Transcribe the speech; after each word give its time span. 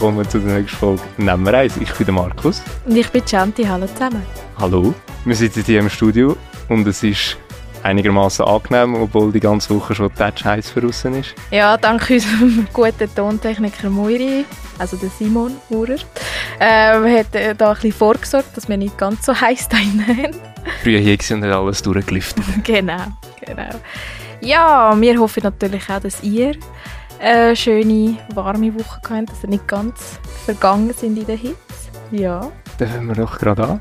willkommen 0.00 0.26
zu 0.30 0.38
der 0.38 0.58
nächsten 0.60 0.78
Folge 0.78 1.02
«Nehmen 1.18 1.44
wir 1.44 1.52
eins». 1.52 1.76
Ich 1.76 1.92
bin 1.92 2.06
der 2.06 2.14
Markus. 2.14 2.62
Und 2.86 2.96
ich 2.96 3.10
bin 3.10 3.22
Chanti. 3.22 3.64
Hallo 3.64 3.86
zusammen. 3.86 4.22
Hallo. 4.58 4.94
Wir 5.26 5.36
sitzen 5.36 5.62
hier 5.62 5.80
im 5.80 5.90
Studio 5.90 6.38
und 6.70 6.86
es 6.86 7.02
ist 7.02 7.36
einigermaßen 7.82 8.46
angenehm, 8.46 8.94
obwohl 8.94 9.30
die 9.30 9.40
ganze 9.40 9.76
Woche 9.76 9.94
schon 9.94 10.10
Touch 10.14 10.42
heiß 10.42 10.72
draußen 10.72 11.14
ist. 11.16 11.34
Ja, 11.50 11.76
dank 11.76 12.08
unserem 12.08 12.66
guten 12.72 13.14
Tontechniker 13.14 13.90
Moiri, 13.90 14.46
also 14.78 14.96
der 14.96 15.10
Simon 15.10 15.56
Maurer, 15.68 15.98
äh, 16.60 17.18
hat 17.18 17.34
äh, 17.34 17.54
da 17.54 17.68
ein 17.68 17.74
bisschen 17.74 17.92
vorgesorgt, 17.92 18.56
dass 18.56 18.70
wir 18.70 18.78
nicht 18.78 18.96
ganz 18.96 19.26
so 19.26 19.38
heiß 19.38 19.68
da 19.68 19.76
haben. 19.76 20.34
Früher 20.82 21.00
hier 21.00 21.18
und 21.32 21.44
hat 21.44 21.52
alles 21.52 21.82
durchgelüftet. 21.82 22.42
genau, 22.64 23.04
genau. 23.44 23.68
Ja, 24.40 24.98
wir 24.98 25.20
hoffen 25.20 25.42
natürlich 25.42 25.90
auch, 25.90 26.00
dass 26.00 26.22
ihr 26.22 26.54
eine 27.20 27.54
schöne, 27.54 28.16
warme 28.34 28.74
Woche 28.74 29.00
habt, 29.08 29.30
dass 29.30 29.42
ihr 29.44 29.50
nicht 29.50 29.68
ganz 29.68 30.18
vergangen 30.44 30.92
sind 30.92 31.18
in 31.18 31.26
der 31.26 31.36
Hitze. 31.36 31.56
Ja. 32.10 32.50
Fangen 32.78 33.08
wir 33.08 33.14
doch 33.14 33.38
gerade 33.38 33.64
an. 33.64 33.80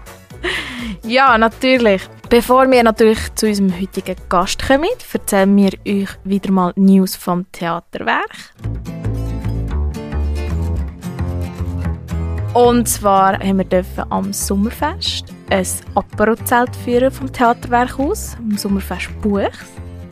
Ja, 1.04 1.38
natürlich. 1.38 2.02
Bevor 2.30 2.70
wir 2.70 2.84
natürlich 2.84 3.34
zu 3.36 3.48
unserem 3.48 3.80
heutigen 3.80 4.16
Gast 4.30 4.66
kommen, 4.66 4.90
erzählen 5.14 5.56
wir 5.56 5.72
euch 5.88 6.10
wieder 6.24 6.52
mal 6.52 6.74
News 6.76 7.16
vom 7.16 7.52
Theaterwerk. 7.52 8.54
Und 12.54 12.88
zwar 12.88 13.40
haben 13.40 13.58
wir 13.58 13.66
dürfen 13.66 14.04
am 14.10 14.34
Sommerfest 14.34 15.26
ein 15.50 15.66
Aperozelt 15.96 16.76
führen 16.76 17.12
vom 17.12 17.32
Theaterwerk 17.32 18.00
aus, 18.00 18.36
am 18.38 18.58
Sommerfest 18.58 19.10
Buchs. 19.22 19.58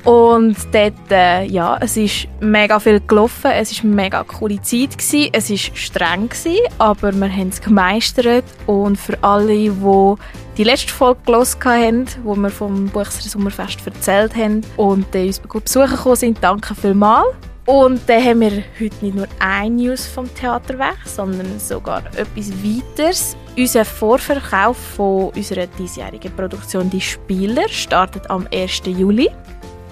Und 0.08 0.56
dort, 0.72 1.12
äh, 1.12 1.44
ja, 1.44 1.78
es 1.82 1.98
ist 1.98 2.30
mega 2.40 2.80
viel 2.80 3.02
gelaufen, 3.02 3.52
es 3.52 3.84
eine 3.84 3.94
mega 3.94 4.24
coole 4.24 4.62
Zeit 4.62 4.98
gewesen, 4.98 5.30
es 5.34 5.50
ist 5.50 5.78
streng 5.78 6.30
gewesen, 6.30 6.62
aber 6.78 7.12
wir 7.12 7.30
haben 7.30 7.50
es 7.50 7.60
gemeistert 7.60 8.46
und 8.68 8.96
für 8.96 9.22
alle, 9.22 9.54
die 9.54 10.16
die 10.56 10.64
letzte 10.64 10.94
Folge 10.94 11.20
gelesen 11.26 11.60
haben, 11.66 12.06
wo 12.24 12.38
wir 12.38 12.50
vom 12.50 12.86
Buchser 12.86 13.28
Sommerfest 13.28 13.86
erzählt 13.86 14.34
haben 14.34 14.62
und 14.78 15.14
äh, 15.14 15.28
uns 15.28 15.40
besuchen 15.40 15.90
gekommen 15.90 16.16
sind, 16.16 16.38
danke 16.42 16.74
vielmals. 16.74 17.28
Und 17.66 18.00
dann 18.08 18.24
haben 18.24 18.40
wir 18.40 18.64
heute 18.80 19.06
nicht 19.06 19.16
nur 19.16 19.28
ein 19.40 19.76
News 19.76 20.08
vom 20.08 20.34
Theaterwerk, 20.34 21.00
sondern 21.04 21.60
sogar 21.60 22.02
etwas 22.16 22.50
weiteres. 22.64 23.36
Unser 23.58 23.84
Vorverkauf 23.84 24.78
von 24.78 25.32
unserer 25.32 25.68
diesjährigen 25.68 26.34
Produktion 26.34 26.90
«Die 26.90 27.02
Spieler» 27.02 27.68
startet 27.68 28.30
am 28.30 28.48
1. 28.54 28.84
Juli. 28.86 29.30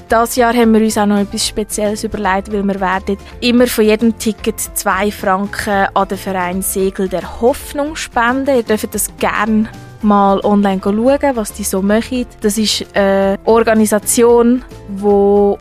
Das 0.08 0.36
Jahr 0.36 0.53
haben 0.53 0.72
wir 0.73 0.81
uns 0.81 1.00
auch 1.00 1.08
noch 1.08 1.17
etwas 1.17 1.48
Spezielles 1.48 2.03
überlegt, 2.03 2.52
weil 2.52 2.64
wir 2.64 2.80
werden 2.80 3.17
immer 3.42 3.66
von 3.66 3.86
jedem 3.86 4.16
Ticket 4.20 4.59
zwei 4.59 5.09
Franken 5.09 5.88
an 5.95 6.08
den 6.08 6.17
Verein 6.17 6.62
Segel 6.62 7.09
der 7.09 7.42
Hoffnung 7.42 7.95
spenden. 7.95 8.56
Ihr 8.56 8.64
dürft 8.64 8.94
das 8.94 9.09
gerne 9.17 9.68
mal 10.03 10.40
online 10.41 10.80
schauen, 10.84 11.35
was 11.35 11.53
die 11.53 11.63
so 11.63 11.81
machen. 11.81 12.28
Das 12.41 12.59
ist 12.59 12.85
eine 12.94 13.40
Organisation, 13.46 14.63
die 14.90 15.56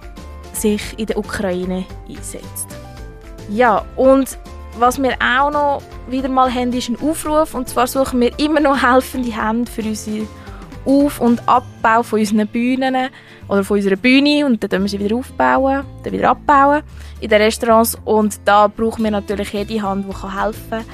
sich 0.52 0.98
in 0.98 1.06
der 1.06 1.16
Ukraine 1.16 1.86
einsetzt. 2.06 2.68
Ja, 3.48 3.82
und 3.96 4.36
was 4.78 5.02
wir 5.02 5.14
auch 5.22 5.50
noch 5.50 5.82
wieder 6.08 6.28
mal 6.28 6.52
haben, 6.52 6.72
ist 6.74 6.90
ein 6.90 6.98
Aufruf. 7.00 7.54
Und 7.54 7.70
zwar 7.70 7.86
suchen 7.86 8.20
wir 8.20 8.38
immer 8.38 8.60
noch 8.60 8.82
helfende 8.82 9.32
Hände 9.32 9.70
für 9.70 9.82
unseren 9.82 10.28
Auf- 10.84 11.20
und 11.20 11.46
Abbau 11.48 12.02
von 12.02 12.18
unseren 12.18 12.46
Bühnen 12.46 12.94
oder 13.48 13.64
von 13.64 13.76
unserer 13.76 13.96
Bühne 13.96 14.46
und 14.46 14.72
dann 14.72 14.82
müssen 14.82 14.98
wir 14.98 15.00
sie 15.00 15.04
wieder 15.04 15.16
aufbauen, 15.16 15.84
dann 16.02 16.12
wieder 16.12 16.30
abbauen 16.30 16.82
in 17.20 17.28
den 17.28 17.40
Restaurants 17.40 17.98
und 18.04 18.40
da 18.44 18.66
brauchen 18.66 19.04
wir 19.04 19.10
natürlich 19.10 19.52
jede 19.52 19.82
Hand, 19.82 20.06
die 20.08 20.38
helfen 20.38 20.70
kann. 20.70 20.84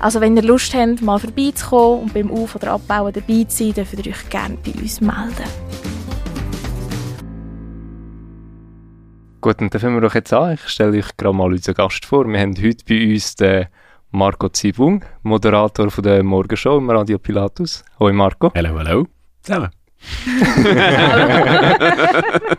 Also 0.00 0.20
wenn 0.20 0.36
ihr 0.36 0.42
Lust 0.42 0.74
habt, 0.74 1.02
mal 1.02 1.18
vorbeizukommen 1.18 2.02
und 2.02 2.14
beim 2.14 2.30
Auf- 2.30 2.54
oder 2.56 2.72
Abbauen 2.72 3.12
dabei 3.12 3.44
zu 3.44 3.64
sein, 3.64 3.74
dürft 3.74 3.94
ihr 3.94 4.12
euch 4.12 4.28
gerne 4.28 4.56
bei 4.64 4.72
uns 4.80 5.00
melden. 5.00 5.48
Gut, 9.40 9.60
und 9.60 9.74
dann 9.74 9.80
fangen 9.80 9.96
wir 9.96 10.00
doch 10.00 10.14
jetzt 10.14 10.32
an. 10.32 10.54
Ich 10.54 10.68
stelle 10.68 10.96
euch 10.98 11.16
gerade 11.16 11.36
mal 11.36 11.52
unseren 11.52 11.74
Gast 11.74 12.06
vor. 12.06 12.26
Wir 12.26 12.40
haben 12.40 12.54
heute 12.56 12.84
bei 12.88 13.12
uns 13.12 13.34
den 13.36 13.66
Marco 14.10 14.48
Zibung, 14.48 15.04
Moderator 15.22 15.90
von 15.90 16.04
der 16.04 16.22
Morgenshow 16.22 16.78
im 16.78 16.88
Radio 16.88 17.18
Pilatus. 17.18 17.84
Hoi 17.98 18.12
Marco. 18.12 18.52
Hallo, 18.54 18.78
hallo. 18.78 19.13
Zusammen. 19.44 19.70
ich 20.26 20.36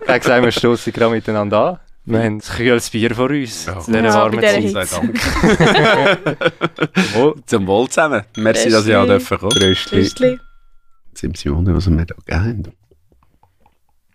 habe 0.07 0.19
gesagt, 0.19 0.43
wir 0.43 0.51
stoßen 0.51 0.93
gerade 0.93 1.13
miteinander 1.13 1.59
an. 1.59 1.79
Wir 2.07 2.19
haben 2.19 2.35
ein 2.35 2.39
kühles 2.39 2.91
Bier 2.91 3.15
vor 3.15 3.31
uns. 3.31 3.65
Ja. 3.65 3.79
Zu 3.79 3.91
dieser 3.91 4.05
Ja, 4.05 4.13
warmen 4.13 4.39
Zeit. 4.41 4.91
Dank. 4.91 5.15
Wohl, 7.15 7.35
zum 7.47 7.65
Wohl 7.65 7.87
zusammen. 7.89 8.21
Merci, 8.37 8.69
dass 8.69 8.85
ihr 8.85 9.01
auch 9.01 9.07
dürfen 9.07 9.39
kommen. 9.39 9.51
Röstli. 9.53 10.03
Tschüssli. 10.03 10.37
Simsione, 11.15 11.75
was 11.75 11.89
wir 11.89 12.05
da 12.05 12.13
gegeben 12.25 12.71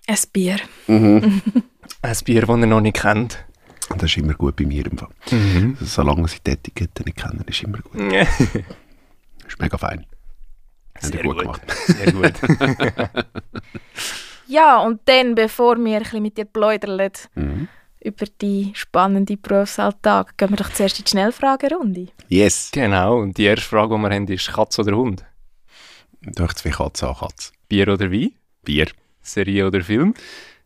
Ein 0.07 0.17
Bier. 0.33 0.57
haben. 0.87 1.43
Ein 2.03 2.17
Bier, 2.25 2.43
das 2.47 2.59
ihr 2.59 2.67
noch 2.67 2.81
nicht 2.81 3.01
kennt. 3.01 3.45
Das 3.89 4.05
ist 4.05 4.19
immer 4.19 4.35
gut 4.35 4.55
bei 4.55 4.67
mir 4.67 4.87
im 4.87 4.97
Fall. 4.97 5.09
Mhm. 5.33 5.77
Solange 5.81 6.29
sie 6.29 6.39
die 6.47 6.53
Etikette 6.53 7.03
nicht 7.03 7.17
kennen, 7.19 7.43
ist 7.49 7.61
immer 7.65 7.79
gut. 7.79 8.01
Ist 9.49 9.59
mega 9.61 9.77
fein. 9.77 10.07
Sehr 11.01 11.23
gut 11.23 11.37
gut. 11.37 11.43
gemacht. 11.43 11.63
Sehr 11.87 12.13
gut. 12.13 12.33
Ja, 14.47 14.79
und 14.81 15.01
dann, 15.05 15.37
bevor 15.37 15.77
wir 15.77 15.97
ein 15.99 16.03
bisschen 16.03 16.23
mit 16.23 16.37
dir 16.37 16.45
plaudern 16.45 17.11
Mhm. 17.37 17.69
über 18.01 18.27
die 18.41 18.73
spannende 18.75 19.37
Berufsalltag, 19.37 20.37
gehen 20.37 20.51
wir 20.51 20.57
doch 20.57 20.73
zuerst 20.73 20.99
in 20.99 21.05
die 21.05 21.11
Schnellfragerunde. 21.11 22.09
Yes. 22.29 22.71
genau, 22.73 23.21
und 23.21 23.39
die 23.39 23.45
erste 23.45 23.67
Frage, 23.69 23.95
die 23.95 24.03
wir 24.03 24.11
haben, 24.11 24.27
ist 24.27 24.53
Katz 24.53 24.77
oder 24.81 24.97
Hund? 24.97 25.25
Du 26.23 26.43
hast 26.43 26.59
zwei 26.59 26.71
Katzen 26.71 27.09
an 27.11 27.15
Katz. 27.15 27.53
Bier 27.69 27.89
oder 27.93 28.11
Wein? 28.11 28.33
Bier. 28.65 28.89
Serie 29.23 29.67
oder 29.69 29.83
Film? 29.83 30.15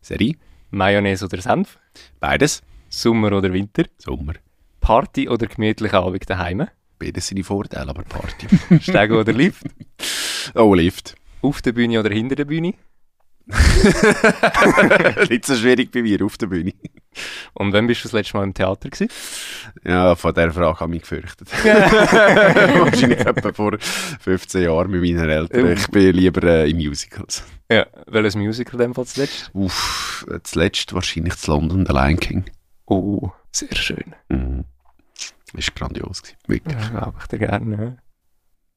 Serie. 0.01 0.33
Mayonnaise 0.71 1.23
oder 1.25 1.39
Senf? 1.39 1.77
Beides. 2.19 2.63
Sommer 2.89 3.33
oder 3.33 3.53
Winter? 3.53 3.83
Sommer. 3.99 4.33
Party 4.81 5.29
oder 5.29 5.45
gemütlicher 5.45 6.01
Abend 6.01 6.27
daheim? 6.27 6.67
Beides 6.97 7.27
sind 7.27 7.37
die 7.37 7.43
Vorteile, 7.43 7.89
aber 7.89 8.03
Party. 8.03 8.47
Steigen 8.81 9.15
oder 9.15 9.33
Lift? 9.33 9.63
oh, 10.55 10.73
Lift. 10.73 11.15
Auf 11.41 11.61
der 11.61 11.73
Bühne 11.73 11.99
oder 11.99 12.09
hinter 12.09 12.35
der 12.35 12.45
Bühne? 12.45 12.73
Nicht 15.29 15.45
so 15.45 15.55
schwierig 15.55 15.91
bei 15.91 16.01
mir 16.01 16.23
auf 16.25 16.35
der 16.37 16.47
Bühne. 16.47 16.73
Und 17.53 17.73
wann 17.73 17.85
bist 17.85 18.01
du 18.01 18.07
das 18.07 18.13
letzte 18.13 18.37
Mal 18.37 18.43
im 18.43 18.53
Theater 18.55 18.89
gewesen? 18.89 19.11
Ja, 19.83 20.15
von 20.15 20.33
dieser 20.33 20.51
Frage 20.51 20.79
habe 20.79 20.95
ich 20.95 21.01
mich 21.01 21.01
gefürchtet. 21.03 21.49
Wahrscheinlich 21.63 23.19
etwa 23.19 23.53
vor 23.53 23.77
15 23.79 24.63
Jahren 24.63 24.89
mit 24.89 25.01
meinen 25.01 25.29
Eltern. 25.29 25.73
Ich 25.73 25.87
bin 25.89 26.15
lieber 26.15 26.43
äh, 26.43 26.69
in 26.69 26.77
Musicals. 26.77 27.43
Ja, 27.71 27.85
welches 28.07 28.35
Musical 28.35 28.79
dem 28.79 28.95
Fall 28.95 29.05
zuletzt? 29.05 29.51
Uff, 29.53 30.25
zuletzt 30.43 30.93
wahrscheinlich 30.93 31.35
zu 31.35 31.51
London, 31.51 31.85
The 31.85 31.93
Lion 31.93 32.19
King. 32.19 32.45
Oh, 32.87 33.29
sehr 33.51 33.75
schön. 33.75 34.15
Mhm. 34.29 34.65
Ist 35.57 35.75
grandios 35.75 36.21
gewesen. 36.21 36.37
Wirklich. 36.47 36.81
Ja, 36.81 36.89
glaube 36.89 37.17
ich 37.21 37.27
dir 37.27 37.39
gerne. 37.39 37.97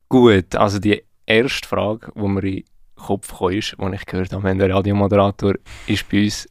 Gut, 0.08 0.54
also 0.56 0.78
die 0.78 1.02
erste 1.26 1.68
Frage, 1.68 2.12
die 2.14 2.20
mir 2.20 2.44
in 2.44 2.54
den 2.56 2.64
Kopf 2.96 3.38
kam, 3.38 3.50
ist, 3.50 3.76
die 3.78 3.94
ich 3.94 4.06
gehört 4.06 4.32
habe, 4.32 4.42
wenn 4.42 4.58
der 4.58 4.74
Radiomoderator 4.74 5.54
ist 5.86 6.08
bei 6.08 6.24
uns, 6.24 6.48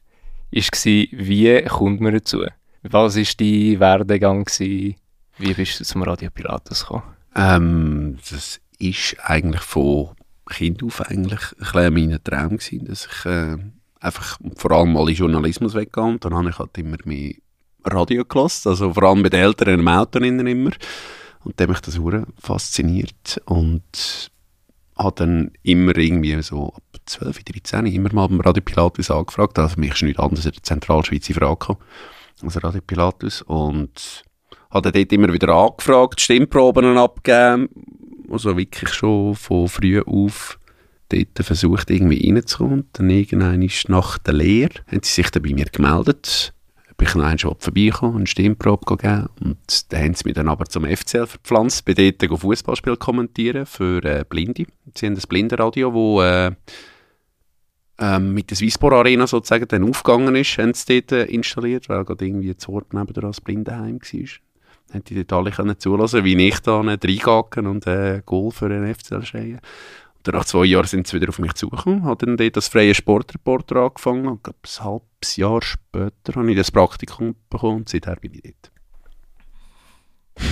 ist 0.51 0.71
war, 0.71 0.91
wie 0.91 1.63
kommt 1.63 2.01
man 2.01 2.13
dazu? 2.13 2.45
Was 2.83 3.17
war 3.17 3.23
dein 3.37 3.79
Werdegang? 3.79 4.43
Gewesen? 4.45 4.95
Wie 5.39 5.53
bist 5.53 5.79
du 5.79 5.83
zum 5.83 6.03
Radio 6.03 6.29
Pilatus 6.29 6.81
gekommen? 6.81 7.03
Ähm, 7.35 8.17
das 8.29 8.59
ist 8.79 9.17
eigentlich 9.23 9.61
von 9.61 10.15
Kind 10.49 10.81
auf 10.83 11.01
eigentlich 11.01 11.41
ein 11.59 11.93
bisschen 11.93 11.93
mein 11.93 12.23
Traum 12.23 12.57
gewesen, 12.57 12.85
dass 12.85 13.05
ich 13.05 13.25
äh, 13.25 13.57
einfach 13.99 14.39
vor 14.55 14.71
allem 14.71 14.93
mal 14.93 15.09
in 15.09 15.15
Journalismus 15.15 15.75
weggehe. 15.75 16.03
Und 16.03 16.23
dann 16.23 16.33
habe 16.33 16.49
ich 16.49 16.57
halt 16.57 16.77
immer 16.77 16.97
mehr 17.03 17.33
Radio 17.87 18.25
gelassen, 18.25 18.69
also 18.69 18.93
vor 18.93 19.03
allem 19.03 19.23
bei 19.23 19.29
den 19.29 19.41
Eltern 19.41 19.79
im 19.79 19.87
Auto 19.87 20.19
immer. 20.19 20.71
Und 21.43 21.59
dann 21.59 21.69
mich 21.69 21.79
das 21.79 21.93
sehr 21.93 22.27
fasziniert 22.39 23.41
und 23.45 24.31
habe 24.97 25.15
dann 25.15 25.51
immer 25.63 25.95
irgendwie 25.97 26.41
so 26.41 26.73
ab 26.73 26.83
12, 27.05 27.43
13 27.43 27.85
immer 27.85 28.13
mal 28.13 28.27
beim 28.27 28.41
Radio 28.41 28.63
Pilatus 28.63 29.11
angefragt. 29.11 29.57
Also 29.59 29.79
mich 29.79 29.93
ist 29.93 30.03
nichts 30.03 30.19
anderes 30.19 30.45
in 30.45 30.51
der 30.51 30.63
Zentralschweiz 30.63 31.29
in 31.29 31.35
Frage 31.35 31.77
als 32.43 32.63
Radio 32.63 32.81
Pilatus 32.81 33.41
und 33.43 34.23
habe 34.71 34.91
dort 34.91 35.13
immer 35.13 35.31
wieder 35.31 35.53
angefragt, 35.53 36.19
Stimmproben 36.19 36.97
abgegeben, 36.97 37.69
also 38.29 38.57
wirklich 38.57 38.89
schon 38.89 39.35
von 39.35 39.67
früh 39.67 40.01
auf 40.01 40.59
dort 41.09 41.45
versucht 41.45 41.89
irgendwie 41.89 42.29
reinzukommen. 42.29 42.81
Und 42.81 42.87
dann 42.93 43.09
irgendwann 43.09 43.61
ist 43.61 43.89
nach 43.89 44.17
der 44.17 44.33
Lehre, 44.33 44.73
haben 44.87 45.01
sie 45.03 45.13
sich 45.13 45.29
dann 45.31 45.43
bei 45.43 45.53
mir 45.53 45.65
gemeldet, 45.65 46.53
ob 46.97 47.07
ich 47.07 47.15
noch 47.15 47.25
einen 47.25 47.37
Job 47.37 47.61
vorbeikommen 47.61 48.15
und 48.15 48.29
Stimmprobe 48.29 48.85
gegeben. 48.85 49.27
Und 49.39 49.93
dann 49.93 50.03
haben 50.03 50.13
sie 50.15 50.23
mich 50.25 50.33
dann 50.33 50.47
aber 50.47 50.65
zum 50.65 50.83
FCL 50.83 51.27
verpflanzt, 51.27 51.85
bei 51.85 51.93
dort 51.93 52.39
Fußballspiel 52.39 52.97
kommentieren 52.97 53.67
für 53.67 54.03
äh, 54.03 54.25
Blinde. 54.27 54.65
Sie 54.95 55.05
haben 55.05 55.13
das 55.13 55.27
Blindenradio, 55.27 55.93
wo 55.93 56.21
äh, 56.23 56.51
ähm, 57.99 58.33
mit 58.33 58.49
der 58.49 58.57
Swisspor 58.57 58.93
Arena 58.93 59.27
sozusagen 59.27 59.67
dann 59.67 59.87
aufgegangen 59.87 60.35
ist, 60.35 60.57
haben 60.57 60.73
sie 60.73 61.01
dort 61.01 61.11
äh, 61.11 61.25
installiert, 61.25 61.87
weil 61.87 62.03
gerade 62.03 62.25
irgendwie 62.25 62.53
das 62.53 62.67
Ort 62.67 62.93
nebenan 62.93 63.25
als 63.25 63.41
Blindenheim 63.41 63.99
war. 64.01 64.29
hätte 64.91 65.13
ich 65.13 65.27
dort 65.27 65.33
alle 65.33 65.51
können 65.51 65.79
zulassen 65.79 66.23
wie 66.23 66.47
ich 66.47 66.59
da 66.61 66.81
reingacken 66.81 67.67
und 67.67 67.85
äh, 67.85 68.23
Goal 68.25 68.51
für 68.51 68.69
den 68.69 68.93
FCL 68.93 69.23
schreien. 69.23 69.59
Und 70.25 70.33
nach 70.33 70.45
zwei 70.45 70.65
Jahren 70.65 70.87
sind 70.87 71.05
sie 71.05 71.19
wieder 71.19 71.29
auf 71.29 71.37
mich 71.37 71.53
zugekommen, 71.53 72.03
habe 72.03 72.25
dann 72.25 72.37
dort 72.37 72.57
das 72.57 72.67
freie 72.67 72.95
Sportreporter 72.95 73.75
angefangen 73.77 74.27
und 74.27 74.47
ein 74.47 74.53
halbes 74.83 75.06
Jahr 75.35 75.61
später 75.61 76.33
habe 76.35 76.49
ich 76.51 76.57
das 76.57 76.71
Praktikum 76.71 77.35
bekommen 77.49 77.77
und 77.77 77.89
seither 77.89 78.15
bin 78.17 78.33
ich 78.33 78.41
dort. 78.43 78.71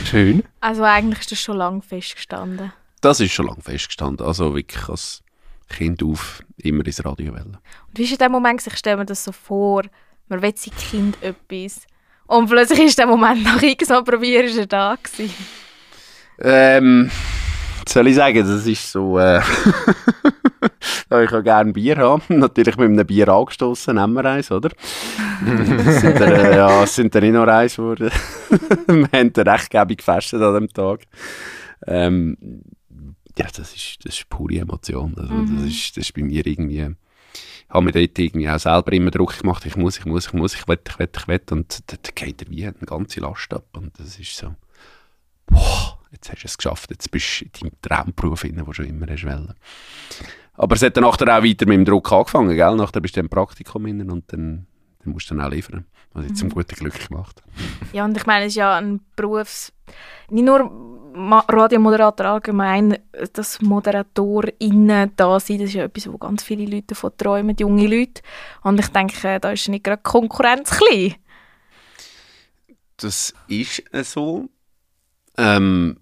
Schön. 0.05 0.43
Also 0.61 0.83
eigentlich 0.83 1.19
ist 1.19 1.31
das 1.31 1.41
schon 1.41 1.57
lange 1.57 1.81
festgestanden. 1.81 2.73
Das 3.01 3.19
ist 3.19 3.33
schon 3.33 3.47
lange 3.47 3.61
festgestanden, 3.61 4.25
also 4.25 4.55
wirklich 4.55 4.89
als 4.89 5.23
Kind 5.69 6.01
auf 6.03 6.43
immer 6.57 6.85
ins 6.85 7.03
Radio 7.05 7.33
wählen. 7.33 7.57
Und 7.87 7.97
wie 7.97 8.03
ist 8.03 8.11
in 8.11 8.17
dem 8.17 8.31
Moment, 8.31 8.65
ich 8.65 8.77
stelle 8.77 8.97
mir 8.97 9.05
das 9.05 9.23
so 9.23 9.31
vor, 9.31 9.83
man 10.27 10.41
will 10.41 10.53
sein 10.55 10.73
Kind 10.75 11.21
etwas 11.21 11.85
und 12.27 12.49
plötzlich 12.49 12.79
ist 12.79 12.97
der 12.97 13.07
Moment 13.07 13.43
nach 13.43 13.61
x 13.61 13.89
Mal 13.89 14.03
probieren, 14.03 14.45
ist 14.45 14.57
er 14.57 14.65
da 14.65 14.95
gewesen. 14.95 15.33
Ähm, 16.39 17.11
soll 17.89 18.07
ich 18.07 18.15
sagen, 18.15 18.39
das 18.39 18.65
ist 18.65 18.91
so, 18.91 19.17
äh, 19.19 19.41
da 21.09 21.21
ich 21.21 21.31
auch 21.31 21.43
gerne 21.43 21.73
Bier 21.73 21.97
haben. 21.97 22.23
Natürlich 22.39 22.77
mit 22.77 22.89
einem 22.89 23.05
Bier 23.05 23.27
angestoßen, 23.29 23.95
nehmen 23.95 24.13
wir 24.13 24.25
eins, 24.25 24.51
oder? 24.51 24.69
sind 25.45 26.19
dann, 26.19 26.31
äh, 26.31 26.57
ja, 26.57 26.83
es 26.83 26.95
sind 26.95 27.13
dann 27.13 27.23
nicht 27.23 27.33
noch 27.33 27.47
eins 27.47 27.75
geworden. 27.75 28.09
wir 28.87 29.09
haben 29.13 29.33
dann 29.33 29.47
recht 29.47 29.69
gäbig 29.69 29.97
gefestet 29.99 30.41
an 30.41 30.53
dem 30.55 30.69
Tag. 30.69 31.01
Ähm, 31.87 32.37
ja, 33.37 33.45
das 33.55 33.73
ist, 33.75 33.97
das 34.05 34.15
ist 34.15 34.29
pure 34.29 34.55
Emotion. 34.55 35.13
Also, 35.17 35.33
Mhm. 35.33 35.55
das, 35.57 35.65
ist, 35.65 35.97
das 35.97 36.05
ist 36.05 36.13
bei 36.13 36.23
mir 36.23 36.45
irgendwie, 36.45 36.81
ich 37.67 37.73
habe 37.73 37.83
mir 37.85 37.91
dort 37.91 38.17
irgendwie 38.17 38.49
auch 38.49 38.59
selber 38.59 38.93
immer 38.93 39.11
Druck 39.11 39.37
gemacht, 39.39 39.65
ich 39.65 39.75
muss, 39.75 39.97
ich 39.97 40.05
muss, 40.05 40.27
ich 40.27 40.33
muss, 40.33 40.55
ich 40.55 40.67
will, 40.67 40.79
ich 40.87 40.99
will, 40.99 41.09
ich 41.15 41.27
will. 41.27 41.41
Und 41.51 41.91
da 41.91 41.97
da 42.01 42.11
geht 42.13 42.41
er 42.41 42.49
wie 42.49 42.65
eine 42.65 42.73
ganze 42.85 43.19
Last 43.19 43.53
ab. 43.53 43.65
Und 43.73 43.99
das 43.99 44.17
ist 44.19 44.37
so, 44.37 44.55
boah, 45.47 45.99
jetzt 46.15 46.31
hast 46.31 46.43
du 46.43 46.47
es 46.47 46.57
geschafft, 46.57 46.89
jetzt 46.91 47.11
bist 47.11 47.41
du 47.41 47.45
in 47.45 47.51
deinem 47.51 47.81
Traumberuf 47.81 48.41
drin, 48.41 48.55
den 48.55 48.65
du 48.65 48.73
schon 48.73 48.85
immer 48.85 49.07
hast 49.07 49.25
wollen. 49.25 49.53
Aber 50.53 50.75
es 50.75 50.81
hat 50.81 50.95
dann 50.97 51.03
nachher 51.03 51.37
auch 51.37 51.43
weiter 51.43 51.65
mit 51.65 51.77
dem 51.77 51.85
Druck 51.85 52.11
angefangen, 52.11 52.55
gell? 52.55 52.75
Nachher 52.75 53.01
bist 53.01 53.15
du 53.15 53.19
im 53.19 53.29
Praktikum 53.29 53.83
drin 53.83 54.09
und 54.09 54.31
dann, 54.31 54.67
dann 55.03 55.13
musst 55.13 55.29
du 55.29 55.35
dann 55.35 55.45
auch 55.45 55.51
liefern. 55.51 55.85
Was 56.13 56.25
ich 56.27 56.35
zum 56.35 56.49
guten 56.49 56.75
Glück 56.75 57.09
gemacht 57.09 57.43
Ja, 57.91 58.05
und 58.05 58.15
ich 58.15 58.25
meine, 58.25 58.45
es 58.45 58.53
ist 58.53 58.55
ja 58.55 58.77
ein 58.77 59.01
Berufs... 59.17 59.73
Nicht 60.29 60.45
nur 60.45 60.71
Radiomoderator 61.13 62.25
allgemein, 62.25 62.97
dass 63.33 63.61
ModeratorInnen 63.61 65.11
da 65.17 65.39
sind, 65.39 65.61
das 65.61 65.69
ist 65.69 65.75
ja 65.75 65.83
etwas, 65.83 66.11
wo 66.11 66.17
ganz 66.17 66.41
viele 66.43 66.65
Leute 66.65 66.87
davon 66.87 67.11
träumen, 67.17 67.55
junge 67.59 67.87
Leute. 67.87 68.21
Und 68.63 68.79
ich 68.79 68.87
denke, 68.87 69.39
da 69.39 69.51
ist 69.51 69.67
nicht 69.67 69.83
gerade 69.83 70.01
Konkurrenz 70.01 70.71
klein. 70.71 71.15
Das 72.97 73.33
ist 73.47 73.83
so. 74.03 74.49
Ähm, 75.37 75.97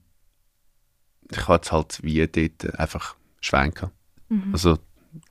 ich 1.38 1.48
habe 1.48 1.56
jetzt 1.56 1.72
halt 1.72 2.00
wie 2.04 2.26
dort 2.26 2.80
einfach 2.80 3.16
Schwein 3.40 3.74
gehabt. 3.74 3.94
Also 4.52 4.78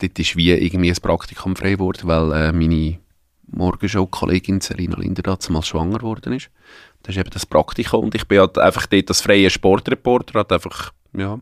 dort 0.01 0.19
ist 0.19 0.37
wie 0.37 0.51
irgendwie 0.53 0.91
ein 0.91 0.97
Praktikum 0.97 1.57
frei 1.57 1.73
geworden, 1.73 2.03
weil 2.05 2.33
äh, 2.33 2.53
meine 2.53 2.99
Morgenshow-Kollegin 3.49 4.61
Selina 4.61 4.97
Linder 4.97 5.23
damals 5.23 5.67
schwanger 5.67 5.99
geworden 5.99 6.33
ist. 6.33 6.51
Das 7.03 7.15
ist 7.15 7.21
eben 7.21 7.31
das 7.31 7.47
Praktikum 7.47 8.05
und 8.05 8.15
ich 8.15 8.27
bin 8.27 8.39
halt 8.39 8.59
einfach 8.59 8.87
dort 8.87 9.09
als 9.09 9.21
freier 9.21 9.51
Sportreporter, 9.51 10.41
hat 10.41 10.53
einfach, 10.53 10.93
ja, 11.17 11.39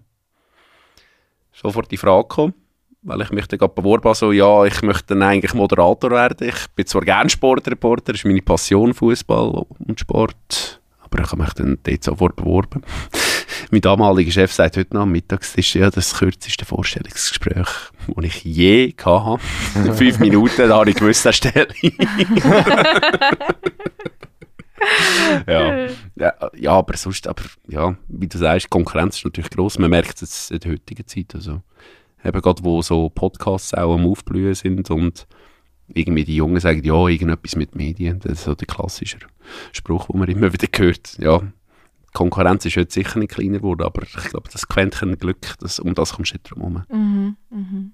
sofort 1.52 1.90
die 1.90 1.98
Frage 1.98 2.28
gekommen, 2.28 2.54
weil 3.02 3.20
ich 3.20 3.30
mich 3.30 3.46
dann 3.46 3.58
gerade 3.58 3.74
beworben 3.74 4.04
habe, 4.04 4.14
so, 4.14 4.32
ja, 4.32 4.64
ich 4.64 4.82
möchte 4.82 5.08
dann 5.08 5.22
eigentlich 5.22 5.54
Moderator 5.54 6.10
werden. 6.10 6.48
Ich 6.48 6.66
bin 6.74 6.86
zwar 6.86 7.02
gern 7.02 7.28
Sportreporter, 7.28 8.12
das 8.12 8.20
ist 8.20 8.26
meine 8.26 8.42
Passion, 8.42 8.94
Fußball 8.94 9.66
und 9.86 10.00
Sport, 10.00 10.80
aber 11.00 11.22
ich 11.22 11.30
habe 11.30 11.42
mich 11.42 11.52
dann 11.52 11.78
dort 11.82 12.04
sofort 12.04 12.36
beworben. 12.36 12.82
mein 13.70 13.80
damaliger 13.80 14.30
Chef 14.30 14.52
sagt 14.52 14.76
heute 14.76 14.94
noch 14.94 15.02
am 15.02 15.12
Mittagstisch, 15.12 15.76
ja, 15.76 15.90
das 15.90 16.14
kürzeste 16.14 16.64
Vorstellungsgespräch, 16.64 17.68
das 18.06 18.24
ich 18.24 18.44
je 18.44 18.94
hatte. 19.04 19.42
Fünf 19.94 20.18
Minuten, 20.18 20.68
da 20.68 20.78
habe 20.78 20.90
ich 20.90 20.96
gewusst, 20.96 21.24
der 21.24 21.32
Stelle. 21.32 21.68
ja. 25.46 25.86
Ja, 26.16 26.34
ja, 26.56 26.72
aber 26.72 26.96
sonst, 26.96 27.26
aber 27.26 27.42
ja, 27.68 27.96
wie 28.08 28.28
du 28.28 28.38
sagst, 28.38 28.66
die 28.66 28.70
Konkurrenz 28.70 29.16
ist 29.16 29.24
natürlich 29.24 29.50
gross. 29.50 29.78
Man 29.78 29.90
merkt 29.90 30.22
es 30.22 30.50
in 30.50 30.60
der 30.60 30.72
heutigen 30.72 31.06
Zeit. 31.06 31.34
Also, 31.34 31.62
eben 32.24 32.40
gerade, 32.40 32.64
wo 32.64 32.82
so 32.82 33.08
Podcasts 33.08 33.74
auch 33.74 33.94
am 33.94 34.06
Aufblühen 34.06 34.54
sind 34.54 34.90
und 34.90 35.26
irgendwie 35.94 36.24
die 36.24 36.36
Jungen 36.36 36.60
sagen, 36.60 36.84
ja, 36.84 37.08
irgendetwas 37.08 37.56
mit 37.56 37.74
Medien. 37.74 38.20
Das 38.20 38.32
ist 38.32 38.44
so 38.44 38.54
der 38.54 38.66
klassische 38.66 39.18
Spruch, 39.72 40.06
den 40.06 40.18
man 40.18 40.28
immer 40.28 40.52
wieder 40.52 40.68
hört. 40.76 41.16
Ja, 41.18 41.42
die 42.10 42.18
Konkurrenz 42.18 42.64
ist 42.66 42.76
heute 42.76 42.92
sicher 42.92 43.18
nicht 43.18 43.32
kleiner 43.32 43.58
geworden, 43.58 43.82
aber 43.82 44.02
ich 44.02 44.30
glaube, 44.30 44.50
das 44.52 44.68
Quäntchen 44.68 45.18
Glück, 45.18 45.54
das, 45.60 45.78
um 45.78 45.94
das 45.94 46.14
kommst 46.14 46.32
du 46.32 46.34
nicht 46.36 46.50
drum 46.50 46.60
herum. 46.60 46.84
Mhm, 46.88 47.36
mhm. 47.50 47.92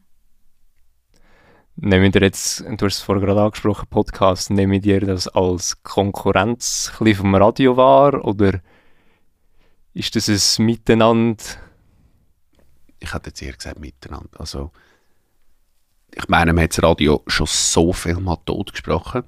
Nehmen 1.78 2.14
wir 2.14 2.22
jetzt, 2.22 2.60
du 2.60 2.86
hast 2.86 2.96
es 2.96 3.02
vorher 3.02 3.24
gerade 3.24 3.42
angesprochen, 3.42 3.86
Podcast, 3.90 4.50
nehmen 4.50 4.80
dir 4.80 5.00
das 5.00 5.28
als 5.28 5.82
Konkurrenz 5.82 6.90
ein 6.98 7.14
vom 7.14 7.34
Radio 7.34 7.76
wahr 7.76 8.24
oder 8.24 8.60
ist 9.92 10.16
das 10.16 10.28
ein 10.28 10.64
Miteinander? 10.64 11.44
ich 13.06 13.14
hätte 13.14 13.30
jetzt 13.30 13.42
eher 13.42 13.52
gesagt 13.52 13.78
miteinander. 13.78 14.40
Also, 14.40 14.70
ich 16.14 16.28
meine, 16.28 16.52
man 16.52 16.64
hat 16.64 16.76
das 16.76 16.82
Radio 16.82 17.22
schon 17.26 17.46
so 17.46 17.92
viel 17.92 18.16
mal 18.16 18.36
tot 18.44 18.72
gesprochen. 18.72 19.24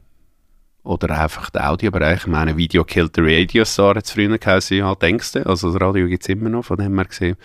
Oder 0.88 1.20
einfach 1.20 1.50
der 1.50 1.70
Audiobereich. 1.70 2.20
Ich 2.20 2.26
meine, 2.28 2.56
Video 2.56 2.82
killed 2.82 3.14
the 3.14 3.20
Radio 3.20 3.62
Star 3.66 3.94
hat 3.94 4.06
es 4.06 4.10
früher 4.10 4.38
geheißen, 4.38 4.78
ja, 4.78 4.94
denkst 4.94 5.32
du? 5.32 5.46
Also 5.46 5.70
das 5.70 5.82
Radio 5.82 6.06
gibt 6.06 6.22
es 6.22 6.30
immer 6.30 6.48
noch, 6.48 6.64
von 6.64 6.78
dem 6.78 6.94
her 6.94 7.04
gesehen, 7.04 7.36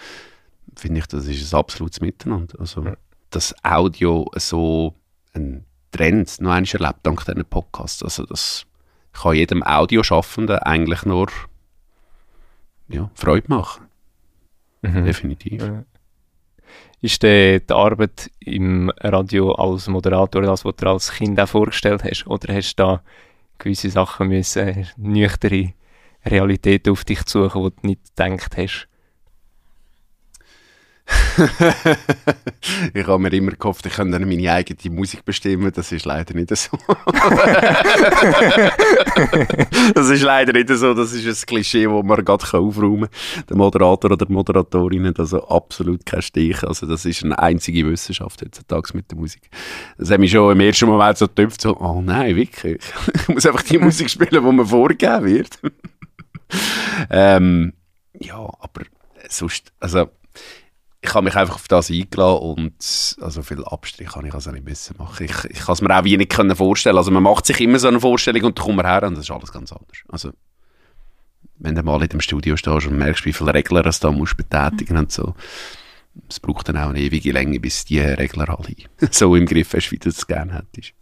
finde 0.78 1.02
ich, 1.02 1.08
das 1.08 1.28
ist 1.28 1.54
ein 1.54 1.60
absolutes 1.60 2.00
Miteinander. 2.00 2.58
Also, 2.62 2.86
das 3.32 3.54
Audio 3.62 4.32
so 4.38 4.94
ein 5.34 5.66
Trend 5.92 6.40
noch 6.40 6.52
einmal 6.52 6.72
erlebt, 6.72 7.00
dank 7.04 7.26
diesen 7.26 7.44
Podcasts. 7.44 8.02
Also 8.02 8.26
das 8.26 8.66
kann 9.12 9.36
jedem 9.36 9.62
Audioschaffenden 9.62 10.60
eigentlich 10.60 11.04
nur 11.04 11.28
ja, 12.88 13.12
Freude 13.14 13.50
machen. 13.50 13.88
Mhm. 14.84 15.04
Definitiv. 15.04 15.62
Ja. 15.62 15.84
Ist 17.02 17.22
die 17.22 17.62
Arbeit 17.68 18.32
im 18.40 18.90
Radio 19.02 19.52
als 19.52 19.90
Moderator 19.90 20.44
das, 20.44 20.64
was 20.64 20.76
du 20.78 20.90
als 20.90 21.12
Kind 21.12 21.38
auch 21.42 21.50
vorgestellt 21.50 22.06
hast? 22.06 22.26
Oder 22.26 22.56
hast 22.56 22.76
du 22.76 22.84
da 22.84 23.02
gewisse 23.64 23.90
Sachen 23.90 24.28
müssen, 24.28 24.88
nüchterne 24.98 25.74
Realität 26.26 26.88
auf 26.90 27.04
dich 27.06 27.22
suchen, 27.26 27.64
die 27.64 27.70
du 27.82 27.88
nicht 27.88 28.16
gedacht 28.16 28.58
hast? 28.58 28.88
ich 32.94 33.08
habe 33.08 33.20
mir 33.20 33.34
immer 33.34 33.52
gehofft, 33.52 33.86
ich 33.86 33.94
könnte 33.94 34.20
meine 34.20 34.52
eigene 34.52 34.96
Musik 34.96 35.26
bestimmen. 35.26 35.72
Das 35.74 35.92
ist 35.92 36.06
leider 36.06 36.34
nicht 36.34 36.56
so. 36.56 36.78
das 39.94 40.10
ist 40.10 40.22
leider 40.22 40.54
nicht 40.54 40.70
so. 40.70 40.94
Das 40.94 41.12
ist 41.14 41.26
ein 41.26 41.46
Klischee, 41.46 41.86
das 41.86 42.04
man 42.04 42.24
gerade 42.24 42.58
aufräumen 42.58 43.10
kann. 43.10 43.46
Der 43.50 43.58
Moderator 43.58 44.12
oder 44.12 44.26
die 44.26 44.32
Moderatorin 44.32 45.08
hat 45.08 45.20
also 45.20 45.46
absolut 45.48 46.06
keinen 46.06 46.22
Stich. 46.22 46.64
Also 46.64 46.86
das 46.86 47.06
ist 47.06 47.24
eine 47.24 47.40
einzige 47.40 47.90
Wissenschaft 47.90 48.42
heutzutage 48.42 48.96
mit 48.96 49.10
der 49.10 49.18
Musik. 49.18 49.50
Das 49.98 50.12
hat 50.12 50.20
mich 50.20 50.32
schon 50.32 50.52
im 50.52 50.60
ersten 50.60 50.86
Moment 50.86 51.18
so 51.18 51.28
getüpft, 51.28 51.62
so, 51.62 51.78
oh 51.80 52.02
nein, 52.02 52.36
wirklich. 52.36 52.82
Ich 53.24 53.30
muss 53.30 53.46
einfach 53.46 53.64
die 53.64 53.78
Musik 53.78 54.10
spielen, 54.10 54.44
die 54.44 54.52
mir 54.52 54.66
vorgegeben 54.66 55.26
wird. 55.26 55.58
ähm, 57.10 57.72
ja, 58.20 58.36
aber 58.36 58.84
sonst, 59.30 59.72
also 59.80 60.10
ich 61.04 61.14
habe 61.14 61.26
mich 61.26 61.36
einfach 61.36 61.56
auf 61.56 61.68
das 61.68 61.92
eingeladen 61.92 62.40
und 62.40 63.18
also 63.20 63.42
viel 63.42 63.64
Abstrich 63.66 64.08
kann 64.08 64.26
ich 64.26 64.34
also 64.34 64.52
nicht 64.52 64.64
müssen 64.64 64.96
machen. 64.98 65.26
Ich, 65.26 65.44
ich 65.50 65.60
kann 65.60 65.74
es 65.74 65.82
mir 65.82 66.00
auch 66.00 66.04
wie 66.06 66.16
nicht 66.16 66.34
vorstellen. 66.34 66.96
Also 66.96 67.12
man 67.12 67.24
macht 67.24 67.46
sich 67.46 67.60
immer 67.60 67.78
so 67.78 67.90
eine 67.90 68.00
Vorstellung 68.00 68.44
und 68.46 68.58
dann 68.58 68.66
kommt 68.66 68.78
man 68.78 68.86
her 68.86 69.04
und 69.04 69.18
das 69.18 69.26
ist 69.26 69.32
alles 69.32 69.52
ganz 69.52 69.74
anders. 69.74 69.98
Also 70.08 70.32
wenn 71.58 71.76
du 71.76 71.84
mal 71.84 72.02
in 72.02 72.08
dem 72.08 72.22
Studio 72.22 72.56
stehst 72.56 72.88
und 72.88 72.98
merkst, 72.98 73.26
wie 73.26 73.34
viele 73.34 73.54
Regler 73.54 73.84
du 73.84 73.92
da 73.92 74.12
musst 74.12 74.38
betätigen 74.38 74.96
und 74.96 75.12
so, 75.12 75.36
es 76.30 76.40
braucht 76.40 76.70
dann 76.70 76.78
auch 76.78 76.90
eine 76.90 77.00
ewige 77.00 77.34
Länge, 77.34 77.60
bis 77.60 77.84
die 77.84 78.00
Regler 78.00 78.50
alle 78.50 78.76
so 79.12 79.36
im 79.36 79.46
Griff 79.46 79.74
hast, 79.74 79.92
wie 79.92 80.00
du 80.00 80.08
es 80.08 80.26
gerne 80.26 80.54
hättest. 80.54 80.94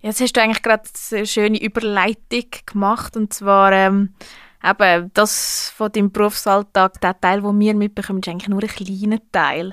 Jetzt 0.00 0.22
hast 0.22 0.32
du 0.32 0.40
eigentlich 0.40 0.62
gerade 0.62 0.84
eine 1.12 1.26
schöne 1.26 1.60
Überleitung 1.60 2.46
gemacht 2.64 3.14
und 3.14 3.34
zwar 3.34 3.72
ähm, 3.72 4.14
eben 4.64 5.10
das 5.14 5.72
von 5.76 5.90
deinem 5.90 6.10
Berufsalltag, 6.10 7.00
der 7.00 7.18
Teil, 7.20 7.42
den 7.42 7.58
wir 7.60 7.74
mitbekommen, 7.74 8.20
ist 8.20 8.28
eigentlich 8.28 8.48
nur 8.48 8.62
ein 8.62 8.68
kleiner 8.68 9.20
Teil. 9.32 9.72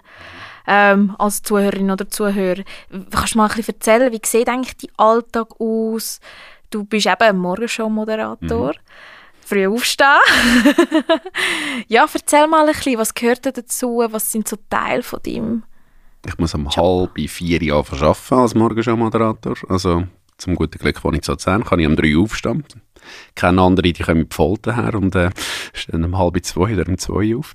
Ähm, 0.65 1.15
als 1.17 1.41
Zuhörerin 1.43 1.91
oder 1.91 2.09
Zuhörer. 2.09 2.63
Kannst 3.11 3.35
du 3.35 3.37
mal 3.37 3.49
ein 3.49 3.55
bisschen 3.55 3.75
erzählen, 3.75 4.11
wie 4.11 4.19
sieht 4.23 4.49
eigentlich 4.49 4.75
dein 4.77 4.91
Alltag 4.97 5.47
aus? 5.59 6.19
Du 6.69 6.83
bist 6.83 7.05
eben 7.05 7.21
ein 7.21 7.37
Morgenshow-Moderator. 7.37 8.73
Früh 9.45 9.67
aufstehen. 9.67 10.07
ja, 11.87 12.05
erzähl 12.13 12.47
mal 12.47 12.67
ein 12.67 12.73
bisschen, 12.73 12.97
was 12.97 13.13
gehört 13.13 13.45
da 13.45 13.51
dazu? 13.51 14.03
Was 14.09 14.29
sind 14.29 14.45
so 14.45 14.57
Teile 14.69 15.03
von 15.03 15.21
deinem 15.23 15.63
Ich 16.25 16.37
muss 16.37 16.53
um 16.53 16.69
halb 16.69 17.17
vier 17.29 17.63
Jahre 17.63 18.05
arbeiten 18.05 18.33
als 18.33 18.53
Morgenshow-Moderator. 18.53 19.55
Also 19.69 20.03
zum 20.37 20.55
guten 20.55 20.77
Glück, 20.77 21.03
wenn 21.03 21.13
ich 21.13 21.21
zu 21.21 21.31
Luzern 21.31 21.63
kann 21.63 21.79
ich 21.79 21.87
um 21.87 21.95
drei 21.95 22.17
aufstehen. 22.17 22.65
Kenne 23.35 23.61
andere, 23.61 23.93
die 23.93 24.03
kommen 24.03 24.21
mit 24.21 24.33
Folter 24.33 24.75
her 24.75 24.95
und 24.95 25.15
äh, 25.15 25.29
stehen 25.73 26.03
um 26.03 26.17
halb 26.17 26.43
zwei 26.43 26.73
oder 26.73 26.87
um 26.87 26.97
zwei 26.97 27.35
auf. 27.35 27.53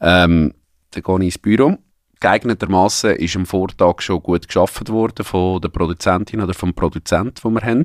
Ähm, 0.00 0.54
dann 0.90 1.02
gehe 1.02 1.16
ich 1.16 1.24
ins 1.24 1.38
Büro. 1.38 1.78
Geeignetermaßen 2.20 3.16
ist 3.16 3.36
am 3.36 3.44
Vortag 3.44 4.00
schon 4.00 4.22
gut 4.22 4.46
geschaffen 4.46 4.88
worden 4.88 5.24
von 5.24 5.60
der 5.60 5.68
Produzentin 5.68 6.40
oder 6.40 6.54
vom 6.54 6.72
Produzent, 6.72 7.44
den 7.44 7.52
wir 7.52 7.60
haben 7.60 7.84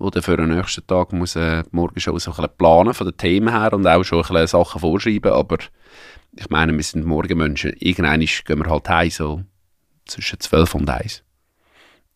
wo 0.00 0.08
dann 0.08 0.22
für 0.22 0.36
den 0.36 0.48
nächsten 0.48 0.86
Tag 0.86 1.12
muss 1.12 1.36
äh, 1.36 1.62
morgen 1.72 2.00
schon 2.00 2.18
so 2.18 2.30
ein 2.30 2.36
bisschen 2.36 2.56
planen 2.56 2.94
von 2.94 3.06
den 3.06 3.18
Themen 3.18 3.52
her 3.52 3.74
und 3.74 3.86
auch 3.86 4.02
schon 4.02 4.24
ein 4.24 4.28
bisschen 4.28 4.46
Sachen 4.46 4.80
vorschreiben, 4.80 5.30
aber 5.30 5.58
ich 6.36 6.48
meine, 6.48 6.74
wir 6.74 6.82
sind 6.82 7.04
Morgenmenschen. 7.04 7.74
Irgendwann 7.78 8.20
gehen 8.20 8.58
wir 8.58 8.70
halt 8.70 8.88
heim, 8.88 9.10
so 9.10 9.42
zwischen 10.06 10.40
12 10.40 10.74
und 10.74 10.88
1. 10.88 11.22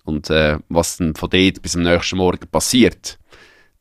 Und 0.05 0.31
äh, 0.31 0.59
was 0.69 0.97
dann 0.97 1.15
von 1.15 1.29
dort 1.29 1.61
bis 1.61 1.77
am 1.77 1.83
nächsten 1.83 2.17
Morgen 2.17 2.49
passiert, 2.49 3.19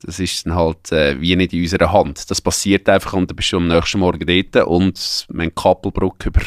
das 0.05 0.19
ist 0.19 0.45
dann 0.45 0.55
halt 0.55 0.91
äh, 0.91 1.19
wie 1.19 1.35
nicht 1.35 1.53
in 1.53 1.61
unserer 1.61 1.91
Hand. 1.91 2.29
Das 2.29 2.41
passiert 2.41 2.87
einfach 2.89 3.13
und 3.13 3.29
dann 3.29 3.35
bist 3.35 3.51
du 3.51 3.57
am 3.57 3.67
nächsten 3.67 3.99
Morgen 3.99 4.25
dort 4.25 4.67
und 4.67 5.25
wenn 5.29 5.55
Kappelbrücke 5.55 6.29
über 6.29 6.41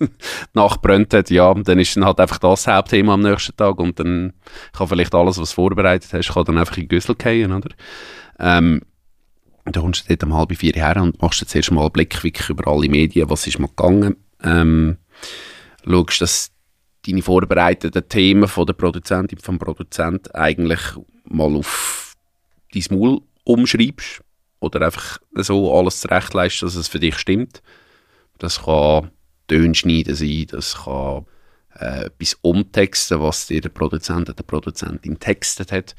Nacht 0.54 0.80
brennt 0.80 1.12
hat, 1.12 1.30
ja, 1.30 1.52
dann 1.54 1.78
ist 1.78 1.96
dann 1.96 2.04
halt 2.04 2.20
einfach 2.20 2.38
das 2.38 2.66
Hauptthema 2.66 3.14
am 3.14 3.20
nächsten 3.20 3.56
Tag 3.56 3.78
und 3.78 3.98
dann 3.98 4.32
kann 4.72 4.88
vielleicht 4.88 5.14
alles, 5.14 5.38
was 5.38 5.50
du 5.50 5.54
vorbereitet 5.56 6.12
hast, 6.12 6.32
kann 6.32 6.44
dann 6.44 6.58
einfach 6.58 6.76
in 6.76 6.88
Güssel 6.88 7.16
fallen, 7.20 7.52
oder? 7.52 7.70
Ähm, 8.38 8.82
dann 9.64 9.82
kommst 9.82 10.04
du 10.04 10.16
dort 10.16 10.24
um 10.24 10.34
halb 10.34 10.56
vier 10.56 10.72
her 10.74 10.96
und 11.02 11.20
machst 11.20 11.40
jetzt 11.40 11.54
erst 11.54 11.70
mal 11.72 11.82
einen 11.82 11.92
Blick 11.92 12.22
wirklich 12.22 12.48
über 12.48 12.70
alle 12.70 12.88
Medien, 12.88 13.28
was 13.28 13.46
ist 13.46 13.58
mal 13.58 13.68
gegangen. 13.68 14.16
Ähm, 14.42 14.96
schaust, 15.84 16.20
dass 16.20 16.50
deine 17.06 17.22
vorbereiteten 17.22 18.08
Themen 18.08 18.48
von 18.48 18.66
der 18.66 18.74
Produzentin, 18.74 19.38
vom 19.38 19.58
Produzent 19.58 20.34
eigentlich 20.34 20.80
mal 21.24 21.54
auf 21.56 22.07
dein 22.72 22.84
Maul 22.90 23.20
umschreibst 23.44 24.22
oder 24.60 24.82
einfach 24.84 25.18
so 25.34 25.76
alles 25.76 26.00
zurechtleist, 26.00 26.62
dass 26.62 26.74
es 26.74 26.88
für 26.88 27.00
dich 27.00 27.16
stimmt. 27.18 27.62
Das 28.38 28.64
kann 28.64 29.10
Töne 29.46 29.74
schneiden 29.74 30.14
sein, 30.14 30.46
das 30.50 30.84
kann 30.84 31.26
äh, 31.78 32.06
etwas 32.06 32.34
umtexten, 32.42 33.20
was 33.20 33.46
dir 33.46 33.60
der 33.60 33.70
Produzent 33.70 34.28
oder 34.28 34.34
der 34.34 34.44
Produzentin 34.44 35.18
textet 35.18 35.72
hat. 35.72 35.94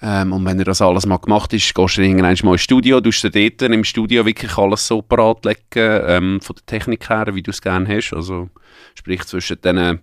Ähm, 0.00 0.32
und 0.32 0.44
wenn 0.44 0.58
er 0.58 0.64
das 0.64 0.80
alles 0.80 1.06
mal 1.06 1.18
gemacht 1.18 1.52
ist, 1.52 1.74
gehst 1.74 1.96
du 1.96 2.02
irgendwann 2.02 2.36
mal 2.44 2.52
ins 2.52 2.62
Studio, 2.62 3.00
du 3.00 3.10
dort 3.10 3.62
im 3.62 3.84
Studio 3.84 4.24
wirklich 4.24 4.56
alles 4.56 4.86
so 4.86 5.02
parat 5.02 5.44
legen, 5.44 5.60
ähm, 5.74 6.40
von 6.40 6.56
der 6.56 6.66
Technik 6.66 7.08
her, 7.08 7.34
wie 7.34 7.42
du 7.42 7.50
es 7.50 7.60
gerne 7.60 7.88
hast. 7.88 8.12
Also, 8.12 8.48
sprich 8.94 9.24
zwischen 9.24 9.60
diesen, 9.60 10.00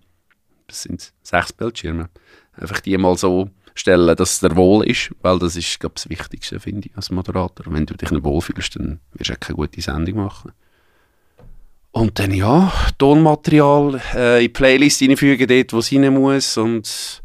das 0.67 0.83
sind 0.83 1.13
sechs 1.21 1.53
Bildschirme, 1.53 2.09
einfach 2.57 2.81
die 2.81 2.97
mal 2.97 3.17
so 3.17 3.49
stellen, 3.75 4.15
dass 4.15 4.33
es 4.33 4.39
dir 4.39 4.55
wohl 4.55 4.87
ist, 4.87 5.11
weil 5.21 5.37
das 5.37 5.55
ist, 5.55 5.79
glaube 5.79 5.95
das 5.95 6.09
Wichtigste, 6.09 6.59
finde 6.59 6.87
ich, 6.87 6.95
als 6.95 7.11
Moderator. 7.11 7.65
Wenn 7.71 7.85
du 7.85 7.93
dich 7.93 8.09
nicht 8.09 8.23
wohlfühlst, 8.23 8.77
dann 8.77 8.99
wirst 9.13 9.29
du 9.29 9.35
keine 9.37 9.57
gute 9.57 9.81
Sendung 9.81 10.15
machen. 10.15 10.53
Und 11.91 12.17
dann, 12.19 12.31
ja, 12.31 12.73
Tonmaterial 12.97 14.01
äh, 14.15 14.37
in 14.37 14.41
die 14.43 14.49
Playlist 14.49 15.01
reinfügen, 15.01 15.47
dort, 15.47 15.73
wo 15.73 15.79
es 15.79 15.91
rein 15.91 16.13
muss 16.13 16.57
und 16.57 17.21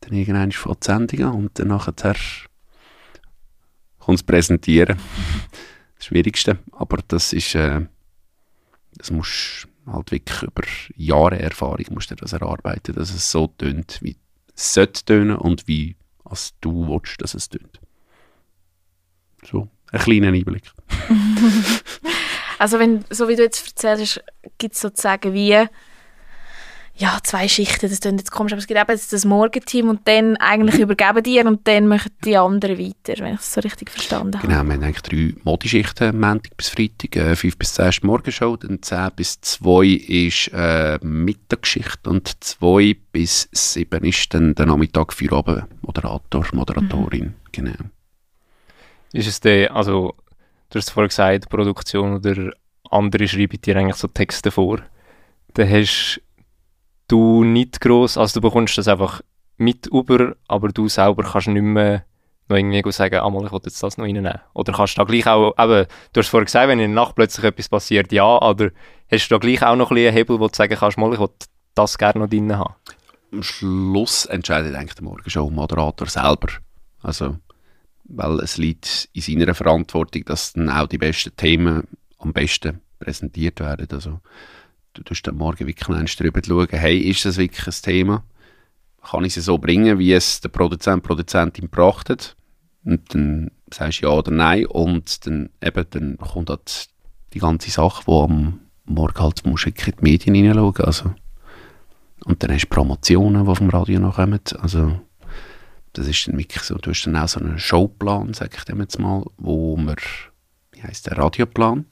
dann 0.00 0.12
irgendwann 0.12 0.52
fängt 0.52 0.82
die 0.82 0.86
Sendung 0.86 1.22
an 1.26 1.34
und 1.34 1.58
dann 1.58 1.68
nachher 1.68 2.16
kommt 3.98 4.18
es 4.18 4.22
präsentieren. 4.22 4.98
das 5.96 6.06
Schwierigste. 6.06 6.58
Aber 6.72 6.98
das 7.08 7.32
ist, 7.32 7.54
äh, 7.54 7.80
das 8.96 9.10
musst 9.10 9.68
halt 9.86 10.10
wirklich 10.10 10.42
über 10.42 10.62
Jahre 10.96 11.38
Erfahrung 11.38 11.84
musst 11.90 12.10
du 12.10 12.14
das 12.14 12.32
erarbeiten, 12.32 12.94
dass 12.94 13.14
es 13.14 13.30
so 13.30 13.46
tönt, 13.46 13.98
wie 14.02 14.16
sollte 14.56 15.04
tönen 15.04 15.36
und 15.36 15.68
wie 15.68 15.96
als 16.24 16.54
du 16.60 16.88
willst, 16.88 17.20
dass 17.20 17.34
es 17.34 17.48
tönt. 17.48 17.80
So, 19.44 19.68
ein 19.92 20.00
kleiner 20.00 20.28
Einblick. 20.28 20.72
also 22.58 22.78
wenn, 22.78 23.04
so 23.10 23.28
wie 23.28 23.36
du 23.36 23.42
jetzt 23.42 23.66
erzählst, 23.66 24.24
gibt 24.58 24.74
es 24.74 24.80
sozusagen 24.80 25.32
wie 25.32 25.66
ja, 26.98 27.18
zwei 27.22 27.46
Schichten, 27.46 27.90
das 27.90 28.00
klingt 28.00 28.20
jetzt 28.20 28.30
komisch, 28.30 28.52
aber 28.52 28.58
es 28.58 28.66
gibt 28.66 28.80
eben 28.80 29.00
das 29.10 29.24
Morgenteam 29.26 29.90
und 29.90 30.08
dann 30.08 30.36
eigentlich 30.38 30.80
übergeben 30.80 31.22
die 31.22 31.40
und 31.40 31.68
dann 31.68 31.88
machen 31.88 32.10
die 32.24 32.36
anderen 32.38 32.78
weiter, 32.78 33.22
wenn 33.22 33.34
ich 33.34 33.40
es 33.40 33.52
so 33.52 33.60
richtig 33.60 33.90
verstanden 33.90 34.38
habe. 34.38 34.46
Genau, 34.46 34.62
wir 34.64 34.74
haben 34.74 34.82
eigentlich 34.82 35.02
drei 35.02 35.34
Modischichten, 35.44 36.18
Montag 36.18 36.56
bis 36.56 36.70
Freitag, 36.70 37.16
äh, 37.16 37.36
5 37.36 37.58
bis 37.58 37.74
10 37.74 37.88
ist 37.88 38.02
die 38.02 38.06
Morgenshow, 38.06 38.56
dann 38.56 38.80
10 38.80 39.10
bis 39.14 39.40
2 39.42 39.86
ist 39.86 40.50
äh, 40.54 40.98
Mittagsschicht 41.02 42.06
und 42.06 42.42
2 42.42 42.96
bis 43.12 43.48
7 43.52 44.02
ist 44.04 44.32
dann 44.32 44.54
der 44.54 44.64
Nachmittag 44.64 45.12
für 45.12 45.30
oben 45.32 45.64
Moderator, 45.82 46.46
Moderatorin, 46.52 47.24
mhm. 47.24 47.34
genau. 47.52 47.74
Ist 49.12 49.28
es 49.28 49.40
der, 49.40 49.76
also 49.76 50.14
du 50.70 50.78
hast 50.78 50.90
vorhin 50.90 51.08
gesagt, 51.08 51.50
Produktion 51.50 52.14
oder 52.14 52.52
andere 52.90 53.28
schreiben 53.28 53.60
dir 53.60 53.76
eigentlich 53.76 53.96
so 53.96 54.08
Texte 54.08 54.50
vor, 54.50 54.80
dann 55.54 55.70
hast 55.70 56.22
du 57.08 57.44
nicht 57.44 57.80
gross, 57.80 58.16
also 58.16 58.40
du 58.40 58.48
bekommst 58.48 58.78
das 58.78 58.88
einfach 58.88 59.20
mit 59.56 59.86
über, 59.86 60.36
aber 60.48 60.68
du 60.68 60.88
selber 60.88 61.22
kannst 61.22 61.48
nicht 61.48 61.62
mehr 61.62 62.04
noch 62.48 62.56
irgendwie 62.56 62.92
sagen, 62.92 63.16
ah, 63.16 63.44
ich 63.44 63.52
will 63.52 63.60
jetzt 63.64 63.82
das 63.82 63.98
noch 63.98 64.04
reinnehmen. 64.04 64.38
Oder 64.54 64.72
kannst 64.72 64.96
du 64.96 65.00
da 65.00 65.04
gleich 65.04 65.26
auch, 65.26 65.54
eben, 65.58 65.86
du 66.12 66.20
hast 66.20 66.28
vorhin 66.28 66.44
gesagt, 66.44 66.68
wenn 66.68 66.78
in 66.78 66.94
der 66.94 67.04
Nacht 67.04 67.16
plötzlich 67.16 67.44
etwas 67.44 67.68
passiert, 67.68 68.12
ja, 68.12 68.24
aber 68.24 68.70
hast 69.10 69.28
du 69.28 69.34
da 69.34 69.38
gleich 69.38 69.62
auch 69.62 69.76
noch 69.76 69.90
ein 69.90 69.98
einen 69.98 70.12
Hebel, 70.12 70.38
wo 70.38 70.46
du 70.46 70.54
sagen 70.54 70.76
kannst, 70.78 70.98
mal, 70.98 71.12
ich 71.12 71.18
will 71.18 71.30
das 71.74 71.98
gerne 71.98 72.20
noch 72.20 72.28
drin 72.28 72.56
haben? 72.56 72.74
Am 73.32 73.42
Schluss 73.42 74.26
entscheidet 74.26 74.74
eigentlich 74.74 74.94
der 74.94 75.04
Morgenshow-Moderator 75.04 76.06
selber. 76.08 76.48
Also, 77.02 77.36
weil 78.04 78.38
es 78.40 78.56
liegt 78.56 79.08
in 79.12 79.22
seiner 79.22 79.54
Verantwortung, 79.54 80.24
dass 80.26 80.52
dann 80.52 80.70
auch 80.70 80.86
die 80.86 80.98
besten 80.98 81.34
Themen 81.36 81.88
am 82.18 82.32
besten 82.32 82.80
präsentiert 83.00 83.58
werden. 83.58 83.88
Also, 83.90 84.20
du 84.96 85.02
tust 85.02 85.28
am 85.28 85.36
Morgen 85.36 85.66
wirklich 85.66 85.88
einen 85.88 86.06
drüber 86.06 86.40
schauen, 86.44 86.68
hey, 86.70 86.98
ist 86.98 87.24
das 87.24 87.36
wirklich 87.36 87.66
ein 87.66 87.82
Thema? 87.82 88.24
Kann 89.02 89.24
ich 89.24 89.36
es 89.36 89.44
so 89.44 89.58
bringen, 89.58 89.98
wie 89.98 90.12
es 90.12 90.40
der 90.40 90.48
Produzent, 90.48 91.02
Produzentin 91.02 91.66
gebracht 91.66 92.10
hat? 92.10 92.34
Und 92.84 93.14
dann 93.14 93.50
sagst 93.72 94.00
du 94.00 94.06
ja 94.06 94.12
oder 94.12 94.30
nein 94.30 94.66
und 94.66 95.26
dann, 95.26 95.50
eben, 95.62 95.84
dann 95.90 96.16
kommt 96.18 96.50
halt 96.50 96.88
die 97.32 97.38
ganze 97.38 97.70
Sache, 97.70 98.04
die 98.06 98.12
am 98.12 98.60
Morgen 98.84 99.20
halt 99.20 99.44
musst 99.44 99.66
in 99.66 99.74
die 99.74 99.92
Medien 100.00 100.34
hineinschauen 100.34 100.84
also 100.84 101.14
Und 102.24 102.42
dann 102.42 102.52
hast 102.52 102.64
du 102.64 102.68
Promotionen, 102.68 103.46
die 103.46 103.54
vom 103.54 103.70
Radio 103.70 104.00
noch 104.00 104.16
kommen. 104.16 104.40
Also, 104.60 105.00
das 105.92 106.06
ist 106.06 106.28
dann 106.28 106.38
wirklich 106.38 106.62
so, 106.62 106.76
du 106.76 106.90
hast 106.90 107.04
dann 107.04 107.16
auch 107.16 107.28
so 107.28 107.40
einen 107.40 107.58
Showplan, 107.58 108.34
sag 108.34 108.56
ich 108.56 108.64
dem 108.64 108.80
jetzt 108.80 108.98
mal, 108.98 109.24
wo 109.36 109.76
wir, 109.76 109.96
wie 110.72 110.82
heisst 110.82 111.06
der, 111.06 111.18
Radioplan, 111.18 111.86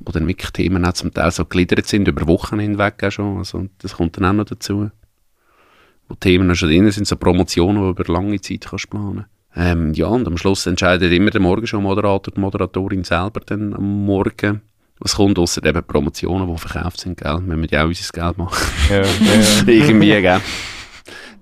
wo 0.00 0.12
dann 0.12 0.26
wirklich 0.26 0.50
Themen 0.50 0.84
auch 0.84 0.94
zum 0.94 1.12
Teil 1.12 1.30
so 1.30 1.44
gegliedert 1.44 1.86
sind, 1.86 2.08
über 2.08 2.26
Wochen 2.26 2.58
hinweg 2.58 3.02
auch 3.04 3.10
schon. 3.10 3.38
Also, 3.38 3.66
das 3.78 3.94
kommt 3.94 4.16
dann 4.16 4.24
auch 4.24 4.32
noch 4.32 4.44
dazu. 4.44 4.90
Wo 6.08 6.14
Themen 6.14 6.54
schon 6.56 6.70
drin 6.70 6.90
sind, 6.90 7.06
so 7.06 7.16
Promotionen, 7.16 7.76
die 7.76 7.94
du 7.94 8.02
über 8.02 8.12
lange 8.12 8.40
Zeit 8.40 8.66
kannst 8.68 8.90
planen 8.90 9.26
ähm, 9.54 9.92
Ja, 9.94 10.06
und 10.06 10.26
am 10.26 10.36
Schluss 10.38 10.66
entscheidet 10.66 11.12
immer 11.12 11.30
der 11.30 11.40
Morgenshow-Moderator, 11.40 12.34
die 12.34 12.40
Moderatorin 12.40 13.04
selber 13.04 13.40
dann 13.40 13.74
am 13.74 14.04
Morgen, 14.06 14.62
was 14.98 15.16
kommt, 15.16 15.38
außer 15.38 15.64
eben 15.64 15.84
Promotionen, 15.84 16.48
die 16.50 16.58
verkauft 16.58 17.00
sind, 17.00 17.18
gell? 17.18 17.38
wenn 17.46 17.60
wir 17.60 17.68
ja 17.70 17.84
auch 17.84 17.88
unser 17.88 18.12
Geld 18.12 18.38
machen. 18.38 18.72
Ja, 18.90 19.02
ja. 19.02 19.66
Irgendwie, 19.66 20.20
gell? 20.20 20.40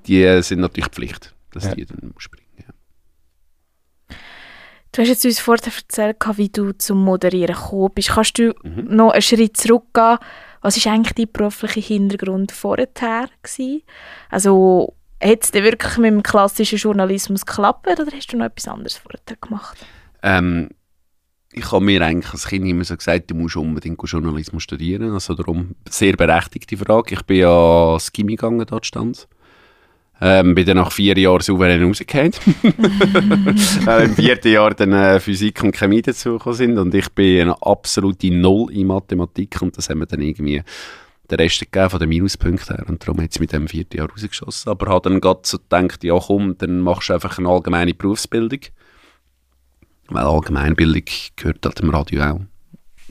Die 0.06 0.22
äh, 0.22 0.42
sind 0.42 0.60
natürlich 0.60 0.90
Pflicht, 0.90 1.34
dass 1.52 1.64
ja. 1.64 1.74
die 1.74 1.86
dann 1.86 2.12
springen. 2.18 2.47
Du 4.92 5.02
hast 5.02 5.09
jetzt 5.09 5.25
uns 5.25 5.38
vorher 5.38 5.73
erzählt, 5.73 6.16
wie 6.37 6.49
du 6.49 6.73
zum 6.73 7.04
Moderieren 7.04 7.54
gekommen 7.54 7.90
bist. 7.95 8.11
Kannst 8.11 8.38
du 8.38 8.54
mhm. 8.62 8.87
noch 8.88 9.11
einen 9.11 9.23
Schritt 9.23 9.57
zurückgehen? 9.57 10.18
Was 10.61 10.85
war 10.85 10.92
eigentlich 10.92 11.14
dein 11.14 11.33
beruflicher 11.33 11.80
Hintergrund 11.80 12.52
vorher? 12.52 12.88
Gewesen? 13.42 13.83
Also, 14.30 14.95
hat 15.23 15.45
es 15.45 15.52
wirklich 15.52 15.99
mit 15.99 16.12
dem 16.12 16.23
klassischen 16.23 16.78
Journalismus 16.78 17.45
geklappt 17.45 17.87
oder 17.88 18.07
hast 18.12 18.33
du 18.33 18.37
noch 18.37 18.47
etwas 18.47 18.68
anderes 18.68 18.97
vorher 18.97 19.21
gemacht? 19.40 19.78
Ähm, 20.23 20.71
ich 21.52 21.71
habe 21.73 21.85
mir 21.85 22.02
eigentlich 22.02 22.33
als 22.33 22.47
Kind 22.47 22.66
immer 22.66 22.85
so 22.85 22.97
gesagt, 22.97 23.30
du 23.30 23.35
musst 23.35 23.57
unbedingt 23.57 24.00
Journalismus 24.02 24.62
studieren. 24.62 25.12
Also 25.12 25.35
darum, 25.35 25.75
sehr 25.88 26.14
berechtigte 26.16 26.76
Frage. 26.76 27.14
Ich 27.14 27.23
bin 27.23 27.38
ja 27.38 27.97
Gimmi 28.12 28.37
gegangen, 28.37 28.64
dort 28.66 28.87
stand 28.87 29.28
ähm, 30.20 30.54
bin 30.54 30.66
dann 30.66 30.78
nach 30.78 30.92
vier 30.92 31.16
Jahren 31.16 31.40
souverän 31.40 31.82
rausgefallen. 31.82 32.32
Weil 33.84 34.04
im 34.04 34.14
vierten 34.14 34.52
Jahr 34.52 34.75
dann 34.75 34.92
äh, 34.92 35.20
Physik 35.20 35.62
und 35.62 35.72
Chemie 35.72 36.02
dazugekommen 36.02 36.56
sind 36.56 36.78
und 36.78 36.94
ich 36.94 37.08
bin 37.10 37.42
eine 37.42 37.62
absolute 37.62 38.30
Null 38.30 38.72
in 38.72 38.88
Mathematik 38.88 39.60
und 39.62 39.76
das 39.76 39.88
haben 39.88 40.00
wir 40.00 40.06
dann 40.06 40.20
irgendwie 40.20 40.62
den 41.30 41.40
Rest 41.40 41.60
gegeben 41.60 41.90
von 41.90 42.00
den 42.00 42.08
Minuspunkten 42.08 42.76
her 42.76 42.87
und 42.88 43.02
darum 43.02 43.22
hat 43.22 43.30
es 43.30 43.38
mit 43.38 43.52
dem 43.52 43.68
vierten 43.68 43.98
Jahr 43.98 44.10
rausgeschossen. 44.10 44.70
Aber 44.70 44.90
habe 44.90 45.08
dann 45.08 45.20
gerade 45.20 45.40
so 45.44 45.58
gedacht, 45.58 46.02
ja 46.02 46.18
komm, 46.18 46.56
dann 46.58 46.80
machst 46.80 47.10
du 47.10 47.14
einfach 47.14 47.38
eine 47.38 47.48
allgemeine 47.48 47.94
Berufsbildung. 47.94 48.60
Weil 50.08 50.25
Allgemeinbildung 50.25 51.04
gehört 51.37 51.64
halt 51.64 51.80
im 51.80 51.90
Radio 51.90 52.22
auch 52.22 52.40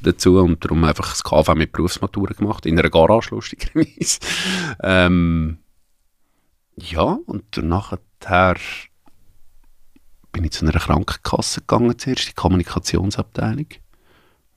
dazu 0.02 0.40
und 0.40 0.64
darum 0.64 0.84
einfach 0.84 1.10
das 1.10 1.24
KV 1.24 1.56
mit 1.56 1.72
Berufsmatura 1.72 2.34
gemacht, 2.34 2.66
in 2.66 2.78
einer 2.78 2.90
Garage 2.90 3.36
lustigerweise. 3.36 4.20
ähm, 4.84 5.60
ja, 6.80 7.18
und 7.26 7.58
nachher 7.58 8.00
bin 10.32 10.44
ich 10.44 10.52
zu 10.52 10.66
einer 10.66 10.80
Krankenkasse 10.80 11.62
gegangen 11.62 11.98
zuerst, 11.98 12.30
die 12.30 12.34
Kommunikationsabteilung. 12.34 13.68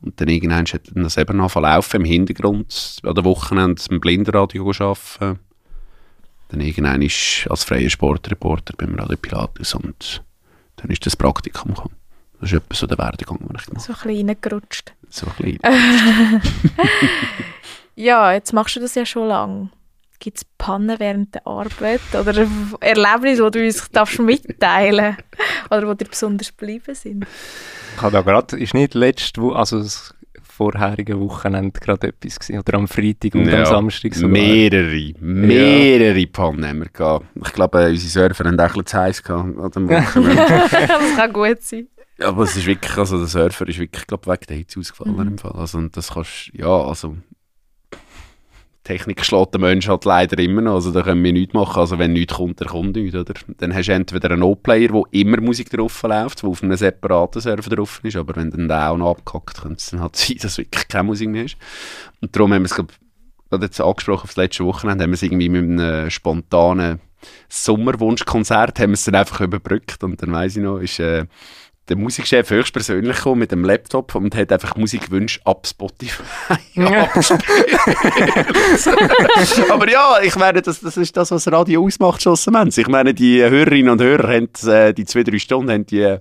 Und 0.03 0.21
dann 0.21 0.29
irgendwann 0.29 0.67
hat 0.67 0.83
das 0.95 1.17
eben 1.17 1.41
angefangen 1.41 1.83
im 1.93 2.05
Hintergrund, 2.05 3.00
an 3.03 3.15
der 3.15 3.25
Wochenende 3.25 3.83
im 3.91 4.00
Blindenradio 4.00 4.71
arbeiten. 4.71 5.39
Dann 6.49 6.61
irgendwann 6.61 7.03
ist 7.03 7.47
als 7.49 7.65
freier 7.65 7.91
Sportreporter 7.91 8.75
beim 8.77 8.95
Radio 8.95 9.17
Pilatus 9.17 9.75
und 9.75 10.25
dann 10.77 10.91
ist 10.91 11.05
das 11.07 11.17
Praktikum 11.17 11.75
gekommen. 11.75 11.95
Das 12.41 12.50
ist 12.50 12.57
etwa 12.57 12.75
so 12.75 12.87
der 12.87 12.99
Werdegang, 12.99 13.39
den 13.39 13.57
ich 13.57 13.67
gemacht 13.67 13.85
So 13.85 13.93
ein 13.93 13.99
bisschen 14.03 14.29
reingerutscht. 14.29 14.95
So 15.11 15.27
ein 15.27 15.59
bisschen. 15.61 15.61
Ja, 18.00 18.33
jetzt 18.33 18.55
machst 18.55 18.77
du 18.77 18.81
das 18.81 18.95
ja 18.95 19.05
schon 19.05 19.29
lange. 19.29 19.69
Gibt 20.21 20.37
es 20.37 20.45
Pannen 20.59 20.99
während 21.00 21.35
der 21.35 21.47
Arbeit 21.47 22.00
oder 22.12 22.47
Erlebnisse, 22.81 23.43
die 23.50 23.59
du 23.59 23.65
uns 23.65 23.91
darfst 23.91 24.19
mitteilen 24.21 25.17
oder 25.71 25.95
die 25.95 26.05
dir 26.05 26.11
besonders 26.11 26.55
geblieben 26.57 26.95
sind? 26.95 27.27
Ich 27.97 28.03
habe 28.03 28.12
da 28.12 28.21
gerade, 28.23 28.59
ist 28.59 28.75
nicht 28.75 28.95
letzte 28.95 29.41
Woche, 29.41 29.57
also 29.57 29.79
das 29.79 30.15
vorherige 30.43 31.19
Wochenende 31.19 31.81
gerade 31.81 32.09
etwas 32.09 32.39
gewesen, 32.39 32.59
oder 32.59 32.75
am 32.77 32.87
Freitag 32.87 33.35
und 33.35 33.47
Ja, 33.49 33.61
am 33.61 33.65
Samstag 33.67 34.15
sogar. 34.15 34.31
Mehrere, 34.31 35.15
mehrere 35.21 36.27
Pannen 36.27 36.67
haben 36.67 36.81
wir 36.81 36.91
gehabt. 36.91 37.25
Ich 37.43 37.53
glaube, 37.55 37.83
äh, 37.83 37.89
unsere 37.91 38.29
Surfer 38.29 38.45
haben 38.45 38.61
auch 38.61 38.65
ein 38.65 38.69
bisschen 38.69 38.87
zu 38.87 38.99
heiß 38.99 39.23
gehabt 39.23 39.59
an 39.59 39.71
dem 39.71 39.89
Wochenende. 39.89 40.37
das 40.71 41.17
kann 41.17 41.33
gut 41.33 41.62
sein. 41.62 41.89
Ja, 42.19 42.29
aber 42.29 42.43
es 42.43 42.55
ist 42.55 42.67
wirklich, 42.67 42.95
also 42.99 43.17
der 43.17 43.27
Surfer 43.29 43.67
ist 43.67 43.79
wirklich, 43.79 44.03
ich 44.03 44.07
glaube, 44.07 44.27
wegen 44.31 44.47
der 44.49 44.57
Hitze 44.59 44.79
ausgefallen 44.81 45.15
Mhm. 45.17 45.29
im 45.29 45.39
Fall. 45.39 45.53
Also, 45.53 45.79
und 45.79 45.97
das 45.97 46.12
kannst, 46.12 46.50
ja, 46.53 46.69
also, 46.69 47.17
Technik 48.90 49.25
schlägt 49.25 49.54
der 49.54 49.61
Mensch 49.61 49.87
halt 49.87 50.04
leider 50.04 50.37
immer 50.42 50.62
noch, 50.62 50.75
also 50.75 50.90
da 50.90 51.02
können 51.02 51.23
wir 51.23 51.32
nichts 51.32 51.54
machen, 51.54 51.78
also 51.78 51.99
wenn 52.00 52.12
nichts 52.12 52.35
kommt, 52.35 52.61
dann 52.61 52.66
kommt 52.66 52.97
nichts, 52.97 53.14
oder? 53.14 53.35
Dann 53.59 53.73
hast 53.73 53.87
du 53.87 53.92
entweder 53.92 54.32
einen 54.32 54.42
O-Player, 54.42 54.90
wo 54.90 55.06
immer 55.12 55.40
Musik 55.40 55.70
drauf 55.70 56.02
läuft, 56.02 56.42
wo 56.42 56.50
auf 56.50 56.62
einem 56.64 56.76
separaten 56.76 57.40
Server 57.40 57.70
drauf 57.70 58.00
ist, 58.02 58.16
aber 58.16 58.35
wenn 58.35 58.50
dann 58.50 58.66
der 58.66 58.90
auch 58.90 58.97
noch 58.97 59.11
abgehackt, 59.11 59.62
könnte 59.62 59.76
es 59.76 59.90
dann 59.90 60.00
halt 60.00 60.16
sein, 60.16 60.38
dass 60.42 60.59
wirklich 60.59 60.88
keine 60.88 61.04
Musik 61.04 61.28
mehr 61.28 61.44
ist. 61.44 61.56
Und 62.20 62.35
darum 62.35 62.52
haben 62.52 62.62
wir 62.62 62.66
es, 62.66 62.75
glaube 62.75 62.92
jetzt 63.62 63.80
angesprochen, 63.80 64.25
auf 64.25 64.30
das 64.30 64.37
letzte 64.37 64.64
Wochenende, 64.64 65.04
haben 65.04 65.11
wir 65.11 65.14
es 65.14 65.23
irgendwie 65.23 65.49
mit 65.49 65.62
einem 65.62 66.11
spontanen 66.11 66.99
Sommerwunschkonzert, 67.49 68.80
haben 68.80 68.90
wir 68.90 68.94
es 68.94 69.04
dann 69.04 69.14
einfach 69.14 69.40
überbrückt 69.40 70.02
und 70.02 70.20
dann 70.20 70.32
weiss 70.32 70.56
ich 70.56 70.62
noch, 70.62 70.78
ist, 70.78 70.99
äh, 70.99 71.26
der 71.90 71.99
Musikchef 71.99 72.49
höchstpersönlich 72.50 73.16
gekommen 73.16 73.40
mit 73.40 73.52
dem 73.52 73.64
Laptop 73.64 74.14
und 74.14 74.35
hat 74.35 74.52
einfach 74.52 74.76
Musikwünsche 74.76 75.40
ab 75.44 75.66
Spotify. 75.66 76.23
Aber 79.70 79.90
ja, 79.90 80.20
ich 80.23 80.37
meine, 80.37 80.62
das, 80.62 80.80
das 80.80 80.97
ist 80.97 81.16
das, 81.16 81.32
was 81.32 81.50
Radio 81.50 81.85
ausmacht, 81.85 82.23
schlussendlich. 82.23 82.78
Ich 82.78 82.88
meine, 82.88 83.12
die 83.12 83.42
Hörerinnen 83.42 83.90
und 83.90 84.00
Hörer 84.00 84.28
haben 84.28 84.49
äh, 84.66 84.94
die 84.94 85.04
zwei, 85.04 85.25
drei 85.25 85.38
Stunden 85.38 85.70
haben 85.70 85.87
die, 85.87 86.00
äh, 86.00 86.20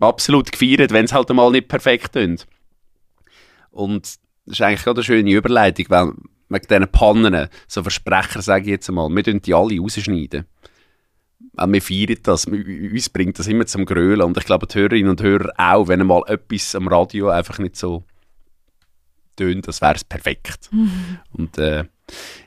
absolut 0.00 0.52
gefeiert, 0.52 0.92
wenn 0.92 1.04
es 1.04 1.12
halt 1.12 1.30
einmal 1.30 1.50
nicht 1.50 1.68
perfekt 1.68 2.12
tönt. 2.12 2.46
Und 3.70 4.06
das 4.46 4.54
ist 4.54 4.62
eigentlich 4.62 4.84
gerade 4.84 4.98
eine 4.98 5.04
schöne 5.04 5.30
Überleitung, 5.30 5.86
weil 5.88 6.12
wegen 6.48 6.66
diesen 6.68 6.88
Pannen, 6.88 7.48
so 7.66 7.82
Versprecher 7.82 8.42
sage 8.42 8.64
ich 8.64 8.70
jetzt 8.70 8.88
einmal, 8.88 9.08
wir 9.08 9.22
die 9.22 9.54
alle 9.54 9.80
rausschneiden. 9.80 10.46
Weil 11.54 11.72
wir 11.72 11.82
feiern 11.82 12.16
das, 12.22 12.46
uns 12.46 13.10
bringt 13.10 13.38
das 13.38 13.46
immer 13.46 13.66
zum 13.66 13.84
Grölen 13.84 14.22
und 14.22 14.36
ich 14.38 14.44
glaube 14.44 14.66
die 14.66 14.78
Hörerinnen 14.78 15.10
und 15.10 15.22
Hörer 15.22 15.52
auch, 15.58 15.88
wenn 15.88 16.06
mal 16.06 16.22
etwas 16.26 16.74
am 16.74 16.88
Radio 16.88 17.28
einfach 17.28 17.58
nicht 17.58 17.76
so 17.76 18.04
tönt, 19.36 19.68
das 19.68 19.80
wäre 19.80 19.94
es 19.94 20.04
perfekt. 20.04 20.70
Und 21.32 21.58
äh, 21.58 21.84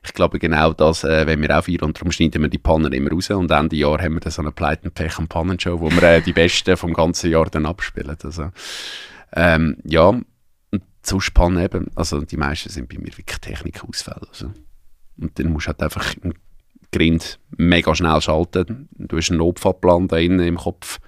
ich 0.04 0.14
glaube 0.14 0.40
genau 0.40 0.74
das, 0.74 1.04
äh, 1.04 1.26
wenn 1.26 1.42
wir 1.42 1.58
auch 1.58 1.64
feiern 1.64 1.82
und 1.82 1.98
darum 1.98 2.12
schneiden 2.12 2.42
wir 2.42 2.50
die 2.50 2.60
Pannen 2.60 2.94
immer 2.94 3.12
raus 3.12 3.32
und 3.32 3.50
Ende 3.50 3.76
Jahr 3.76 4.00
haben 4.00 4.14
wir 4.14 4.20
dann 4.20 4.32
so 4.32 4.42
eine 4.42 4.52
Pleiten, 4.52 4.92
Pech 4.92 5.18
und 5.18 5.28
Pannenshow, 5.28 5.80
wo 5.80 5.90
wir 5.90 6.04
äh, 6.04 6.22
die 6.22 6.34
besten 6.34 6.78
vom 6.78 6.94
ganzen 6.94 7.32
Jahr 7.32 7.50
dann 7.50 7.66
abspielen. 7.66 8.16
Also, 8.22 8.52
ähm, 9.34 9.78
ja, 9.84 10.10
und 10.10 10.84
sonst 11.02 11.34
Pannen 11.34 11.64
eben, 11.64 11.88
also 11.96 12.22
die 12.22 12.38
meisten 12.38 12.70
sind 12.70 12.90
bei 12.90 13.00
mir 13.00 13.18
wirklich 13.18 13.40
Technikausfälle. 13.40 14.28
Also. 14.30 14.52
Und 15.18 15.40
dann 15.40 15.52
musst 15.52 15.66
du 15.66 15.70
halt 15.70 15.82
einfach 15.82 16.14
im 16.22 16.34
Grind 16.96 17.40
mega 17.58 17.94
schnell 17.94 18.22
schalten. 18.22 18.88
Du 18.98 19.18
hast 19.18 19.30
einen 19.30 19.40
Notfallplan 19.40 20.08
da 20.08 20.18
innen 20.18 20.40
im 20.40 20.58
Kopf 20.58 21.00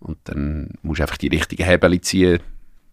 und 0.00 0.18
dann 0.24 0.74
musst 0.82 0.98
du 0.98 1.04
einfach 1.04 1.16
die 1.16 1.28
richtigen 1.28 1.64
Hebel 1.64 2.00
ziehen, 2.00 2.40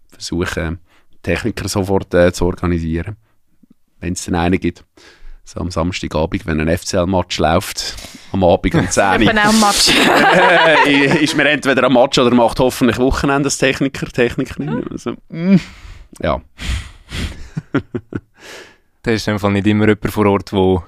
versuchen, 0.08 0.80
Techniker 1.21 1.67
sofort 1.67 2.13
äh, 2.13 2.32
zu 2.32 2.45
organisieren, 2.45 3.17
wenn 3.99 4.13
es 4.13 4.25
dann 4.25 4.36
einen 4.36 4.60
gibt. 4.60 4.86
So 5.43 5.60
am 5.60 5.71
Samstagabend, 5.71 6.45
wenn 6.45 6.62
ein 6.62 6.78
FCL-Match 6.78 7.39
läuft, 7.39 7.95
am 8.32 8.43
Abend 8.43 8.75
um 8.75 8.89
10 8.89 9.21
Ich 9.21 9.28
Uhr, 9.28 9.34
bin 9.34 9.39
auch 9.39 9.54
Matsch. 9.54 9.89
äh, 10.86 11.23
ist 11.23 11.36
mir 11.36 11.49
entweder 11.49 11.88
ein 11.88 11.93
Match 11.93 12.19
oder 12.19 12.34
macht 12.34 12.60
hoffentlich 12.60 12.99
Wochenende 12.99 13.47
als 13.47 13.58
Techniker, 13.58 14.06
Technikerin. 14.06 14.86
Also, 14.91 15.15
mm, 15.30 15.56
ja. 16.21 16.39
Da 19.02 19.12
ist 19.12 19.28
einfach 19.28 19.49
nicht 19.49 19.65
immer 19.65 19.88
jemand 19.88 20.12
vor 20.12 20.28
Ort, 20.28 20.52
der 20.52 20.84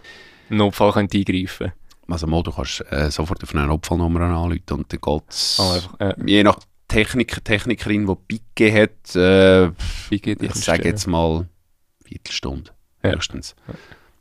Notfall 0.58 0.92
könnte 0.94 1.18
eingreifen. 1.18 1.72
Also 2.08 2.28
mal, 2.28 2.44
du 2.44 2.52
kannst 2.52 2.84
äh, 2.92 3.10
sofort 3.10 3.42
auf 3.44 3.56
eine 3.56 3.68
Notfallnummer 3.68 4.22
anrufen 4.22 4.62
und 4.72 4.92
dann 4.92 5.00
geht 5.02 5.24
es 5.30 5.60
einfach, 5.60 6.00
äh, 6.00 6.14
je 6.26 6.44
nach 6.44 6.60
Techniker, 6.88 7.42
Technikerin, 7.42 8.06
die 8.06 8.38
Pike 8.38 8.74
hat, 8.84 9.16
äh, 9.16 9.70
geht 10.10 10.44
ich 10.44 10.54
sage 10.56 10.84
jetzt 10.90 11.08
mal 11.08 11.48
Viertelstunde 12.04 12.72
Ja. 13.04 13.12
höchstens. 13.12 13.56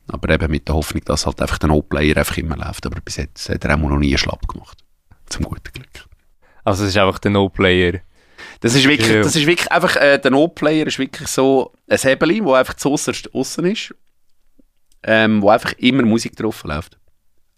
Aber 0.06 0.32
eben 0.32 0.50
mit 0.50 0.68
der 0.68 0.74
Hoffnung, 0.76 1.02
dass 1.04 1.26
halt 1.26 1.40
einfach 1.40 1.58
der 1.58 1.68
No-Player 1.68 2.16
einfach 2.16 2.36
immer 2.36 2.56
läuft. 2.56 2.86
Aber 2.86 3.00
bis 3.00 3.16
jetzt 3.16 3.48
hat 3.48 3.64
er 3.64 3.74
auch 3.74 3.78
noch 3.78 3.98
nie 3.98 4.16
Schlapp 4.16 4.46
gemacht. 4.46 4.84
Zum 5.26 5.44
guten 5.44 5.72
Glück. 5.72 5.88
Also 6.64 6.84
es 6.84 6.90
ist 6.90 6.96
einfach 6.98 7.18
der 7.18 7.30
No-Player. 7.32 8.00
Das 8.60 8.74
ist 8.74 8.86
wirklich, 8.86 9.08
Ja. 9.08 9.22
das 9.22 9.34
ist 9.36 9.46
wirklich 9.46 9.70
einfach, 9.72 9.96
äh, 9.96 10.18
der 10.18 10.30
No-Player 10.30 10.86
ist 10.86 10.98
wirklich 10.98 11.28
so 11.28 11.72
ein 11.88 11.98
Hebeli, 11.98 12.44
wo 12.44 12.54
einfach 12.54 12.74
zuerst 12.74 13.32
außen 13.34 13.64
ist, 13.66 13.94
ähm, 15.02 15.42
wo 15.42 15.50
einfach 15.50 15.72
immer 15.74 16.02
Musik 16.02 16.36
drauf 16.36 16.64
läuft. 16.64 16.98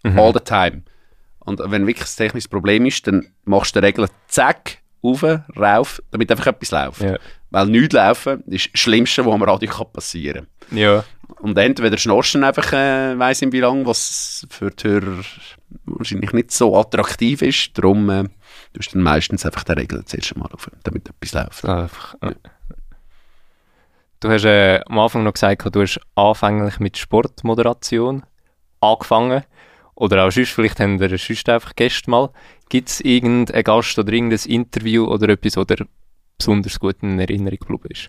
Mhm. 0.03 0.19
All 0.19 0.33
the 0.33 0.39
time. 0.39 0.83
Und 1.39 1.59
wenn 1.65 1.87
wirklich 1.87 2.07
ein 2.07 2.17
technisches 2.17 2.47
Problem 2.47 2.85
ist, 2.85 3.05
dann 3.07 3.27
machst 3.43 3.75
du 3.75 3.81
die 3.81 3.85
Regel 3.85 4.07
zack, 4.27 4.77
rauf, 5.03 5.23
rauf, 5.57 6.01
damit 6.11 6.31
einfach 6.31 6.47
etwas 6.47 6.71
läuft. 6.71 7.01
Ja. 7.01 7.17
Weil 7.49 7.67
nichts 7.67 7.93
laufen 7.93 8.43
ist 8.47 8.69
das 8.73 8.79
Schlimmste, 8.79 9.25
was 9.25 9.33
am 9.33 9.43
Radio 9.43 9.69
kann 9.69 9.91
passieren 9.91 10.47
Ja, 10.71 11.03
Und 11.39 11.57
entweder 11.57 11.97
schnorchst 11.97 12.35
du 12.35 12.45
einfach, 12.45 12.71
äh, 12.73 13.17
weiss 13.19 13.41
ich 13.41 13.51
wie 13.51 13.59
lange, 13.59 13.85
was 13.85 14.47
für 14.49 14.71
die 14.71 14.87
Hörer 14.87 15.23
wahrscheinlich 15.85 16.31
nicht 16.33 16.51
so 16.51 16.77
attraktiv 16.77 17.41
ist. 17.41 17.77
Darum 17.77 18.09
äh, 18.09 18.23
tust 18.73 18.91
du 18.91 18.93
dann 18.93 19.03
meistens 19.03 19.45
einfach 19.45 19.63
die 19.63 19.73
Regel 19.73 20.03
zuerst 20.05 20.33
einmal 20.33 20.51
auf, 20.51 20.69
damit 20.83 21.09
etwas 21.09 21.33
läuft. 21.33 21.65
einfach. 21.65 22.15
äh. 22.21 22.33
Du 24.23 24.29
hast 24.29 24.45
äh, 24.45 24.79
am 24.85 24.99
Anfang 24.99 25.23
noch 25.23 25.33
gesagt, 25.33 25.75
du 25.75 25.81
hast 25.81 25.99
anfänglich 26.15 26.79
mit 26.79 26.97
Sportmoderation 26.97 28.23
angefangen. 28.79 29.43
Oder 29.95 30.23
auch 30.23 30.31
sonst, 30.31 30.51
vielleicht 30.51 30.79
haben 30.79 31.01
wir 31.01 31.09
sonst 31.17 31.49
einfach 31.49 31.75
Gäste 31.75 32.09
mal. 32.09 32.29
Gibt 32.69 32.87
es 32.87 33.01
irgendeinen 33.01 33.65
Gast 33.65 33.99
oder 33.99 34.13
irgendein 34.13 34.39
Interview 34.45 35.07
oder 35.07 35.27
etwas, 35.27 35.67
das 35.67 35.85
besonders 36.37 36.79
gut 36.79 36.95
in 37.01 37.19
Erinnerung 37.19 37.59
geblieben 37.59 37.89
ist? 37.89 38.07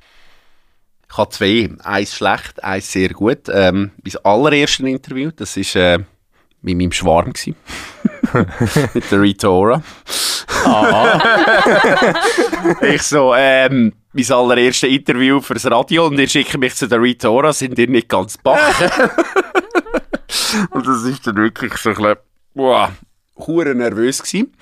Ich 1.10 1.18
habe 1.18 1.30
zwei. 1.30 1.68
Eins 1.82 2.14
schlecht, 2.14 2.62
eins 2.62 2.92
sehr 2.92 3.08
gut. 3.08 3.48
Ähm, 3.48 3.90
mein 4.04 4.24
allererstes 4.24 4.86
Interview, 4.86 5.32
das 5.34 5.56
war 5.56 5.82
äh, 5.82 5.98
mit 6.62 6.78
meinem 6.78 6.92
Schwarm. 6.92 7.32
mit 8.94 9.10
der 9.10 9.20
Rita 9.20 9.48
Ora. 9.48 9.82
ich 12.82 13.02
so, 13.02 13.34
ähm, 13.34 13.92
mein 14.12 14.32
allererstes 14.32 14.90
Interview 14.90 15.40
fürs 15.40 15.70
Radio 15.70 16.06
und 16.06 16.18
ihr 16.18 16.28
schickt 16.28 16.56
mich 16.58 16.74
zu 16.74 16.88
der 16.88 17.00
Rita 17.00 17.28
Ora, 17.28 17.52
sind 17.52 17.78
ihr 17.78 17.88
nicht 17.88 18.08
ganz 18.08 18.38
backen? 18.38 18.90
und 20.70 20.86
das 20.86 21.04
ist 21.04 21.26
dann 21.26 21.36
wirklich 21.36 21.76
so 21.76 21.90
ein 21.90 21.96
bisschen, 21.96 22.16
wow, 22.54 22.90
hure 23.36 23.74
nervös 23.74 24.22
gewesen. 24.22 24.52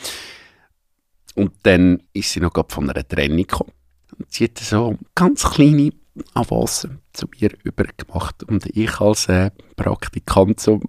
Und 1.35 1.53
dann 1.63 2.03
ist 2.13 2.33
sie 2.33 2.41
noch 2.41 2.53
gerade 2.53 2.73
von 2.73 2.91
einer 2.91 3.07
Trennung 3.07 3.39
gekommen. 3.39 3.73
Und 4.19 4.31
sie 4.33 4.45
hat 4.45 4.59
so 4.59 4.99
ganz 5.15 5.49
kleine 5.49 5.93
Avancen 6.35 7.01
zu 7.13 7.27
mir 7.41 7.51
übergemacht. 7.63 8.43
Und 8.45 8.67
ich 8.67 9.01
als 9.01 9.29
äh, 9.29 9.51
Praktikant 9.77 10.61
so, 10.61 10.81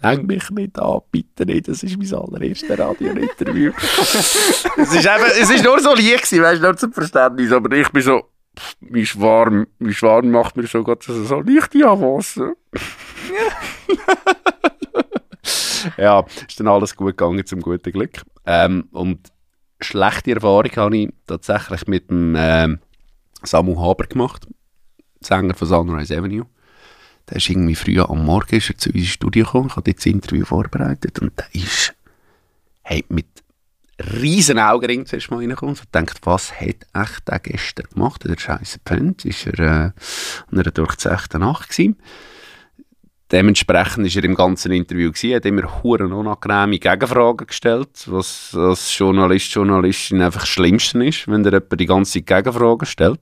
Läng 0.00 0.26
mich 0.26 0.48
nicht 0.50 0.78
an, 0.78 1.00
bitte 1.10 1.44
nicht, 1.44 1.66
das 1.66 1.82
ist 1.82 1.98
mein 1.98 2.14
allererstes 2.14 2.78
Radio-Interview. 2.78 3.72
es, 3.76 4.76
ist 4.76 5.06
eben, 5.06 5.24
es 5.40 5.50
ist 5.50 5.64
nur 5.64 5.80
so 5.80 5.92
lieb 5.94 6.22
gewesen, 6.22 6.42
weißt, 6.42 6.62
nur 6.62 6.76
zum 6.76 6.92
Verständnis, 6.92 7.50
aber 7.50 7.76
ich 7.76 7.90
bin 7.90 8.02
so, 8.02 8.22
pff, 8.56 8.76
mein 8.80 9.04
Schwarm, 9.04 9.66
mein 9.80 9.92
Schwarm 9.92 10.30
macht 10.30 10.56
mir 10.56 10.68
schon 10.68 10.84
gerade 10.84 11.04
so, 11.04 11.24
so 11.24 11.40
leichte 11.40 11.84
Avancen. 11.84 12.54
ja, 15.96 16.24
ist 16.46 16.60
dann 16.60 16.68
alles 16.68 16.94
gut 16.94 17.16
gegangen, 17.16 17.44
zum 17.44 17.60
guten 17.60 17.90
Glück. 17.90 18.22
Ähm, 18.46 18.88
und 18.92 19.32
schlechte 19.80 20.32
Erfahrung 20.32 20.70
habe 20.76 20.96
ich 20.96 21.08
tatsächlich 21.26 21.88
mit 21.88 22.08
dem 22.08 22.36
ähm, 22.38 22.78
Samu 23.42 23.80
Haber 23.80 24.06
gemacht, 24.06 24.46
Sänger 25.20 25.54
von 25.54 25.66
Sunrise 25.66 26.16
Avenue. 26.16 26.46
Der 27.28 27.36
ist 27.36 27.50
irgendwie 27.50 27.74
früh 27.74 28.00
am 28.00 28.24
Morgen 28.24 28.56
ist 28.56 28.70
er 28.70 28.78
zu 28.78 28.90
uns 28.90 28.98
ins 28.98 29.08
Studio 29.08 29.44
gekommen, 29.44 29.68
ich 29.68 29.76
habe 29.76 29.92
das 29.92 30.06
Interview 30.06 30.44
vorbereitet 30.44 31.18
und 31.18 31.32
der 31.38 31.46
ist 31.54 31.94
hey, 32.82 33.04
mit 33.08 33.26
riesen 34.20 34.58
Augenring 34.58 35.04
zuerst 35.04 35.30
mal 35.30 35.38
reinkommt 35.38 35.80
und 35.80 35.94
denkt, 35.94 36.20
was 36.22 36.52
hat 36.58 36.86
echt 36.94 37.28
der 37.28 37.38
gestern 37.40 37.86
gemacht? 37.92 38.24
Der 38.24 38.38
scheiße 38.38 38.78
Pent 38.84 39.24
ist 39.24 39.46
er 39.46 39.58
äh, 39.58 39.90
an 40.50 40.52
einer 40.52 40.70
durchzechten 40.70 41.40
Nacht 41.40 41.70
gewesen. 41.70 41.96
Dementsprechend 43.30 44.06
ist 44.06 44.16
er 44.16 44.24
im 44.24 44.34
ganzen 44.34 44.72
Interview 44.72 45.12
gewesen, 45.12 45.34
hat 45.34 45.44
immer 45.44 45.82
huren 45.82 46.14
unangenehme 46.14 46.78
Gegenfragen 46.78 47.46
gestellt, 47.46 48.04
was 48.06 48.54
als 48.54 48.96
Journalist, 48.96 49.52
Journalistin 49.52 50.22
einfach 50.22 50.40
das 50.40 50.48
Schlimmste 50.48 51.04
ist, 51.04 51.28
wenn 51.28 51.42
der 51.42 51.52
jemand 51.52 51.78
die 51.78 51.86
ganze 51.86 52.24
Zeit 52.24 52.26
Gegenfragen 52.26 52.86
stellt. 52.86 53.20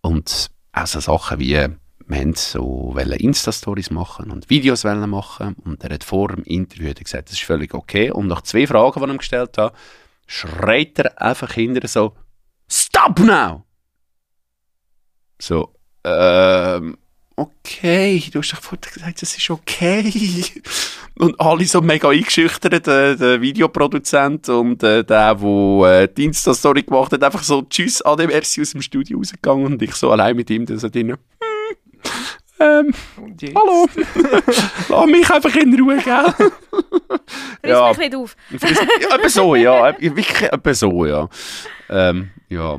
Und 0.00 0.48
auch 0.72 0.86
so 0.86 1.00
Sachen 1.00 1.40
wie, 1.40 1.68
wir 2.08 2.18
haben 2.18 2.34
so 2.34 2.94
Insta-Stories 2.96 3.90
machen 3.90 4.30
und 4.30 4.48
Videos 4.48 4.84
machen 4.84 5.56
und 5.64 5.82
er 5.82 5.94
hat 5.94 6.04
vor 6.04 6.28
dem 6.28 6.44
Interview 6.44 6.92
gesagt, 6.94 7.28
das 7.28 7.34
ist 7.34 7.42
völlig 7.42 7.74
okay. 7.74 8.10
Und 8.10 8.28
nach 8.28 8.42
zwei 8.42 8.66
Fragen, 8.66 9.00
die 9.00 9.06
ich 9.06 9.12
ihm 9.12 9.18
gestellt 9.18 9.58
habe, 9.58 9.74
schreit 10.26 10.98
er 10.98 11.20
einfach 11.20 11.52
hinterher 11.52 11.88
so, 11.88 12.14
Stop 12.68 13.18
now! 13.20 13.64
So, 15.40 15.74
ähm, 16.04 16.96
okay, 17.36 18.22
du 18.32 18.40
hast 18.40 18.52
doch 18.52 18.62
vorher 18.62 18.92
gesagt, 18.92 19.22
das 19.22 19.36
ist 19.36 19.50
okay. 19.50 20.44
Und 21.18 21.40
alle 21.40 21.64
so 21.64 21.80
mega 21.80 22.10
eingeschüchtert, 22.10 22.86
der, 22.86 23.16
der 23.16 23.40
Videoproduzent 23.40 24.50
und 24.50 24.82
äh, 24.82 25.02
der, 25.02 25.34
der 25.34 26.02
äh, 26.02 26.08
die 26.14 26.24
Insta-Story 26.24 26.82
gemacht 26.82 27.10
hat, 27.10 27.22
einfach 27.22 27.42
so 27.42 27.62
Tschüss, 27.62 28.02
Ade, 28.02 28.26
merci 28.26 28.60
aus 28.60 28.72
dem 28.72 28.82
Studio 28.82 29.16
rausgegangen 29.16 29.64
und 29.64 29.80
ich 29.80 29.94
so 29.94 30.10
allein 30.10 30.36
mit 30.36 30.50
ihm 30.50 30.66
da 30.66 30.76
so 30.76 30.90
drin. 30.90 31.16
Hm, 32.58 32.94
ähm, 33.38 33.54
hallo, 33.54 33.86
lass 34.88 35.06
mich 35.06 35.30
einfach 35.30 35.54
in 35.56 35.78
Ruhe, 35.78 35.98
gell? 35.98 36.34
ja. 37.66 37.88
mich 37.90 37.98
nicht 37.98 38.14
auf. 38.14 38.34
ja, 38.50 39.16
etwa 39.16 39.28
so, 39.28 39.54
ja, 39.54 39.94
wirklich 40.00 40.42
etwa 40.42 40.74
so, 40.74 41.04
ja. 41.04 41.28
Ähm, 41.90 42.30
ja, 42.48 42.78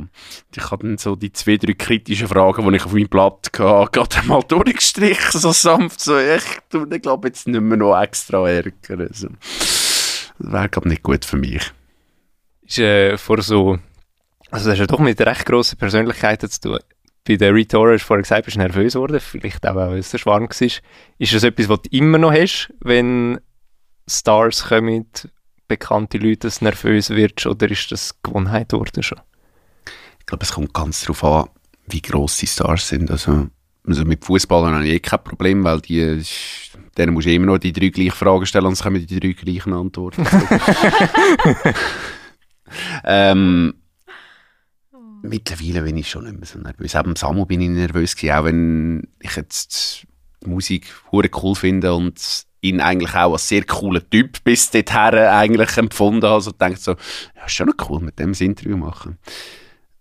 ich 0.55 0.71
habe 0.71 0.87
dann 0.87 0.97
so 0.97 1.15
die 1.15 1.31
zwei, 1.31 1.57
drei 1.57 1.73
kritischen 1.73 2.27
Fragen, 2.27 2.67
die 2.67 2.75
ich 2.77 2.85
auf 2.85 2.93
meinem 2.93 3.07
Blatt 3.07 3.51
hatte, 3.57 3.91
gerade 3.91 4.27
mal 4.27 4.41
durchgestrichen, 4.41 5.39
so 5.39 5.51
sanft, 5.51 5.99
so, 5.99 6.17
ich 6.17 6.43
tue 6.69 6.87
ich 6.91 7.01
glaube 7.01 7.27
jetzt 7.27 7.47
nicht 7.47 7.61
mehr 7.61 7.77
noch 7.77 8.01
extra 8.01 8.49
ärgern. 8.49 9.01
Also, 9.01 9.27
das 9.39 10.33
wäre, 10.39 10.69
glaube 10.69 10.89
nicht 10.89 11.03
gut 11.03 11.23
für 11.23 11.37
mich. 11.37 11.71
Ist 12.65 12.79
äh, 12.79 13.17
vor 13.17 13.41
so, 13.41 13.77
also 14.49 14.69
das 14.69 14.73
hat 14.73 14.79
ja 14.79 14.87
doch 14.87 14.99
mit 14.99 15.21
recht 15.21 15.45
grossen 15.45 15.77
Persönlichkeiten 15.77 16.49
zu 16.49 16.61
tun. 16.61 16.79
Bei 17.27 17.35
der 17.35 17.53
Rhetora 17.53 17.91
hast 17.91 18.03
du 18.03 18.07
vorher 18.07 18.23
gesagt, 18.23 18.45
bist 18.45 18.55
du 18.55 18.61
nervös 18.61 18.93
geworden, 18.93 19.19
vielleicht 19.19 19.67
auch, 19.67 19.75
weil 19.75 19.97
es 19.97 20.09
so 20.09 20.17
schwarm 20.17 20.43
war. 20.43 20.49
Ist 20.49 21.33
das 21.33 21.43
etwas, 21.43 21.67
was 21.67 21.81
du 21.81 21.97
immer 21.97 22.17
noch 22.17 22.31
hast, 22.31 22.73
wenn 22.79 23.41
Stars 24.07 24.69
kommen, 24.69 25.07
bekannte 25.67 26.19
Leute, 26.19 26.47
dass 26.47 26.59
du 26.59 26.65
nervös 26.65 27.09
wirst, 27.09 27.45
oder 27.45 27.69
ist 27.69 27.91
das 27.91 28.15
Gewohnheit 28.23 28.69
geworden 28.69 29.03
schon? 29.03 29.19
Ich 30.19 30.25
glaube, 30.25 30.43
es 30.43 30.53
kommt 30.53 30.73
ganz 30.73 31.01
darauf 31.01 31.23
an, 31.23 31.49
wie 31.87 32.01
gross 32.01 32.37
die 32.37 32.47
Stars 32.47 32.87
sind. 32.87 33.11
Also, 33.11 33.47
also 33.85 34.05
mit 34.05 34.23
Fußballern 34.23 34.75
habe 34.75 34.87
ich 34.87 34.93
eh 34.93 34.99
kein 35.01 35.23
Problem, 35.23 35.65
weil 35.65 35.81
die, 35.81 36.23
denen 36.97 37.13
musst 37.13 37.27
du 37.27 37.33
immer 37.33 37.47
noch 37.47 37.57
die 37.57 37.73
drei 37.73 37.89
gleichen 37.89 38.11
Fragen 38.11 38.45
stellen 38.45 38.67
und 38.67 38.73
es 38.73 38.83
kommen 38.83 39.05
die 39.05 39.19
drei 39.19 39.33
gleichen 39.33 39.73
Antworten. 39.73 40.25
ähm, 43.03 43.73
mittlerweile 45.21 45.81
bin 45.81 45.97
ich 45.97 46.09
schon 46.09 46.25
nicht 46.25 46.37
mehr 46.37 46.45
so 46.45 46.59
nervös. 46.59 46.95
Auch 46.95 47.03
beim 47.03 47.15
Samu 47.15 47.45
bin 47.45 47.61
ich 47.61 47.69
nervös 47.69 48.15
gewesen, 48.15 48.33
auch 48.33 48.45
wenn 48.45 49.07
ich 49.19 49.35
jetzt 49.35 50.05
die 50.43 50.49
Musik 50.49 50.87
cool 51.11 51.55
finde 51.55 51.93
und 51.93 52.45
ihn 52.61 52.81
eigentlich 52.81 53.13
auch 53.15 53.33
als 53.33 53.47
sehr 53.47 53.63
cooler 53.63 54.07
Typ 54.09 54.43
bis 54.43 54.71
dorthin 54.71 55.19
eigentlich 55.19 55.77
empfunden 55.77 56.23
habe. 56.23 56.35
Also 56.35 56.51
denkt 56.51 56.81
so, 56.81 56.91
ja, 57.35 57.45
ist 57.45 57.53
schon 57.53 57.67
noch 57.67 57.89
cool, 57.89 58.01
mit 58.01 58.19
dem 58.19 58.31
ein 58.31 58.45
Interview 58.45 58.77
machen. 58.77 59.17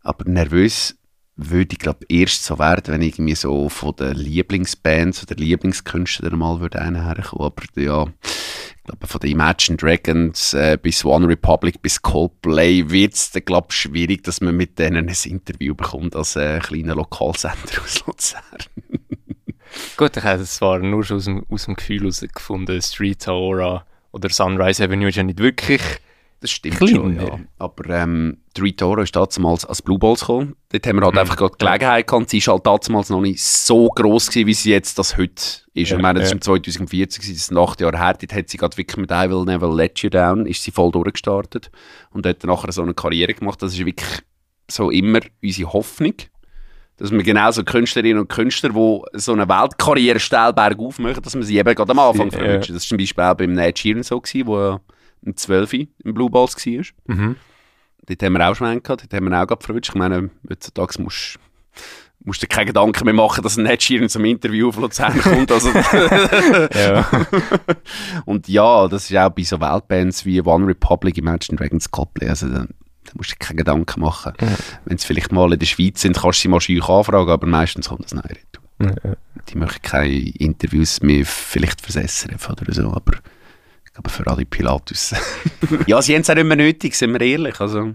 Aber 0.02 0.24
nervös 0.28 0.96
würde 1.36 1.72
ich 1.72 1.78
glaube 1.78 2.06
erst 2.08 2.44
so 2.44 2.58
werden, 2.58 2.94
wenn 2.94 3.02
ich 3.02 3.18
irgendwie 3.18 3.34
so 3.34 3.68
von 3.68 3.94
den 3.96 4.16
Lieblingsbands 4.16 5.22
oder 5.22 5.34
Lieblingskünstlern 5.34 6.38
mal 6.38 6.60
würde 6.60 6.82
herkommen. 6.82 7.22
Aber 7.32 7.62
ja, 7.76 8.06
glaube 8.86 9.06
von 9.06 9.20
den 9.20 9.32
Imagine 9.32 9.76
Dragons 9.76 10.54
äh, 10.54 10.78
bis 10.80 11.04
One 11.04 11.28
Republic 11.28 11.82
bis 11.82 12.00
Coldplay 12.00 12.88
wird 12.88 13.14
es 13.14 13.30
dann 13.30 13.44
glaube 13.44 13.72
schwierig, 13.72 14.24
dass 14.24 14.40
man 14.40 14.56
mit 14.56 14.78
denen 14.78 15.08
ein 15.08 15.16
Interview 15.24 15.74
bekommt 15.74 16.16
als 16.16 16.36
äh, 16.36 16.58
kleiner 16.60 16.94
Lokalsender 16.94 17.56
aus 17.84 18.06
Luzern. 18.06 18.42
Gut, 19.96 20.16
ich 20.16 20.24
hätte 20.24 20.42
es 20.42 20.56
zwar 20.56 20.78
nur 20.78 21.04
schon 21.04 21.18
aus 21.18 21.24
dem, 21.24 21.44
aus 21.50 21.64
dem 21.66 21.74
Gefühl 21.74 22.00
herausgefunden, 22.00 22.80
Street 22.80 23.28
Aura 23.28 23.84
oder 24.12 24.30
Sunrise 24.30 24.82
Avenue 24.82 25.08
ist 25.08 25.16
ja 25.16 25.22
nicht 25.22 25.38
wirklich 25.38 25.82
das 26.46 26.52
stimmt 26.52 26.76
klein, 26.76 26.94
schon, 26.94 27.20
ja. 27.20 27.38
Aber 27.58 27.90
ähm, 27.90 28.38
Street 28.50 28.80
Aura 28.82 29.02
ist 29.02 29.16
damals 29.16 29.64
als 29.64 29.82
Blue 29.82 29.98
Balls 29.98 30.20
gekommen. 30.20 30.54
Dort 30.70 30.86
haben 30.86 30.96
wir 30.96 31.02
halt 31.02 31.14
mhm. 31.14 31.20
einfach 31.20 31.36
gerade 31.36 31.54
die 31.58 31.64
Gelegenheit 31.64 32.06
gehabt. 32.06 32.30
Sie 32.30 32.46
war 32.46 32.54
halt 32.54 32.66
damals 32.86 33.10
noch 33.10 33.20
nicht 33.20 33.42
so 33.42 33.88
gross 33.88 34.28
gewesen, 34.28 34.46
wie 34.46 34.54
sie 34.54 34.70
jetzt 34.70 34.98
das 34.98 35.16
heute 35.16 35.34
ist. 35.34 35.90
Ja, 35.90 35.96
ich 35.96 36.02
meine, 36.02 36.20
das 36.20 36.30
ja. 36.30 36.36
war 36.36 36.40
2014, 36.40 37.22
das 37.22 37.28
ist 37.28 37.56
acht 37.56 37.80
Jahre 37.80 37.98
her. 37.98 38.16
Dort 38.20 38.32
hat 38.32 38.48
sie 38.48 38.56
gerade 38.56 38.76
wirklich 38.76 38.96
mit 38.96 39.10
I 39.10 39.28
Will 39.28 39.44
Never 39.44 39.74
Let 39.74 39.98
You 39.98 40.10
Down 40.10 40.46
ist 40.46 40.62
sie 40.62 40.70
voll 40.70 40.92
durchgestartet 40.92 41.70
und 42.12 42.24
hat 42.24 42.42
dann 42.44 42.50
nachher 42.50 42.70
so 42.70 42.82
eine 42.82 42.94
Karriere 42.94 43.34
gemacht. 43.34 43.60
Das 43.60 43.72
ist 43.72 43.84
wirklich 43.84 44.20
so 44.70 44.90
immer 44.90 45.20
unsere 45.42 45.72
Hoffnung 45.72 46.14
dass 46.98 47.10
man 47.10 47.22
genauso 47.22 47.62
Künstlerinnen 47.62 48.18
und 48.18 48.28
Künstler, 48.28 48.70
die 48.70 49.18
so 49.18 49.32
eine 49.32 49.48
Weltkarriere 49.48 50.18
steil 50.18 50.52
bergauf 50.52 50.98
machen, 50.98 51.22
dass 51.22 51.34
man 51.34 51.44
sie 51.44 51.58
eben 51.58 51.74
gerade 51.74 51.90
am 51.90 51.98
Anfang 51.98 52.30
ja. 52.30 52.38
verwünscht. 52.38 52.70
Das 52.70 52.76
war 52.76 52.80
zum 52.80 52.98
Beispiel 52.98 53.24
auch 53.24 53.34
beim 53.34 53.52
Ned 53.52 53.78
Sheeran 53.78 54.02
so, 54.02 54.20
gewesen, 54.20 54.46
wo 54.46 54.80
im 55.26 55.36
12 55.36 55.72
im 55.72 56.14
Blue 56.14 56.30
Balls 56.30 56.56
war. 56.56 56.84
Mhm. 57.06 57.36
Dort 58.06 58.22
haben 58.22 58.32
wir 58.34 58.48
auch 58.48 58.54
schon 58.54 58.68
einen 58.68 58.82
gehabt, 58.82 59.02
dort 59.02 59.12
haben 59.12 59.30
wir 59.30 59.42
auch 59.42 59.62
verwünscht. 59.62 59.90
Ich 59.90 59.94
meine, 59.96 60.30
heutzutage 60.48 61.02
musst 61.02 61.38
musst 62.26 62.42
dir 62.42 62.48
keine 62.48 62.66
Gedanken 62.66 63.04
mehr 63.04 63.14
machen, 63.14 63.42
dass 63.42 63.56
ein 63.56 63.64
Ned 63.64 63.82
Sheeran 63.82 64.08
zum 64.08 64.24
Interview 64.24 64.68
auf 64.68 64.76
Luzern 64.76 65.18
kommt. 65.22 65.50
Also 65.52 65.70
ja. 65.70 67.08
und 68.24 68.48
ja, 68.48 68.88
das 68.88 69.10
ist 69.10 69.16
auch 69.16 69.30
bei 69.30 69.42
so 69.42 69.60
Weltbands 69.60 70.24
wie 70.24 70.40
One 70.40 70.66
Republic, 70.66 71.16
Imagine 71.18 71.56
Dragons, 71.56 71.90
Coldplay, 71.90 72.28
also 72.28 72.48
da 72.48 72.66
musst 73.14 73.30
du 73.30 73.34
dir 73.34 73.38
keine 73.38 73.58
Gedanken 73.58 74.00
machen. 74.00 74.32
Ja. 74.40 74.48
Wenn 74.84 74.98
sie 74.98 75.06
vielleicht 75.06 75.30
mal 75.30 75.52
in 75.52 75.58
der 75.58 75.66
Schweiz 75.66 76.00
sind, 76.00 76.16
kannst 76.16 76.40
du 76.40 76.42
sie 76.42 76.48
mal 76.48 76.60
schüch 76.60 76.88
anfragen, 76.88 77.30
aber 77.30 77.46
meistens 77.46 77.88
kommt 77.88 78.04
das 78.04 78.14
nicht. 78.14 78.46
Ja. 78.80 79.14
Die 79.48 79.56
möchten 79.56 79.82
keine 79.82 80.12
Interviews 80.12 81.00
mehr 81.02 81.24
vielleicht 81.24 81.80
versessen 81.80 82.34
oder 82.34 82.74
so, 82.74 82.92
aber 82.92 83.18
ich 83.96 84.02
glaube 84.02 84.10
für 84.10 84.26
alle 84.30 84.44
Pilatus. 84.44 85.14
ja, 85.86 86.02
sie 86.02 86.14
haben 86.14 86.20
es 86.20 86.28
auch 86.28 86.34
nicht 86.34 86.46
mehr 86.46 86.56
nötig, 86.56 86.94
sind 86.94 87.12
wir 87.12 87.20
ehrlich. 87.22 87.58
Also, 87.60 87.94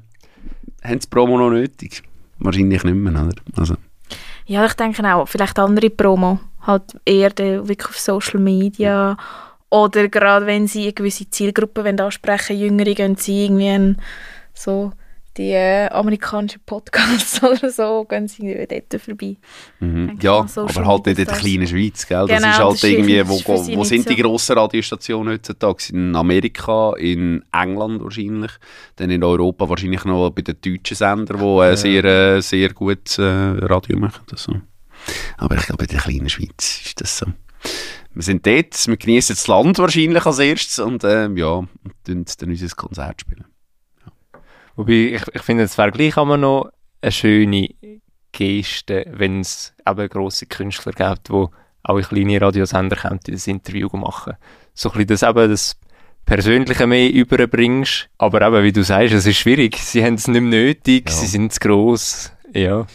haben 0.83 1.01
sie 1.01 1.07
Promo 1.07 1.37
noch 1.37 1.51
nötig? 1.51 2.01
Wahrscheinlich 2.39 2.83
nicht 2.83 2.95
mehr, 2.95 3.13
oder? 3.13 3.35
Also. 3.55 3.75
Ja, 4.47 4.65
ich 4.65 4.73
denke 4.73 5.03
auch, 5.13 5.27
vielleicht 5.27 5.59
andere 5.59 5.91
Promo, 5.91 6.39
halt 6.61 6.83
eher 7.05 7.37
wirklich 7.37 7.87
auf 7.87 7.99
Social 7.99 8.39
Media 8.39 9.15
oder 9.69 10.09
gerade 10.09 10.47
wenn 10.47 10.67
sie 10.67 10.83
eine 10.83 10.93
gewisse 10.93 11.29
Zielgruppe 11.29 11.83
ansprechen 11.85 12.57
wollen, 12.57 12.61
Jüngere, 12.61 12.95
gehen 12.95 13.15
sie 13.15 13.45
irgendwie 13.45 13.95
so 14.53 14.91
die 15.37 15.51
äh, 15.51 15.87
amerikanischen 15.87 16.61
Podcasts 16.65 17.41
oder 17.43 17.69
so, 17.69 18.05
gehen 18.05 18.27
sie 18.27 18.67
dort 18.67 19.01
vorbei. 19.01 19.37
Mhm. 19.79 20.17
Ja, 20.21 20.45
so 20.47 20.61
aber 20.61 20.85
halt 20.85 21.05
nicht 21.05 21.19
in 21.19 21.25
der 21.25 21.35
kleinen 21.35 21.67
Schweiz, 21.67 22.05
gell? 22.05 22.27
Das 22.27 22.37
genau, 22.37 22.49
ist 22.49 22.59
halt 22.59 22.73
das 22.73 22.83
irgendwie, 22.83 23.17
ist, 23.17 23.29
wo, 23.29 23.39
wo, 23.45 23.77
wo 23.77 23.83
sind 23.83 24.03
so. 24.03 24.09
die 24.09 24.21
grossen 24.21 24.57
Radiostationen 24.57 25.33
heutzutage? 25.33 25.93
In 25.93 26.15
Amerika, 26.15 26.93
in 26.97 27.43
England 27.51 28.03
wahrscheinlich, 28.03 28.51
dann 28.97 29.09
in 29.09 29.23
Europa 29.23 29.69
wahrscheinlich 29.69 30.03
noch 30.05 30.29
bei 30.31 30.41
den 30.41 30.57
deutschen 30.61 30.97
Sendern, 30.97 31.39
die 31.39 31.63
äh, 31.63 31.75
sehr, 31.75 32.03
äh, 32.03 32.41
sehr 32.41 32.73
gut 32.73 33.17
äh, 33.17 33.21
Radio 33.21 33.97
machen. 33.97 34.23
Also. 34.31 34.53
Aber 35.37 35.55
ich 35.55 35.65
glaube, 35.65 35.85
in 35.85 35.91
der 35.91 36.01
kleinen 36.01 36.29
Schweiz 36.29 36.81
ist 36.85 37.01
das 37.01 37.17
so. 37.17 37.27
Wir 38.13 38.23
sind 38.23 38.45
dort, 38.45 38.87
wir 38.87 38.97
genießen 38.97 39.35
das 39.35 39.47
Land 39.47 39.77
wahrscheinlich 39.79 40.25
als 40.25 40.39
erstes 40.39 40.79
und 40.79 41.03
ähm, 41.05 41.37
ja, 41.37 41.53
und 41.53 41.69
dann 42.05 42.25
unser 42.49 42.75
Konzert 42.75 43.21
spielen. 43.21 43.45
Wobei, 44.81 45.13
ich, 45.13 45.21
ich 45.31 45.41
finde, 45.43 45.65
es 45.65 45.77
wäre 45.77 45.91
gleich 45.91 46.17
immer 46.17 46.37
noch 46.37 46.71
eine 47.01 47.11
schöne 47.11 47.69
Geste, 48.31 49.05
wenn 49.11 49.41
es 49.41 49.75
eben 49.87 50.09
grosse 50.09 50.47
Künstler 50.47 50.91
gibt, 50.91 51.29
die 51.29 51.45
auch 51.83 51.97
in 51.97 52.03
kleine 52.03 52.41
Radiosender 52.41 52.95
kommen, 52.95 53.19
das 53.27 53.45
Interview 53.45 53.89
machen. 53.93 54.33
So 54.73 54.89
ein 54.89 54.93
bisschen 54.93 55.07
das 55.07 55.21
eben 55.21 55.51
das 55.51 55.77
Persönliche 56.25 56.87
mehr 56.87 57.11
überbringst. 57.13 58.09
Aber 58.17 58.41
eben, 58.41 58.63
wie 58.63 58.71
du 58.71 58.83
sagst, 58.83 59.13
es 59.13 59.27
ist 59.27 59.37
schwierig. 59.37 59.77
Sie 59.77 60.03
haben 60.03 60.15
es 60.15 60.27
nicht 60.27 60.41
mehr 60.41 60.49
nötig, 60.49 61.03
ja. 61.09 61.15
sie 61.15 61.27
sind 61.27 61.53
zu 61.53 61.59
gross. 61.59 62.31
Ja. 62.51 62.87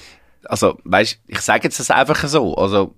Also, 0.46 0.80
weißt 0.82 1.20
ich 1.28 1.40
sage 1.40 1.68
jetzt 1.68 1.78
das 1.78 1.92
einfach 1.92 2.26
so. 2.26 2.56
Also, 2.56 2.96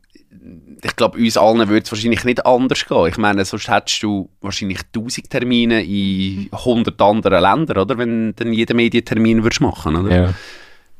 ich 0.82 0.96
glaube, 0.96 1.18
uns 1.18 1.36
allen 1.36 1.68
würde 1.68 1.84
es 1.84 1.90
wahrscheinlich 1.90 2.24
nicht 2.24 2.44
anders 2.44 2.86
gehen. 2.86 3.06
Ich 3.06 3.16
meine, 3.16 3.44
sonst 3.44 3.68
hättest 3.68 4.02
du 4.02 4.28
wahrscheinlich 4.40 4.80
1000 4.94 5.30
Termine 5.30 5.82
in 5.82 6.48
100 6.52 7.00
anderen 7.00 7.42
Ländern, 7.42 7.78
oder? 7.78 7.98
Wenn 7.98 8.34
dann 8.36 8.52
jeden 8.52 8.76
Medientermin 8.76 9.42
würdest 9.42 9.60
machen, 9.60 9.96
oder? 9.96 10.14
Ja. 10.14 10.34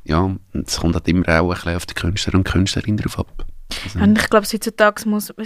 Ja, 0.05 0.21
und 0.21 0.67
es 0.67 0.81
kommt 0.81 0.95
halt 0.95 1.07
immer 1.09 1.29
auch 1.29 1.51
ein 1.51 1.55
bisschen 1.55 1.77
auf 1.77 1.85
die 1.85 1.95
Künstler 1.95 2.35
und 2.35 2.45
Künstlerinnen 2.45 2.97
drauf 2.97 3.19
ab. 3.19 3.45
Also. 3.85 3.99
Und 3.99 4.19
ich 4.19 4.31
glaube, 4.31 4.47
heutzutage 4.51 5.03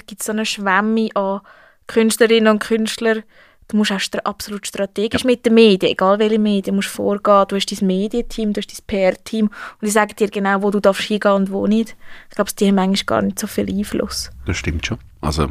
gibt 0.07 0.21
es 0.21 0.27
so 0.27 0.33
eine 0.33 0.47
Schwemme 0.47 1.09
an 1.15 1.41
Künstlerinnen 1.89 2.53
und 2.53 2.61
Künstlern 2.61 3.25
du 3.73 3.79
musst 3.79 3.93
auch 3.93 4.25
absolut 4.25 4.67
strategisch 4.67 5.23
ja. 5.23 5.27
mit 5.27 5.47
den 5.47 5.55
Medien, 5.55 5.93
egal 5.93 6.19
welche 6.19 6.39
Medien, 6.39 6.77
musst 6.77 6.89
vorgehen. 6.89 7.45
Du 7.49 7.57
hast 7.57 7.67
dein 7.67 7.87
Medienteam, 7.87 8.53
du 8.53 8.61
hast 8.61 8.69
dein 8.69 8.87
PR-Team 8.87 9.47
und 9.47 9.83
die 9.83 9.91
sagen 9.91 10.15
dir 10.17 10.29
genau, 10.29 10.63
wo 10.63 10.71
du 10.71 10.81
darfst 10.81 11.03
hingehen 11.03 11.33
und 11.33 11.51
wo 11.51 11.67
nicht. 11.67 11.97
Ich 12.29 12.37
glaube, 12.37 12.51
die 12.59 12.69
haben 12.69 12.79
eigentlich 12.79 13.07
gar 13.07 13.23
nicht 13.23 13.39
so 13.39 13.47
viel 13.47 13.69
Einfluss. 13.69 14.31
Das 14.47 14.57
stimmt 14.57 14.87
schon. 14.87 14.99
Also 15.21 15.49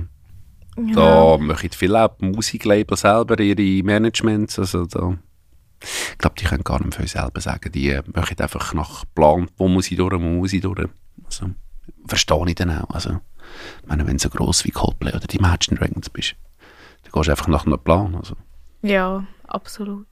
ja. 0.77 0.93
da 0.93 1.37
machen 1.37 1.69
viele 1.71 2.05
auch 2.05 2.15
Musiklabel 2.19 2.95
selber 2.95 3.39
ihre 3.39 3.83
Managements, 3.83 4.59
also 4.59 4.85
da 4.85 5.17
ich 5.83 6.17
glaube, 6.19 6.35
die 6.39 6.45
können 6.45 6.63
gar 6.63 6.79
nicht 6.79 6.93
für 6.93 7.07
selber 7.07 7.41
sagen, 7.41 7.71
die 7.71 7.99
machen 8.13 8.39
einfach 8.39 8.73
nach 8.75 9.03
Plan, 9.15 9.49
wo 9.57 9.67
muss 9.67 9.89
ich 9.89 9.97
durch, 9.97 10.13
wo 10.13 10.19
muss 10.19 10.53
ich 10.53 10.61
durch. 10.61 10.87
Also, 11.25 11.47
verstehe 12.05 12.45
ich 12.49 12.53
dann 12.53 12.69
auch. 12.69 12.91
Also, 12.91 13.19
ich 13.81 13.87
meine, 13.87 14.05
wenn 14.05 14.17
du 14.17 14.21
so 14.21 14.29
gross 14.29 14.63
wie 14.63 14.69
Coldplay 14.69 15.11
oder 15.15 15.25
die 15.25 15.37
Imagine 15.37 15.79
Dragons 15.79 16.11
bist, 16.11 16.35
dann 17.11 17.21
gehst 17.21 17.27
du 17.27 17.31
einfach 17.31 17.47
nach 17.47 17.65
einem 17.65 17.79
Plan. 17.79 18.15
Also. 18.15 18.35
Ja, 18.81 19.25
absolut. 19.47 20.07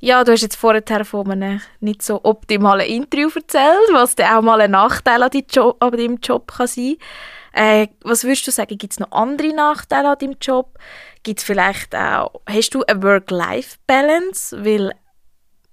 Ja, 0.00 0.22
du 0.22 0.32
hast 0.32 0.42
jetzt 0.42 0.56
vorher 0.56 1.04
von 1.04 1.30
einem 1.30 1.60
nicht 1.80 2.02
so 2.02 2.20
optimalen 2.22 2.86
Interview 2.86 3.30
erzählt, 3.34 3.88
was 3.92 4.14
dann 4.14 4.36
auch 4.36 4.42
mal 4.42 4.60
ein 4.60 4.70
Nachteil 4.70 5.22
an, 5.22 5.30
Job, 5.50 5.80
deinem 5.80 6.18
Job 6.18 6.52
kann 6.52 6.68
sein 6.68 6.96
äh, 7.52 7.88
Was 8.02 8.22
würdest 8.22 8.46
du 8.46 8.52
sagen, 8.52 8.78
gibt 8.78 8.92
es 8.92 9.00
noch 9.00 9.10
andere 9.10 9.52
Nachteile 9.52 10.10
an 10.10 10.18
deinem 10.18 10.36
Job? 10.40 10.78
Gibt 11.24 11.40
es 11.40 11.44
vielleicht 11.44 11.96
auch, 11.96 12.30
hast 12.48 12.74
du 12.74 12.84
eine 12.84 13.02
Work-Life-Balance? 13.02 14.64
Weil 14.64 14.92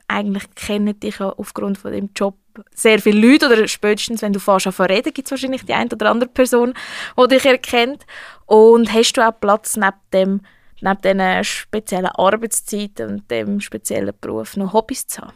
eigentlich 0.08 0.44
kennen 0.56 1.00
dich 1.00 1.20
ja 1.20 1.30
aufgrund 1.30 1.78
von 1.78 1.92
dem 1.92 2.10
Job 2.16 2.36
sehr 2.74 3.00
viele 3.00 3.20
Leute 3.20 3.48
oder 3.48 3.68
spätestens, 3.68 4.22
wenn 4.22 4.34
du 4.34 4.40
fährst 4.40 4.68
an 4.68 4.86
reden, 4.86 5.14
gibt 5.14 5.28
es 5.28 5.32
wahrscheinlich 5.32 5.66
die 5.66 5.74
eine 5.74 5.90
oder 5.92 6.10
andere 6.10 6.30
Person, 6.30 6.74
die 7.20 7.28
dich 7.28 7.46
erkennt. 7.46 8.06
Und 8.46 8.94
hast 8.94 9.14
du 9.14 9.28
auch 9.28 9.40
Platz 9.40 9.76
neben 9.78 9.94
dem 10.14 10.42
neben 10.82 11.02
diesen 11.02 11.44
speziellen 11.44 12.12
Arbeitszeiten 12.12 13.10
und 13.10 13.32
dem 13.32 13.60
speziellen 13.60 14.14
Beruf 14.20 14.58
noch 14.58 14.74
Hobbys 14.74 15.08
zu 15.08 15.22
haben? 15.22 15.34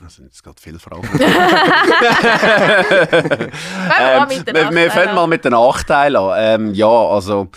Das 0.00 0.16
sind 0.16 0.26
jetzt 0.26 0.44
gerade 0.44 0.60
viele 0.60 0.78
Fragen. 0.78 1.08
ähm, 4.00 4.28
wir, 4.74 4.90
fangen 4.92 5.14
mal 5.14 5.26
mit 5.26 5.44
den 5.44 5.52
Nachteilen 5.52 6.16
an. 6.16 6.34
Ähm, 6.38 6.74
ja, 6.74 6.86
also 6.86 7.48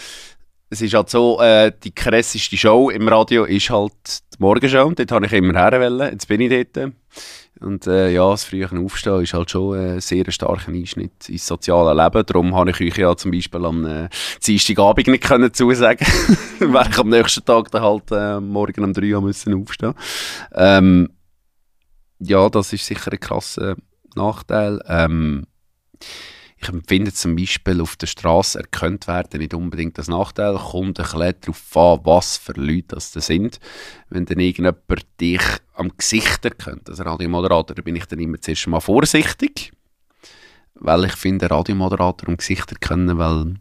es 0.72 0.82
ist 0.82 0.94
halt 0.96 1.10
so, 1.10 1.40
äh, 1.40 1.72
die 1.84 1.94
krasseste 1.94 2.58
Show 2.58 2.90
im 2.90 3.08
Radio 3.08 3.44
ist 3.44 3.70
halt 3.70 3.94
die 4.34 4.38
Morgenshow. 4.40 4.92
Dort 4.92 5.12
habe 5.12 5.28
ich 5.28 5.34
immer 5.34 5.54
herwählen. 5.54 6.14
Jetzt 6.14 6.28
bin 6.28 6.42
ich 6.42 6.50
dort. 6.74 6.94
Und 7.62 7.86
äh, 7.86 8.12
ja, 8.12 8.30
das 8.30 8.43
frühe 8.43 8.67
Aufstehen 8.71 9.21
ist 9.21 9.34
halt 9.34 9.52
schon 9.52 9.78
ein 9.78 10.02
sehr 10.02 10.30
starker 10.32 10.71
Einschnitt 10.71 11.30
ins 11.30 11.45
soziale 11.45 11.93
Leben. 11.93 12.26
Darum 12.26 12.56
habe 12.56 12.71
ich 12.71 12.82
euch 12.82 12.97
ja 12.97 13.15
zum 13.15 13.32
Beispiel 13.32 13.65
am 13.65 13.86
äh, 13.86 14.10
Dienstagabend 14.45 15.08
nicht 15.08 15.24
können 15.24 15.54
zusagen 15.54 16.08
weil 16.60 16.89
ich 16.89 16.97
am 16.97 17.10
nächsten 17.10 17.45
Tag 17.45 17.69
dann 17.71 17.84
halt 17.84 18.12
äh, 18.12 18.39
morgen 18.39 18.84
um 18.84 18.93
3 18.93 19.15
Uhr 19.15 19.21
müssen 19.21 19.62
aufstehen 19.62 19.93
ähm, 20.56 21.10
Ja, 22.19 22.50
das 22.50 22.74
ist 22.74 22.86
sicher 22.86 23.12
ein 23.12 23.19
krasser 23.19 23.76
Nachteil. 24.15 24.82
Ähm, 24.88 25.45
ich 26.62 26.69
empfinde 26.69 27.12
zum 27.12 27.36
Beispiel 27.36 27.82
auf 27.82 27.95
der 27.95 28.08
Straße 28.08 28.60
erkannt 28.60 29.08
werden 29.08 29.39
nicht 29.39 29.54
unbedingt 29.54 29.97
das 29.97 30.08
Nachteil. 30.08 30.56
Kommt 30.58 31.00
ein 31.00 31.06
bisschen 31.06 31.36
darauf 31.41 31.78
an, 32.00 32.06
was 32.06 32.38
für 32.38 32.54
Leute 32.54 32.95
das 32.95 33.12
sind. 33.13 33.60
Wenn 34.10 34.26
dann 34.26 34.39
irgendjemand 34.39 34.78
dich 35.19 35.41
am 35.74 35.91
Gesicht 35.97 36.45
erkennt, 36.45 36.88
als 36.89 37.04
Radiomoderator, 37.04 37.76
bin 37.78 37.95
ich 37.95 38.06
dann 38.06 38.19
immer 38.19 38.39
zuerst 38.39 38.67
mal 38.67 38.80
vorsichtig. 38.80 39.71
Weil 40.76 41.06
ich 41.06 41.13
finde, 41.13 41.50
Radiomoderator 41.50 42.30
am 42.30 42.38
Gesicht 42.38 42.71
erkennen, 42.71 43.17
weil 43.17 43.56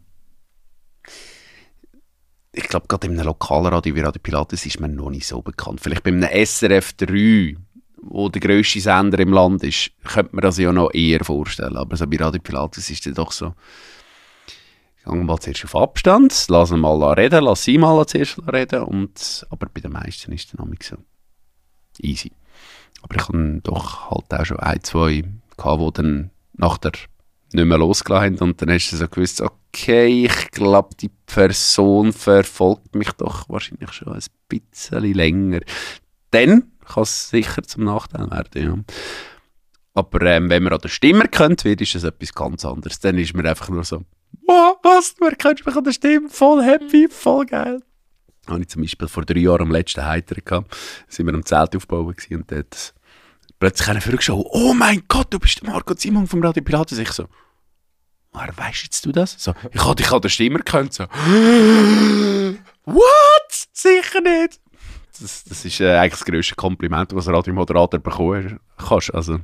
ich 2.53 2.63
glaube, 2.63 2.87
gerade 2.87 3.07
in 3.07 3.13
einem 3.13 3.27
Lokalradio 3.27 3.95
wie 3.95 4.01
Radio 4.01 4.21
Pilates 4.21 4.65
ist 4.65 4.79
man 4.79 4.95
noch 4.95 5.09
nicht 5.09 5.25
so 5.25 5.41
bekannt. 5.41 5.79
Vielleicht 5.81 6.03
bei 6.03 6.11
einem 6.11 6.29
SRF 6.45 6.93
3 6.93 7.55
wo 8.01 8.29
der 8.29 8.41
grösste 8.41 8.79
Sender 8.79 9.19
im 9.19 9.33
Land 9.33 9.63
ist, 9.63 9.91
könnte 10.03 10.35
man 10.35 10.41
das 10.41 10.57
ja 10.57 10.71
noch 10.71 10.93
eher 10.93 11.23
vorstellen. 11.23 11.77
Aber 11.77 11.95
so 11.95 12.07
bei 12.07 12.17
Radio 12.17 12.41
Pilatus 12.41 12.89
ist 12.89 13.05
es 13.05 13.13
doch 13.13 13.31
so, 13.31 13.53
gehen 15.05 15.17
wir 15.17 15.23
mal 15.23 15.39
zuerst 15.39 15.65
auf 15.65 15.75
Abstand, 15.75 16.47
lassen 16.49 16.79
mal 16.79 17.13
reden, 17.13 17.43
lass 17.43 17.63
sie 17.63 17.77
mal 17.77 18.05
zuerst 18.05 18.39
reden. 18.51 18.83
Und, 18.83 19.45
aber 19.49 19.67
bei 19.73 19.81
den 19.81 19.91
meisten 19.91 20.31
ist 20.31 20.45
es 20.45 20.57
dann 20.57 20.75
so 20.81 20.97
easy. 21.99 22.31
Aber 23.01 23.15
ich 23.15 23.27
habe 23.27 23.61
doch 23.63 24.11
halt 24.11 24.33
auch 24.33 24.45
schon 24.45 24.59
ein, 24.59 24.83
zwei 24.83 25.23
gehabt, 25.57 25.81
die 25.81 26.01
dann 26.01 26.31
nach 26.53 26.77
der 26.77 26.91
nicht 27.53 27.65
mehr 27.65 27.77
losgelassen 27.77 28.39
haben. 28.39 28.49
Und 28.49 28.61
dann 28.61 28.71
hast 28.71 28.91
du 28.91 28.97
so 28.97 29.07
gewusst, 29.07 29.41
okay, 29.41 30.25
ich 30.25 30.51
glaube, 30.51 30.95
die 30.99 31.11
Person 31.25 32.13
verfolgt 32.13 32.95
mich 32.95 33.11
doch 33.13 33.49
wahrscheinlich 33.49 33.91
schon 33.91 34.13
ein 34.13 34.23
bisschen 34.47 35.13
länger. 35.13 35.61
Dann 36.31 36.70
kann 36.93 37.03
es 37.03 37.29
sicher 37.29 37.63
zum 37.63 37.83
Nachteil 37.85 38.29
werden. 38.29 38.85
Ja. 38.87 38.95
Aber 39.93 40.21
ähm, 40.21 40.49
wenn 40.49 40.63
man 40.63 40.73
an 40.73 40.79
der 40.79 40.89
Stimme 40.89 41.23
erkannt 41.23 41.65
wird, 41.65 41.81
ist 41.81 41.95
das 41.95 42.03
etwas 42.03 42.33
ganz 42.33 42.63
anderes. 42.65 42.99
Dann 42.99 43.17
ist 43.17 43.33
man 43.33 43.45
einfach 43.45 43.69
nur 43.69 43.83
so, 43.83 44.03
wow, 44.47 44.77
was, 44.83 45.15
du 45.15 45.25
erkennst 45.25 45.65
mich 45.65 45.75
an 45.75 45.83
der 45.83 45.91
Stimme, 45.91 46.29
voll 46.29 46.63
happy, 46.63 47.07
voll 47.09 47.45
geil. 47.45 47.81
Habe 48.47 48.61
ich 48.61 48.69
zum 48.69 48.81
Beispiel 48.81 49.07
vor 49.07 49.25
drei 49.25 49.39
Jahren 49.39 49.63
am 49.63 49.71
letzten 49.71 50.05
Heiter 50.05 50.35
gehabt, 50.35 50.75
sind 51.07 51.27
wir 51.27 51.33
am 51.33 51.45
Zelt 51.45 51.75
aufbauen 51.75 52.15
und 52.31 52.51
dort 52.51 52.93
plötzlich 53.59 53.87
einer 53.87 54.01
vorgeschaut, 54.01 54.45
oh 54.49 54.73
mein 54.73 55.03
Gott, 55.07 55.27
du 55.31 55.39
bist 55.39 55.61
der 55.61 55.69
Marco 55.69 55.93
Simon 55.95 56.25
vom 56.25 56.41
Radio 56.41 56.63
Pilatus. 56.63 56.97
Ich 56.97 57.11
so, 57.11 57.27
woher 58.31 58.57
weißt 58.57 59.05
du 59.05 59.11
das? 59.11 59.35
So, 59.37 59.53
ich 59.71 59.83
habe 59.83 59.95
dich 59.95 60.11
an 60.11 60.21
der 60.21 60.29
Stimme 60.29 60.59
erkannt. 60.59 60.93
So, 60.93 61.03
what? 62.85 63.67
Sicher 63.73 64.21
nicht 64.21 64.60
das, 65.21 65.43
das 65.43 65.65
ist 65.65 65.79
äh, 65.79 65.95
eigentlich 65.95 66.19
das 66.19 66.25
grösste 66.25 66.55
Kompliment, 66.55 67.13
was 67.13 67.27
Radiomoderator 67.27 67.99
bekommen 67.99 68.59
kannst. 68.77 69.13
Also, 69.13 69.39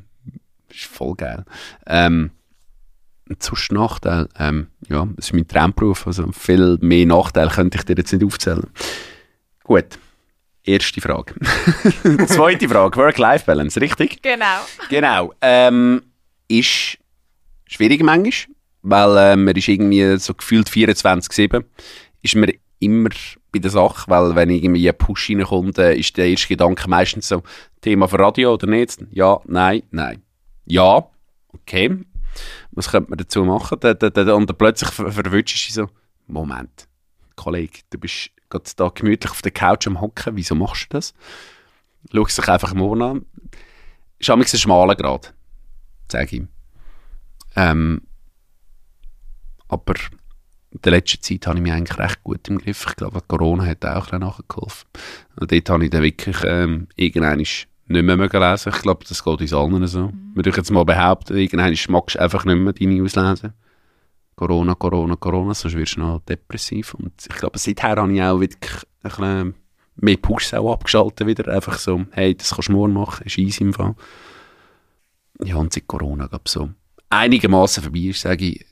ist 0.70 0.86
voll 0.86 1.16
geil. 1.16 1.46
Ähm, 1.86 2.32
sonst 3.40 3.72
Nachteil, 3.72 4.28
ähm, 4.40 4.68
ja, 4.88 5.08
das 5.16 5.28
ist 5.28 5.34
mein 5.34 5.48
Traumberuf, 5.48 6.08
also 6.08 6.32
viel 6.32 6.78
mehr 6.82 7.06
Nachteile 7.06 7.50
könnte 7.50 7.78
ich 7.78 7.84
dir 7.84 7.96
jetzt 7.98 8.12
nicht 8.12 8.24
aufzählen. 8.24 8.68
Gut, 9.64 10.00
erste 10.64 11.02
Frage. 11.02 11.36
Zweite 12.28 12.70
Frage, 12.70 12.98
Work-Life-Balance, 12.98 13.82
richtig? 13.82 14.22
Genau. 14.22 14.60
Genau, 14.90 15.34
ähm, 15.42 16.04
ist 16.48 16.98
schwierig 17.66 18.02
manchmal, 18.02 18.56
weil 18.82 19.18
äh, 19.18 19.36
man 19.36 19.56
ist 19.56 19.68
irgendwie 19.68 20.18
so 20.18 20.34
gefühlt 20.34 20.70
24-7, 20.70 21.64
ist 22.22 22.36
man 22.36 22.52
immer 22.80 23.10
bei 23.52 23.60
der 23.60 23.72
Sache, 23.72 24.10
weil 24.10 24.36
wenn 24.36 24.50
irgendwie 24.50 24.88
ein 24.88 24.98
Push 24.98 25.30
reinkommt, 25.30 25.78
ist 25.78 26.18
der 26.18 26.28
erste 26.28 26.48
Gedanke 26.48 26.90
meistens 26.90 27.28
so, 27.28 27.44
Thema 27.82 28.08
für 28.08 28.20
Radio 28.20 28.54
oder 28.54 28.68
nicht? 28.68 29.00
Ja, 29.12 29.40
nein, 29.46 29.84
nein. 29.92 30.22
Ja, 30.66 31.08
okay. 31.54 31.98
Was 32.72 32.92
könnte 32.92 33.10
man 33.10 33.18
dazu 33.18 33.44
machen? 33.44 33.80
Und 33.80 34.18
dann 34.18 34.46
plötzlich 34.46 34.92
verwünschst 34.92 35.70
du 35.70 35.74
so, 35.74 35.90
Moment, 36.28 36.88
Kollege, 37.36 37.80
du 37.90 37.98
bist 37.98 38.32
gerade 38.50 38.70
da 38.76 38.90
gemütlich 38.90 39.32
auf 39.32 39.42
der 39.42 39.52
Couch 39.52 39.88
am 39.88 40.02
Hocken, 40.02 40.36
wieso 40.36 40.56
machst 40.56 40.88
du 40.90 40.98
das? 40.98 41.14
Schau 42.14 42.26
sich 42.26 42.48
einfach 42.48 42.74
morgen 42.74 43.02
an. 43.02 43.26
Ist 44.20 44.30
ein 44.30 44.44
schmaler 44.46 44.96
Grad, 44.96 45.34
sage 46.12 46.26
ich 46.26 46.34
ihm. 46.34 46.48
Ähm, 47.56 48.02
aber 49.68 49.96
in 50.78 50.82
der 50.84 50.92
letzten 50.92 51.24
Zeit 51.24 51.48
habe 51.48 51.58
ich 51.58 51.64
mich 51.64 51.72
eigentlich 51.72 51.98
recht 51.98 52.24
gut 52.24 52.48
im 52.48 52.60
Griff. 52.60 52.86
Ich 52.88 52.96
glaube, 52.96 53.22
Corona 53.28 53.66
hat 53.66 53.84
auch 53.84 54.12
nachgeholfen. 54.12 54.88
Und 55.40 55.52
dort 55.52 55.70
habe 55.70 55.86
ich 55.86 55.90
dann 55.90 56.04
wirklich 56.04 56.38
ähm, 56.46 56.88
irgendwann 56.96 57.40
nicht 57.40 57.68
mehr 57.88 58.18
lesen 58.18 58.72
Ich 58.76 58.82
glaube, 58.82 59.04
das 59.08 59.24
geht 59.24 59.42
uns 59.42 59.54
allen 59.54 59.88
so. 59.88 60.08
Mhm. 60.08 60.32
Wir 60.36 60.44
dürfen 60.44 60.60
jetzt 60.60 60.72
mal 60.72 60.86
behaupten, 60.86 61.36
irgendwann 61.36 61.76
magst 61.90 62.16
du 62.16 62.22
einfach 62.22 62.46
nicht 62.46 62.58
mehr 62.58 62.74
deine 62.74 63.04
auslesen. 63.04 63.54
Corona, 64.36 64.76
Corona, 64.76 65.16
Corona, 65.16 65.56
sonst 65.56 65.76
wirst 65.76 65.96
du 65.96 66.02
noch 66.02 66.22
depressiv. 66.22 66.94
Und 66.94 67.14
ich 67.28 67.36
glaube, 67.36 67.58
seither 67.58 67.96
habe 67.96 68.14
ich 68.14 68.22
auch 68.22 68.40
wirklich 68.40 68.84
ein 69.02 69.10
bisschen 69.10 69.56
mehr 69.96 70.18
Push 70.18 70.54
auch 70.54 70.74
abgeschaltet 70.74 71.26
wieder. 71.26 71.52
Einfach 71.52 71.80
so, 71.80 72.06
hey, 72.12 72.36
das 72.36 72.52
kannst 72.54 72.70
du 72.70 72.74
morgen 72.74 72.94
machen, 72.94 73.26
ist 73.26 73.40
easy 73.40 73.64
im 73.64 73.74
Fall. 73.74 73.96
Ja, 75.44 75.56
und 75.56 75.74
seit 75.74 75.88
Corona, 75.88 76.28
glaube 76.28 76.44
so 76.48 76.70
einigermaßen 77.10 77.84
vorbei 77.84 78.00
ist, 78.00 78.22
sage 78.22 78.46
ich, 78.46 78.66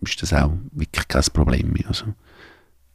ist 0.00 0.22
das 0.22 0.32
auch 0.32 0.52
wirklich 0.72 1.08
kein 1.08 1.22
Problem 1.32 1.72
mehr. 1.72 1.88
Also. 1.88 2.06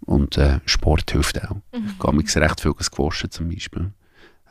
Und 0.02 0.38
äh, 0.38 0.60
Sport 0.66 1.12
hilft 1.12 1.44
auch. 1.44 1.56
Mhm. 1.74 1.88
Ich 1.88 2.00
gehe 2.00 2.14
mich 2.14 2.36
recht 2.36 2.62
viel 2.62 2.74
gewaschen 2.74 3.32
zum 3.32 3.50
Beispiel. 3.50 3.92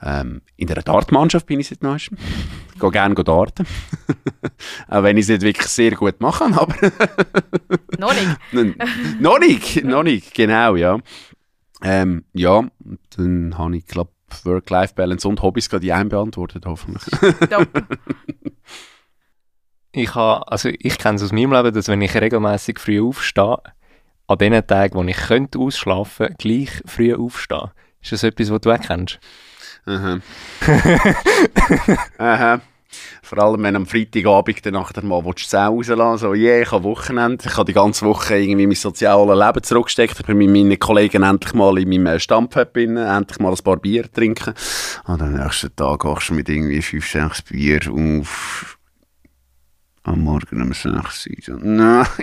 Ähm, 0.01 0.43
in 0.57 0.69
der 0.69 0.83
Dartmannschaft 0.83 1.47
bin 1.47 1.59
ich 1.59 1.69
seit 1.69 1.83
neuestem. 1.83 2.19
Ich 2.75 2.81
gehe 2.81 2.91
gerne 2.91 3.15
darten. 3.17 3.67
auch 4.89 5.03
wenn 5.03 5.17
ich 5.17 5.23
es 5.23 5.29
nicht 5.29 5.43
wirklich 5.43 5.67
sehr 5.67 5.93
gut 5.93 6.21
mache, 6.21 6.45
aber... 6.55 6.75
noch 7.99 8.13
nicht. 8.15 8.77
noch 9.21 9.39
nicht, 9.41 9.85
noch 9.85 10.03
nicht, 10.05 10.35
genau, 10.35 10.77
ja. 10.77 10.99
Ähm, 11.83 12.25
ja, 12.33 12.69
dann 13.17 13.59
habe 13.59 13.77
ich, 13.77 13.87
glaube 13.87 14.11
Work-Life-Balance 14.45 15.27
und 15.27 15.43
Hobbys 15.43 15.71
gerade 15.71 15.81
die 15.81 15.93
einbeantwortet, 15.93 16.67
hoffentlich. 16.67 17.15
Ich, 19.92 20.14
also 20.14 20.68
ich 20.68 20.98
kenne 20.98 21.16
es 21.16 21.22
aus 21.22 21.33
meinem 21.33 21.53
Leben, 21.53 21.74
dass 21.74 21.88
wenn 21.88 22.03
ich 22.03 22.14
regelmäßig 22.14 22.79
früh 22.79 23.01
aufstehe, 23.01 23.59
an 24.27 24.38
den 24.38 24.66
Tagen, 24.66 24.94
wo 24.94 25.03
ich 25.05 25.16
könnte 25.16 25.59
ausschlafen 25.59 26.35
gleich 26.38 26.70
früh 26.85 27.14
aufstehen. 27.14 27.70
Ist 28.03 28.12
das 28.12 28.22
etwas, 28.22 28.51
was 28.51 28.61
du 28.61 28.70
auch 28.70 28.81
kennst? 28.81 29.18
Aha. 29.87 30.18
Aha. 32.18 32.61
Vor 33.22 33.38
allem, 33.38 33.62
wenn 33.62 33.77
am 33.77 33.87
Freitagabend 33.87 34.64
dann 34.64 34.74
nachher 34.74 35.03
mal 35.03 35.24
willst 35.24 35.53
du 35.53 35.57
rauslassen 35.57 36.18
so, 36.18 36.35
yeah, 36.35 36.62
ich 36.62 36.72
habe 36.72 36.85
Wochenende, 36.85 37.44
ich 37.46 37.57
habe 37.57 37.66
die 37.66 37.74
ganze 37.74 38.07
Woche 38.07 38.38
irgendwie 38.38 38.66
mein 38.66 38.77
soziales 38.77 39.38
Leben 39.38 39.62
zurückgesteckt, 39.62 40.18
ich 40.18 40.27
bin 40.27 40.38
mit 40.38 40.51
meinen 40.51 40.79
Kollegen 40.79 41.22
endlich 41.22 41.53
mal 41.53 41.79
in 41.79 41.88
meinem 41.88 42.18
Stammpub 42.18 42.77
endlich 42.77 43.38
mal 43.40 43.53
ein 43.53 43.62
paar 43.62 43.77
Bier 43.77 44.11
trinken. 44.11 44.55
Und 45.07 45.20
am 45.20 45.35
nächsten 45.35 45.74
Tag 45.77 46.01
gehst 46.01 46.31
du 46.31 46.35
mit 46.35 46.48
irgendwie 46.48 46.81
fünf, 46.81 47.11
sechs 47.11 47.42
Bier 47.42 47.81
auf 47.92 48.78
am 50.05 50.21
Morgen 50.21 50.63
um 50.63 50.73
6 50.73 50.87
Uhr. 50.87 51.03
So, 51.43 51.53
Nein, 51.61 52.07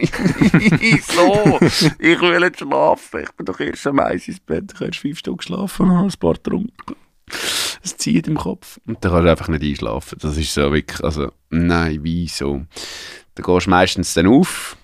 wieso? 0.79 1.59
Ich 1.99 2.21
will 2.21 2.39
nicht 2.39 2.59
schlafen. 2.59 3.21
Ich 3.23 3.31
bin 3.33 3.45
doch 3.45 3.59
erst 3.59 3.87
am 3.87 3.99
1 3.99 4.27
ins 4.27 4.39
Bett. 4.39 4.71
Ich 4.73 4.75
habe 4.75 4.85
erst 4.87 4.99
fünf 4.99 5.19
Stunden 5.19 5.37
geschlafen 5.37 5.89
und 5.89 5.97
habe 5.97 6.07
ein 6.07 6.19
paar 6.19 6.33
getrunken. 6.33 6.95
Es 7.83 7.97
zieht 7.97 8.27
im 8.27 8.37
Kopf. 8.37 8.79
Und 8.87 9.03
dann 9.03 9.11
kannst 9.11 9.25
du 9.25 9.31
einfach 9.31 9.47
nicht 9.47 9.63
einschlafen. 9.63 10.17
Das 10.21 10.37
ist 10.37 10.53
so 10.53 10.71
wirklich, 10.73 11.03
also, 11.03 11.31
nein, 11.49 11.99
wieso? 12.01 12.65
Dann 13.35 13.45
gehst 13.45 13.65
du 13.67 13.69
meistens 13.69 14.13
dann 14.13 14.27
auf, 14.27 14.77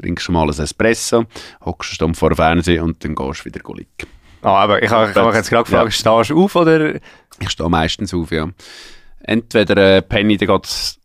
trinkst 0.00 0.24
schon 0.24 0.34
mal 0.34 0.48
ein 0.48 0.58
Espresso, 0.58 1.26
hockst 1.64 1.92
Stunde 1.92 2.18
vor 2.18 2.30
dem 2.30 2.36
Fernsehen 2.36 2.82
und 2.82 3.04
dann 3.04 3.14
gehst 3.14 3.40
du 3.40 3.44
wieder 3.46 3.60
liegen. 3.74 3.88
Ah, 4.42 4.62
aber 4.62 4.82
ich 4.82 4.90
habe 4.90 5.10
ich 5.10 5.16
hab 5.16 5.26
mich 5.26 5.34
jetzt 5.34 5.50
gerade 5.50 5.64
gefragt, 5.64 5.92
stehst 5.92 6.30
du 6.30 6.44
auf 6.44 6.56
oder? 6.56 6.96
Ich 7.40 7.50
stehe 7.50 7.68
meistens 7.68 8.14
auf, 8.14 8.30
ja. 8.30 8.48
Entweder 9.20 9.96
äh, 9.96 10.02
penne 10.02 10.32
ich 10.34 10.38
dann 10.38 10.60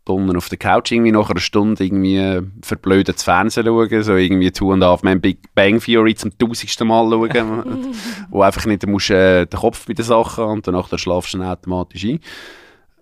unten 0.06 0.38
auf 0.38 0.49
der 0.49 0.58
Couch 0.58 0.91
irgendwie 0.91 1.12
nach 1.12 1.30
einer 1.30 1.39
Stunde 1.39 1.84
irgendwie 1.84 2.17
äh, 2.17 2.41
verblödet 2.62 3.19
zu 3.19 3.26
Fernsehen 3.26 3.65
schauen, 3.65 4.04
so 4.04 4.15
irgendwie 4.15 4.52
Two 4.52 4.71
and 4.71 4.84
a 4.84 4.88
Half 4.88 5.04
Man 5.04 5.19
Big 5.19 5.54
Bang 5.56 5.80
Theory 5.80 6.15
zum 6.15 6.38
tausendsten 6.38 6.88
Mal 6.89 7.10
schauen, 7.10 7.95
wo 8.30 8.41
einfach 8.41 8.65
nicht, 8.65 8.84
du 8.84 8.88
musst 8.88 9.10
äh, 9.10 9.45
den 9.45 9.60
Kopf 9.60 9.88
bei 9.88 9.93
den 9.93 10.06
Sachen 10.06 10.43
und 10.45 10.67
danach 10.67 10.89
dann 10.89 10.99
schlafst 10.99 11.34
du 11.34 11.39
dann 11.39 11.47
automatisch 11.47 12.04
ein. 12.06 12.19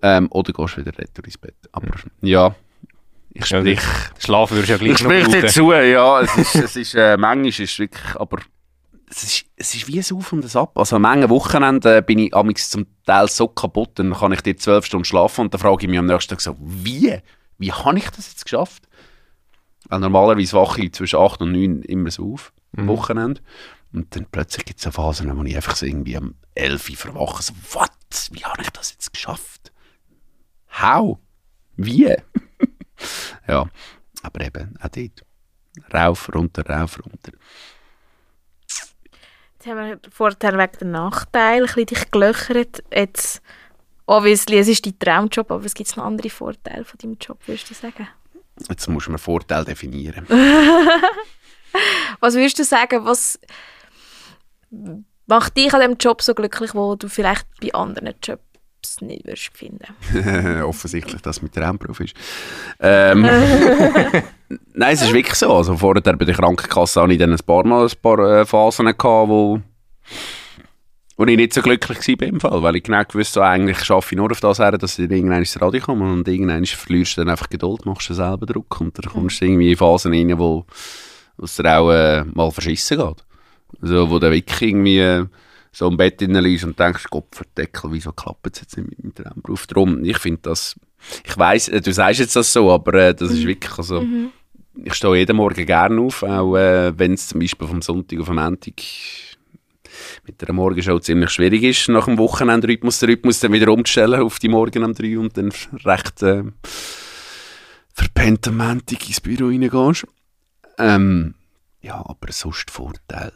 Ähm, 0.02 0.28
oder 0.32 0.54
gehst 0.54 0.78
wieder 0.78 0.98
retour 0.98 1.26
ins 1.26 1.38
Bett. 1.38 1.56
Aber 1.72 1.88
ja, 2.22 2.56
ich 3.34 3.46
sprich... 3.46 3.80
Schlafen 4.18 4.58
würdest 4.58 4.70
du 4.70 4.74
ja 4.74 4.78
gleich 4.78 4.92
Ich 4.92 5.04
noch 5.04 5.12
sprich 5.12 5.28
dir 5.28 5.48
zu, 5.48 5.72
ja. 5.74 6.22
Es 6.22 6.38
ist, 6.38 6.56
es 6.56 6.76
ist 6.76 6.96
äh, 6.96 7.18
manchmal 7.18 7.50
ist 7.50 7.60
es 7.60 7.80
wirklich, 7.80 8.16
aber 8.16 8.40
es 9.12 9.24
ist, 9.24 9.46
es 9.58 9.76
ist 9.76 9.88
wie 9.88 10.00
ein 10.00 10.18
Auf 10.18 10.32
und 10.32 10.46
ein 10.46 10.58
Ab. 10.58 10.78
Also 10.78 10.96
an 10.96 11.02
manchen 11.02 11.30
Wochenenden 11.30 12.04
bin 12.06 12.20
ich 12.20 12.34
amigs 12.34 12.70
zum 12.70 12.86
Teil 13.06 13.28
so 13.28 13.48
kaputt, 13.48 13.92
dann 13.96 14.14
kann 14.14 14.32
ich 14.32 14.42
dir 14.42 14.56
zwölf 14.56 14.86
Stunden 14.86 15.06
schlafen 15.06 15.42
und 15.42 15.54
dann 15.54 15.60
frage 15.60 15.84
ich 15.84 15.90
mich 15.90 16.00
am 16.00 16.06
nächsten 16.06 16.30
Tag 16.30 16.42
so, 16.42 16.56
wie? 16.60 17.18
Wie 17.58 17.72
habe 17.72 17.98
ich 17.98 18.10
das 18.10 18.30
jetzt 18.30 18.46
geschafft? 18.46 18.88
Weil 19.90 20.00
normalerweise 20.00 20.56
wache 20.56 20.82
ich 20.82 20.94
zwischen 20.94 21.20
8 21.20 21.42
und 21.42 21.52
9 21.52 21.82
immer 21.82 22.10
so 22.10 22.34
auf, 22.34 22.54
am 22.78 22.88
Wochenende. 22.88 23.42
Und 23.92 24.16
dann 24.16 24.26
plötzlich 24.32 24.64
gibt 24.66 24.80
es 24.80 24.86
so 24.86 24.92
Phasen, 24.92 25.38
wo 25.38 25.44
ich 25.44 25.56
einfach 25.56 25.76
so 25.76 25.86
irgendwie 25.86 26.16
am 26.16 26.36
11 26.56 26.90
Uhr 26.92 26.96
verwache, 26.96 27.44
so, 27.44 27.54
was? 27.74 28.30
Wie 28.32 28.46
habe 28.46 28.62
ich 28.62 28.70
das 28.70 28.92
jetzt 28.94 29.12
geschafft? 29.12 29.74
How? 30.82 31.18
Wie? 31.76 32.06
ja, 33.48 33.66
aber 34.24 34.46
eben, 34.46 34.78
auch 34.82 34.88
dort. 34.88 35.26
Rauf, 35.94 36.30
runter, 36.34 36.66
rauf, 36.66 37.00
runter. 37.04 37.32
Jetzt 39.62 39.70
haben 39.70 39.90
wir 39.90 40.00
vorher 40.10 40.58
wegen 40.58 40.80
der 40.80 40.88
Nachteile 40.88 41.62
ein 41.62 41.66
bisschen 41.68 41.86
dich 41.86 42.10
gelöchert. 42.10 42.84
Jetzt, 42.92 43.44
obviously, 44.08 44.58
es 44.58 44.68
ist 44.68 44.84
dein 44.88 44.98
Traumjob, 44.98 45.52
aber 45.52 45.64
es 45.64 45.76
gibt 45.76 45.96
noch 45.96 46.04
andere 46.04 46.32
Vorteile 46.32 46.84
von 46.84 46.98
deinem 46.98 47.18
Job, 47.22 47.38
würdest 47.46 47.70
du 47.70 47.76
sagen? 47.76 48.08
Jetzt 48.68 48.90
muss 48.90 49.08
man 49.08 49.20
Vorteil 49.20 49.64
definieren. 49.64 50.26
Was 52.22 52.34
würdest 52.34 52.58
du 52.58 52.64
sagen, 52.64 53.06
was 53.06 53.40
macht 55.28 55.56
dich 55.56 55.72
an 55.76 55.82
dem 55.82 55.98
Job 55.98 56.24
so 56.24 56.34
glücklich, 56.34 56.74
wo 56.74 56.96
du 56.96 57.08
vielleicht 57.08 57.46
bei 57.62 57.72
anderen 57.74 58.16
Jobs 58.22 58.42
nicht 59.02 59.26
würdest 59.26 59.52
finden? 59.54 60.64
Offensichtlich, 60.64 61.22
dass 61.22 61.38
es 61.38 61.42
mit 61.42 61.54
Traumberuf 61.54 62.00
ist. 62.00 62.16
Ähm, 62.80 63.22
Nein, 64.74 64.94
es 64.94 65.02
ist 65.02 65.14
wirklich 65.14 65.36
so. 65.36 65.54
Also 65.54 65.78
vorher 65.78 66.02
bei 66.02 66.26
der 66.26 66.36
Krankenkasse 66.36 67.02
hatte 67.02 67.14
ich 67.14 67.20
dann 67.20 67.32
ein 67.32 67.40
paar 67.46 67.66
Mal 67.66 67.86
ein 67.86 67.92
paar 68.02 68.20
äh, 68.20 68.46
Phasen, 68.46 68.86
gehabt, 68.86 69.02
wo, 69.04 69.62
wo 71.18 71.26
ich 71.26 71.38
nicht 71.38 71.54
so 71.54 71.62
glücklich 71.62 72.00
war 72.20 72.28
im 72.28 72.40
Fall, 72.40 72.64
weil 72.64 72.76
ich 72.76 72.84
genau 72.84 73.04
gewusst 73.04 73.36
habe, 73.38 73.48
eigentlich 73.48 73.90
arbeite 73.90 74.08
ich 74.12 74.18
nur 74.18 74.32
auf 74.32 74.40
das 74.40 74.60
her, 74.60 74.78
dass 74.78 75.00
ich 75.00 75.10
irgendwann 75.10 75.40
ins 75.40 75.60
Radio 75.62 75.82
komme 75.82 76.12
und 76.12 76.28
irgendwann 76.28 76.66
verlierst 76.66 77.18
du 77.18 77.22
dann 77.22 77.30
einfach 77.30 77.50
Geduld, 77.50 77.86
machst 77.86 78.10
du 78.10 78.14
selber 78.14 78.46
Druck 78.46 78.82
und 78.82 78.98
dann 78.98 79.12
kommst 79.12 79.42
du 79.42 79.46
irgendwie 79.46 79.72
in 79.72 79.78
Phasen 79.78 80.14
rein, 80.14 80.38
wo 80.38 80.66
wo 81.42 81.46
es 81.46 81.56
dir 81.56 81.80
auch 81.80 81.92
äh, 81.92 82.24
mal 82.24 82.52
verschissen 82.52 82.98
geht. 82.98 83.26
Also, 83.82 84.10
wo 84.10 84.20
du 84.20 84.30
wirklich 84.30 84.62
irgendwie 84.62 85.00
äh, 85.00 85.26
so 85.72 85.88
im 85.88 85.98
Bett 85.98 86.20
liegst 86.22 86.66
und 86.66 86.78
denkst, 86.78 87.06
Gott 87.10 87.28
verdeckel, 87.32 87.92
wieso 87.94 88.12
klappt 88.12 88.48
es 88.56 88.62
jetzt 88.62 88.78
nicht 88.78 88.90
mit 88.90 89.04
dem 89.04 89.16
Traumberuf? 89.16 89.68
Darum, 89.68 90.04
ich 90.04 90.18
finde 90.18 90.42
das, 90.44 90.76
ich 91.26 91.38
weiss, 91.38 91.70
äh, 91.70 91.82
du 91.82 91.94
sagst 91.94 92.20
jetzt 92.20 92.36
das 92.36 92.52
so, 92.52 92.72
aber 92.72 92.94
äh, 92.96 93.16
das 93.16 93.32
ist 93.32 93.46
wirklich, 93.46 93.78
also, 93.78 94.06
ich 94.84 94.94
stehe 94.94 95.16
jeden 95.16 95.38
Morgen 95.38 95.66
gerne 95.66 96.02
auf, 96.02 96.24
auch 96.24 96.56
äh, 96.56 96.98
wenn 96.98 97.14
es 97.14 97.28
zum 97.28 97.40
Beispiel 97.40 97.68
vom 97.68 97.82
Sonntag 97.82 98.20
auf 98.20 98.28
den 98.28 98.36
Montag 98.36 98.74
mit 100.26 100.42
der 100.42 100.54
Morgenshow 100.54 101.00
ziemlich 101.00 101.30
schwierig 101.30 101.64
ist, 101.64 101.90
nach 101.90 102.06
dem 102.06 102.18
Wochenendrhythmus 102.18 103.00
den 103.00 103.10
Rhythmus 103.10 103.40
dann 103.40 103.54
wieder 103.54 103.72
umzustellen 103.72 104.22
auf 104.22 104.40
die 104.40 104.50
Morgen 104.50 104.84
um 104.84 104.94
drei 104.94 105.18
und 105.18 105.38
dann 105.38 105.52
recht 105.86 106.22
äh, 106.24 106.44
verpennt 107.94 108.48
am 108.48 108.58
Montag 108.58 109.08
ins 109.08 109.22
Büro 109.22 109.48
reingehst. 109.48 110.08
Ähm, 110.78 111.36
ja, 111.82 111.96
aber 111.96 112.32
sonst 112.32 112.72
Vorteil. 112.72 113.34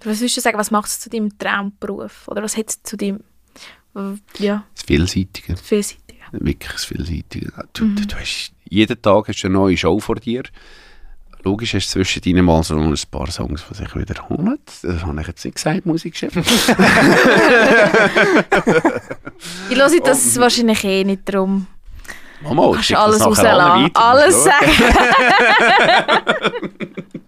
Oder 0.00 0.10
was 0.10 0.20
würdest 0.20 0.36
du 0.36 0.40
sagen, 0.40 0.58
was 0.58 0.70
macht 0.70 0.88
es 0.88 1.00
zu 1.00 1.08
deinem 1.10 1.36
Traumberuf? 1.38 2.28
Oder 2.28 2.42
was 2.42 2.56
hat 2.56 2.68
es 2.70 2.82
zu 2.82 2.96
deinem, 2.96 3.20
ja, 4.38 4.64
Das 4.74 4.84
Vielseitige. 4.84 5.56
vielseitigen? 5.56 6.20
Wirklich 6.32 6.72
das 6.72 6.84
Vielseitige. 6.84 7.52
Du, 7.72 7.86
du, 7.94 8.06
du 8.06 8.16
hast, 8.16 8.52
jeden 8.68 9.00
Tag 9.00 9.28
hast 9.28 9.42
du 9.42 9.46
eine 9.48 9.54
neue 9.54 9.76
Show 9.76 9.98
vor 10.00 10.16
dir. 10.16 10.42
Logisch 11.44 11.74
hast 11.74 11.86
du 11.94 12.00
zwischendrin 12.02 12.44
mal 12.44 12.62
so 12.64 12.76
ein 12.76 12.94
paar 13.10 13.30
Songs, 13.30 13.64
die 13.70 13.74
sich 13.76 13.94
wiederholen. 13.94 14.58
Das 14.82 15.02
habe 15.04 15.20
ich 15.20 15.26
jetzt 15.28 15.44
nicht 15.44 15.54
gesagt, 15.54 15.86
Musikchef. 15.86 16.32
Ich 19.70 19.76
höre 19.76 20.00
das 20.00 20.36
wahrscheinlich 20.40 20.82
eh 20.84 21.04
nicht 21.04 21.22
drum. 21.26 21.66
Mama, 22.42 22.72
Kannst 22.72 22.94
alles 22.94 23.18
das 23.18 23.26
rauslassen. 23.26 23.90
Alles 23.94 24.44
sagen. 24.44 24.72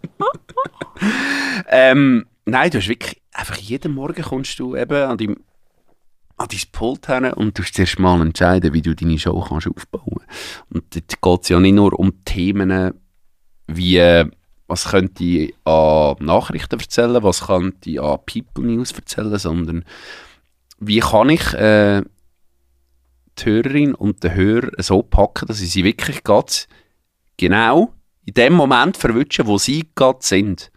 Ähm, 1.69 2.27
nein, 2.45 2.71
du 2.71 2.79
hast 2.79 2.89
wirklich, 2.89 3.21
einfach 3.33 3.57
jeden 3.57 3.95
Morgen 3.95 4.23
kommst 4.23 4.59
du 4.59 4.77
eben 4.77 5.03
an 5.03 5.19
dein, 5.19 5.37
an 6.37 6.49
dein 6.51 6.61
Pult 6.73 7.07
hin 7.07 7.25
und 7.33 7.59
du 7.59 7.63
zuerst 7.63 7.99
mal 7.99 8.21
entscheiden, 8.21 8.73
wie 8.73 8.83
du 8.83 8.95
deine 8.95 9.19
Show 9.19 9.41
kannst 9.41 9.69
aufbauen. 9.69 10.25
Und 10.71 10.95
dort 10.95 11.21
geht 11.21 11.43
es 11.43 11.49
ja 11.49 11.61
nicht 11.61 11.75
nur 11.75 11.99
um 11.99 12.25
Themen 12.25 12.95
wie, 13.67 13.99
äh, 13.99 14.29
was 14.67 14.89
könnte 14.89 15.25
ich 15.25 15.55
an 15.64 16.16
Nachrichten 16.21 16.79
erzählen, 16.79 17.23
was 17.23 17.47
könnte 17.47 17.91
ich 17.91 18.01
an 18.01 18.19
People 18.27 18.64
News 18.64 18.93
erzählen, 18.93 19.39
sondern 19.39 19.85
wie 20.79 21.01
kann 21.01 21.31
ich 21.31 21.53
äh, 21.55 22.03
die 23.39 23.45
Hörerin 23.45 23.95
und 23.95 24.23
den 24.25 24.35
Hörer 24.35 24.71
so 24.79 25.03
packen, 25.03 25.47
dass 25.47 25.61
ich 25.61 25.71
sie 25.71 25.85
wirklich 25.85 26.25
ganz 26.25 26.66
genau 27.37 27.93
in 28.29 28.35
dem 28.35 28.53
Moment 28.53 28.99
verwünschen, 28.99 29.47
wo 29.47 29.57
sie 29.57 29.89
gerade 29.95 30.18
sind. 30.20 30.70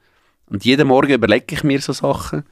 Und 0.45 0.63
jeden 0.63 0.87
Morgen 0.87 1.11
überlege 1.11 1.53
ich 1.53 1.65
mir 1.65 1.81
so 1.81 1.91
Sachen. 1.91 2.43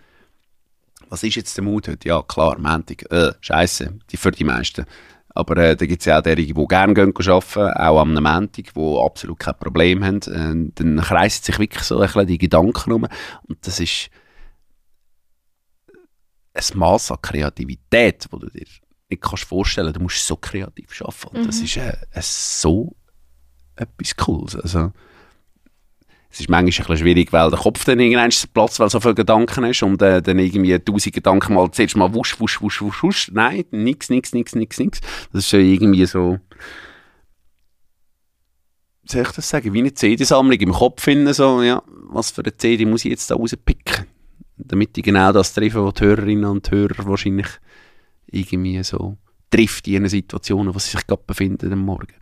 Was 1.08 1.24
ist 1.24 1.36
jetzt 1.36 1.56
der 1.56 1.64
Mut 1.64 1.88
heute? 1.88 2.10
Ja, 2.10 2.22
klar, 2.22 2.60
Montag. 2.60 3.10
Äh, 3.10 3.32
Scheiße, 3.40 3.98
die 4.12 4.18
für 4.18 4.32
die 4.32 4.44
meisten. 4.44 4.86
Aber 5.30 5.56
äh, 5.56 5.78
da 5.78 5.86
gibt 5.86 6.02
es 6.02 6.06
ja 6.06 6.20
auch 6.20 6.22
derige, 6.22 6.54
die 6.54 6.68
gerne 6.68 6.94
gehen 6.94 7.14
arbeiten, 7.16 7.80
auch 7.80 8.02
am 8.02 8.14
Montag, 8.14 8.74
die 8.74 9.00
absolut 9.02 9.40
kein 9.40 9.58
Problem 9.58 10.04
haben. 10.04 10.18
Äh, 10.18 10.72
dann 10.76 11.00
kreisen 11.00 11.44
sich 11.44 11.58
wirklich 11.60 11.84
so 11.84 12.00
ein 12.00 12.08
bisschen 12.08 12.28
die 12.28 12.38
Gedanken 12.38 12.92
um. 12.92 13.08
Und 13.48 13.58
das 13.62 13.80
ist 13.80 14.10
ein 16.54 16.78
Maß 16.78 17.12
an 17.12 17.22
Kreativität, 17.22 18.28
wo 18.32 18.38
du 18.38 18.50
dir 18.50 18.66
nicht 19.10 19.22
kannst 19.22 19.46
vorstellen 19.46 19.94
Du 19.94 20.02
musst 20.02 20.28
so 20.28 20.36
kreativ 20.36 21.02
arbeiten. 21.02 21.38
Und 21.38 21.48
das 21.48 21.62
ist 21.62 21.78
äh, 21.78 21.96
so 22.20 22.98
etwas 23.80 24.16
Cooles. 24.16 24.56
Also, 24.56 24.92
es 26.32 26.42
ist 26.42 26.50
manchmal 26.50 26.60
ein 26.60 26.66
bisschen 26.66 26.98
schwierig, 26.98 27.34
weil 27.34 27.50
der 27.50 27.60
Kopf 27.60 27.86
dann 27.86 28.00
irgendwann 28.00 28.32
Platz, 28.54 28.80
weil 28.80 28.90
so 28.90 29.00
viele 29.00 29.16
Gedanken 29.16 29.66
hast 29.66 29.82
und 29.82 30.02
äh, 30.02 30.22
dann 30.22 30.38
irgendwie 30.38 30.78
tausend 30.78 31.16
Gedanken 31.16 31.56
mal 31.56 31.72
zuerst 31.72 31.96
mal 31.98 32.14
wusch, 32.14 32.40
wusch, 32.40 32.62
wusch, 32.62 32.82
wusch, 32.82 33.04
wusch. 33.04 33.32
Nein, 33.34 33.66
nix, 33.72 34.10
nix, 34.10 34.34
nix, 34.34 34.54
nix, 34.54 34.80
nix. 34.80 35.02
Das 35.34 35.46
ist 35.46 35.54
irgendwie 35.54 36.06
so, 36.06 36.38
wie 39.02 39.12
soll 39.12 39.24
ich 39.24 39.32
das 39.32 39.50
sagen, 39.50 39.74
wie 39.74 39.80
eine 39.80 39.94
CD-Sammlung 39.94 40.60
im 40.60 40.72
Kopf 40.72 41.02
finden, 41.02 41.34
so, 41.34 41.64
ja, 41.64 41.82
was 42.10 42.30
für 42.30 42.44
eine 42.44 42.56
CD 42.56 42.86
muss 42.86 43.06
ich 43.06 43.12
jetzt 43.12 43.32
da 43.32 43.36
rauspicken, 43.36 44.06
damit 44.58 44.96
ich 45.00 45.04
genau 45.04 45.32
das 45.32 45.54
treffe, 45.54 45.84
was 45.84 45.96
die 45.96 46.04
Hörerinnen 46.04 46.46
und 46.46 46.70
Hörer 46.70 47.08
wahrscheinlich 47.08 47.48
irgendwie 48.28 48.84
so 48.84 49.18
trifft 49.50 49.88
in 49.88 49.98
einer 49.98 50.10
Situation, 50.10 50.74
wo 50.74 50.78
sie 50.78 50.92
sich 50.92 51.08
gerade 51.08 51.24
befinden 51.26 51.74
am 51.74 51.80
Morgen. 51.80 52.14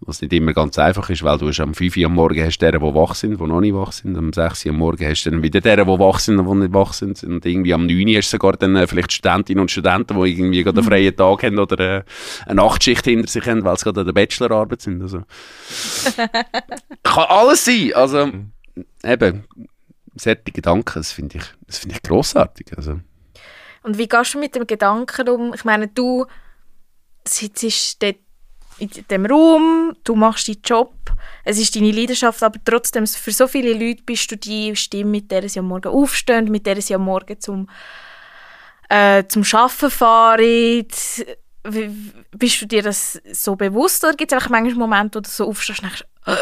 Was 0.00 0.22
nicht 0.22 0.32
immer 0.32 0.52
ganz 0.52 0.78
einfach 0.78 1.10
ist, 1.10 1.24
weil 1.24 1.38
du 1.38 1.48
hast 1.48 1.58
am 1.58 1.74
5 1.74 1.96
Uhr 1.96 2.06
am 2.06 2.14
Morgen 2.14 2.44
hast 2.44 2.58
deren, 2.58 2.80
die 2.80 2.94
wach 2.94 3.16
sind, 3.16 3.40
die 3.40 3.44
noch 3.44 3.60
nicht 3.60 3.74
wach 3.74 3.90
sind. 3.90 4.16
Am 4.16 4.32
6 4.32 4.66
Uhr 4.66 4.72
am 4.72 4.78
Morgen 4.78 5.04
hast 5.04 5.24
du 5.24 5.30
dann 5.30 5.42
wieder 5.42 5.60
deren, 5.60 5.88
die 5.88 5.98
wach 5.98 6.20
sind 6.20 6.38
und 6.38 6.46
die 6.48 6.54
nicht 6.54 6.72
wach 6.72 6.92
sind. 6.92 7.22
Und 7.24 7.44
irgendwie 7.44 7.74
am 7.74 7.86
9 7.86 8.08
Uhr 8.08 8.16
hast 8.16 8.32
du 8.32 8.36
sogar 8.36 8.52
dann 8.52 8.76
äh, 8.76 8.86
vielleicht 8.86 9.12
Studentinnen 9.12 9.60
und 9.60 9.70
Studenten, 9.70 10.22
die 10.22 10.30
irgendwie 10.30 10.62
gerade 10.62 10.78
einen 10.78 10.88
freien 10.88 11.16
Tag 11.16 11.42
haben 11.42 11.58
oder 11.58 11.78
äh, 11.80 12.02
eine 12.46 12.54
Nachtschicht 12.54 13.04
hinter 13.04 13.28
sich 13.28 13.44
haben, 13.46 13.64
weil 13.64 13.76
sie 13.76 13.84
gerade 13.84 14.00
an 14.00 14.06
der 14.06 14.12
Bachelorarbeit 14.12 14.82
sind. 14.82 15.02
Also. 15.02 15.18
Kann 17.02 17.24
alles 17.28 17.64
sein. 17.64 17.92
Also, 17.94 18.30
eben, 19.02 19.44
solche 20.14 20.42
Gedanken, 20.44 20.94
das 20.94 21.10
finde 21.10 21.38
ich, 21.38 21.44
das 21.66 21.78
finde 21.78 21.96
ich 21.96 22.02
grossartig. 22.02 22.68
Also. 22.76 23.00
Und 23.82 23.98
wie 23.98 24.08
gehst 24.08 24.34
du 24.34 24.38
mit 24.38 24.54
dem 24.54 24.66
Gedanken 24.66 25.28
um? 25.28 25.54
Ich 25.54 25.64
meine, 25.64 25.88
du 25.88 26.26
sitzt 27.26 28.02
dort 28.02 28.16
in 28.78 28.90
dem 29.10 29.26
Raum, 29.26 29.96
du 30.04 30.14
machst 30.14 30.48
deinen 30.48 30.62
Job, 30.64 30.94
es 31.44 31.58
ist 31.58 31.74
deine 31.74 31.90
Leidenschaft, 31.90 32.42
aber 32.42 32.58
trotzdem, 32.64 33.06
für 33.06 33.32
so 33.32 33.48
viele 33.48 33.72
Leute 33.72 34.02
bist 34.04 34.30
du 34.30 34.36
die 34.36 34.74
Stimme, 34.76 35.10
mit 35.10 35.30
der 35.30 35.48
sie 35.48 35.58
am 35.58 35.66
Morgen 35.66 35.88
aufstehen, 35.88 36.50
mit 36.50 36.66
der 36.66 36.80
sie 36.80 36.94
am 36.94 37.04
Morgen 37.04 37.40
zum, 37.40 37.68
äh, 38.88 39.24
zum 39.26 39.44
Arbeiten 39.52 39.90
fahren. 39.90 40.86
Bist 42.32 42.62
du 42.62 42.66
dir 42.66 42.82
das 42.82 43.20
so 43.32 43.56
bewusst 43.56 44.04
oder 44.04 44.14
gibt 44.14 44.32
es 44.32 44.48
manchmal 44.48 44.74
Momente, 44.74 45.18
wo 45.18 45.20
du 45.22 45.28
so 45.28 45.48
aufstehst 45.48 45.82
und 45.82 45.88
denkst, 45.88 46.04
oh, 46.26 46.32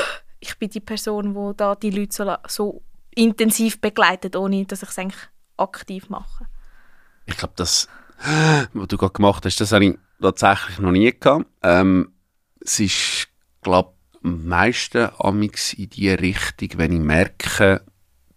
ich 0.41 0.59
bin 0.59 0.70
die 0.70 0.80
Person, 0.80 1.34
die 1.34 1.57
da 1.57 1.74
die 1.74 1.91
Leute 1.91 2.14
so, 2.14 2.34
so 2.47 2.82
intensiv 3.14 3.80
begleitet, 3.80 4.37
ohne 4.37 4.64
dass 4.66 4.82
ich 4.82 4.89
es 4.89 4.99
eigentlich 4.99 5.22
aktiv 5.57 6.09
mache? 6.11 6.47
Ich 7.24 7.37
glaube, 7.37 7.55
das, 7.57 7.89
was 8.72 8.89
du 8.89 8.97
gerade 8.97 9.12
gemacht 9.12 9.45
hast, 9.45 9.61
das 9.61 9.72
habe 9.72 9.87
ich 9.87 9.99
tatsächlich 10.20 10.78
noch 10.78 10.93
nie 10.93 11.12
gehabt. 11.12 11.47
Ähm, 11.62 12.12
es 12.67 12.81
ist, 12.81 13.29
glaube 13.62 13.93
am 14.23 14.49
meisten 14.49 15.09
amix 15.19 15.73
in 15.73 15.89
die 15.91 16.11
Richtung, 16.11 16.71
wenn 16.77 16.93
ich 16.93 16.99
merke, 16.99 17.83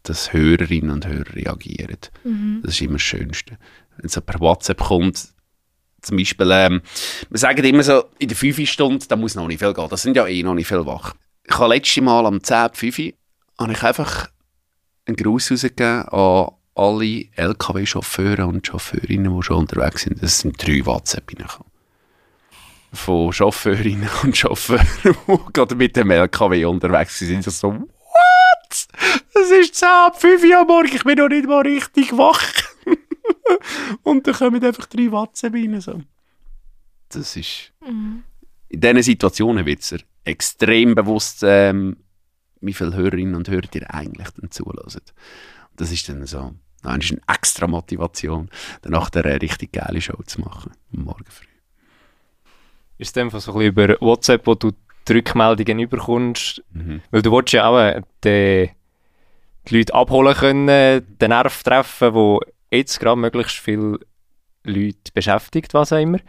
dass 0.04 0.34
Hörerinnen 0.34 0.92
und 0.92 1.08
Hörer 1.08 1.36
reagieren. 1.36 1.98
Mhm. 2.24 2.62
Das 2.64 2.76
ist 2.76 2.82
immer 2.82 2.94
das 2.94 3.02
Schönste. 3.02 3.58
Wenn 3.98 4.06
es 4.06 4.22
per 4.22 4.40
WhatsApp 4.40 4.80
kommt, 4.80 5.30
zum 6.02 6.18
Beispiel, 6.18 6.50
ähm, 6.52 6.82
wir 7.30 7.40
sagen 7.40 7.64
immer 7.66 7.84
so, 7.84 8.06
in 8.20 8.30
der 8.30 8.38
5 8.38 8.70
Stunde, 8.70 9.06
da 9.08 9.16
muss 9.16 9.36
noch 9.36 9.48
nicht 9.48 9.60
viel 9.60 9.74
gehen. 9.74 9.90
Das 9.90 10.04
sind 10.04 10.16
ja 10.16 10.28
eh 10.28 10.44
noch 10.44 10.54
nicht 10.54 10.68
viel 10.68 10.86
wach. 10.86 11.14
Ich 11.44 11.58
habe 11.58 11.74
letztes 11.74 12.04
Mal 12.04 12.26
am 12.26 12.42
10, 12.42 12.70
5 12.74 13.14
habe 13.60 13.72
ich 13.74 13.84
einfach 13.84 14.30
einen 15.06 15.18
Gruß 15.18 15.52
rausgegeben 15.52 16.04
an 16.10 16.52
alle 16.76 17.26
LKW-Chauffeure 17.36 18.46
und 18.46 18.66
Chauffeurinnen, 18.66 19.36
die 19.36 19.44
schon 19.44 19.58
unterwegs 19.58 20.04
sind. 20.04 20.24
Es 20.24 20.40
sind 20.40 20.66
drei 20.66 20.86
WhatsApp 20.86 21.30
reingekommen. 21.30 21.69
Von 22.92 23.32
Chauffeurinnen 23.32 24.10
und 24.24 24.36
Chauffeuren, 24.36 24.88
die 25.04 25.54
gerade 25.54 25.76
mit 25.76 25.96
dem 25.96 26.12
LKW 26.12 26.66
unterwegs 26.66 27.20
sind. 27.20 27.46
Ich 27.46 27.54
so, 27.54 27.72
what? 27.72 28.88
Es 29.34 29.52
ist 29.52 29.76
10 29.76 29.88
ab 29.88 30.20
5 30.20 30.44
Uhr 30.44 30.60
am 30.60 30.68
Morgen, 30.68 30.96
ich 30.96 31.04
bin 31.04 31.18
noch 31.18 31.30
nicht 31.30 31.48
mal 31.48 31.62
richtig 31.62 32.18
wach. 32.18 32.42
und 34.04 34.26
dann 34.26 34.34
kommen 34.34 34.64
einfach 34.64 34.86
drei 34.86 35.12
WhatsApp 35.12 35.54
rein. 35.54 35.80
So. 35.82 36.02
Das 37.10 37.36
ist... 37.36 37.72
Mhm. 37.86 38.24
In 38.70 38.82
diesen 38.82 39.02
Situationen 39.02 39.66
wird 39.66 39.82
es 39.82 39.96
extrem 40.24 40.94
bewusst, 40.94 41.42
ähm, 41.44 41.98
wie 42.62 42.74
viele 42.74 42.94
Hörerinnen 42.94 43.36
und 43.36 43.50
Hörer 43.50 43.68
dir 43.68 43.92
eigentlich 43.94 44.30
dann 44.32 44.52
zulassen. 44.52 45.02
Das 45.76 45.92
ist 45.92 46.08
dann 46.08 46.26
so, 46.26 46.54
dann 46.84 47.02
ist 47.02 47.12
eine 47.12 47.22
extra 47.28 47.68
Motivation, 47.68 48.50
dann 48.82 48.92
nachher 48.92 49.26
eine 49.26 49.42
richtig 49.42 49.72
geile 49.72 50.02
Show 50.02 50.22
zu 50.26 50.42
machen, 50.42 50.74
am 50.94 51.04
Morgen. 51.04 51.26
Ist 53.00 53.16
es 53.16 53.24
einfach 53.24 53.40
so 53.40 53.54
ein 53.54 53.58
bisschen 53.58 53.72
über 53.72 54.02
WhatsApp, 54.02 54.46
wo 54.46 54.56
du 54.56 54.72
die 55.08 55.14
Rückmeldungen 55.14 55.80
überkommst? 55.80 56.62
Mhm. 56.74 57.02
Weil 57.12 57.22
du 57.22 57.32
willst 57.32 57.54
ja 57.54 57.66
auch 57.66 57.80
äh, 57.80 58.02
die, 58.24 58.70
die 59.68 59.78
Leute 59.78 59.94
abholen 59.94 60.36
können, 60.36 61.18
den 61.18 61.30
Nerv 61.30 61.64
treffen, 61.64 62.14
wo 62.14 62.42
jetzt 62.70 63.00
gerade 63.00 63.20
möglichst 63.20 63.58
viele 63.58 64.00
Leute 64.66 65.12
beschäftigt, 65.14 65.74
was 65.74 65.94
auch 65.94 65.98
immer. 65.98 66.20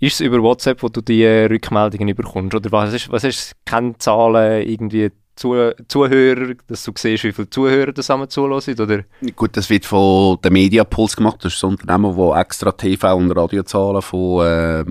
Ist 0.00 0.14
es 0.14 0.20
über 0.20 0.42
WhatsApp, 0.42 0.82
wo 0.82 0.88
du 0.88 1.00
die 1.00 1.24
Rückmeldungen 1.26 2.08
überkommst? 2.08 2.54
Oder 2.54 2.70
was 2.70 2.92
ist, 2.92 3.10
was 3.10 3.24
ist 3.24 3.56
Kennzahlen, 3.64 4.68
irgendwie 4.68 5.10
Zu 5.34 5.72
Zuhörer, 5.88 6.54
dass 6.66 6.84
du 6.84 6.92
siehst, 6.94 7.24
wie 7.24 7.32
viele 7.32 7.48
Zuhörer 7.48 7.92
das 7.92 8.06
zusammen 8.06 8.28
zulassen? 8.28 8.78
Oder? 8.78 9.04
Gut, 9.34 9.56
das 9.56 9.70
wird 9.70 9.86
von 9.86 10.38
der 10.42 10.52
Mediapuls 10.52 11.16
gemacht. 11.16 11.42
Das 11.42 11.54
ist 11.54 11.64
ein 11.64 11.70
Unternehmen, 11.70 12.16
das 12.16 12.40
extra 12.40 12.70
TV- 12.70 13.14
und 13.14 13.32
Radiozahlen 13.32 14.02
von 14.02 14.46
äh, 14.46 14.84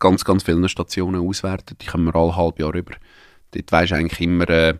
ganz, 0.00 0.24
ganz 0.24 0.42
vielen 0.42 0.68
Stationen 0.68 1.20
auswertet. 1.20 1.80
Die 1.82 1.86
kommen 1.86 2.06
wir 2.06 2.16
alle 2.16 2.36
halb 2.36 2.58
Jahr 2.58 2.74
rüber. 2.74 2.94
Dort 3.52 3.70
weisst 3.70 3.92
du 3.92 3.96
eigentlich 3.96 4.20
immer, 4.20 4.48
äh, 4.48 4.78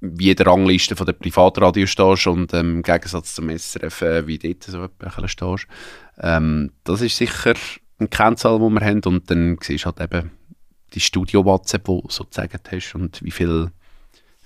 wie 0.00 0.34
der 0.34 0.46
Rangliste 0.46 0.96
von 0.96 1.06
der 1.06 1.12
Privatradio 1.12 1.86
stehst 1.86 2.26
und 2.26 2.52
ähm, 2.54 2.76
im 2.76 2.82
Gegensatz 2.82 3.34
zum 3.34 3.50
SRF, 3.50 4.02
äh, 4.02 4.26
wie 4.26 4.38
dort 4.38 4.64
so 4.64 4.82
etwa 4.82 5.28
stehst. 5.28 5.66
Ähm, 6.18 6.72
das 6.84 7.02
ist 7.02 7.16
sicher 7.16 7.54
eine 7.98 8.08
Kennzahl, 8.08 8.58
die 8.58 8.70
wir 8.70 8.80
haben. 8.80 9.02
Und 9.04 9.30
dann 9.30 9.58
siehst 9.60 9.84
du 9.84 9.86
halt 9.86 10.00
eben 10.00 10.30
die 10.94 11.00
Studio-WhatsApp, 11.00 11.84
die 11.84 12.00
du 12.00 12.08
sozusagen 12.08 12.58
hast 12.70 12.94
und 12.94 13.22
wie 13.22 13.30
viele 13.30 13.72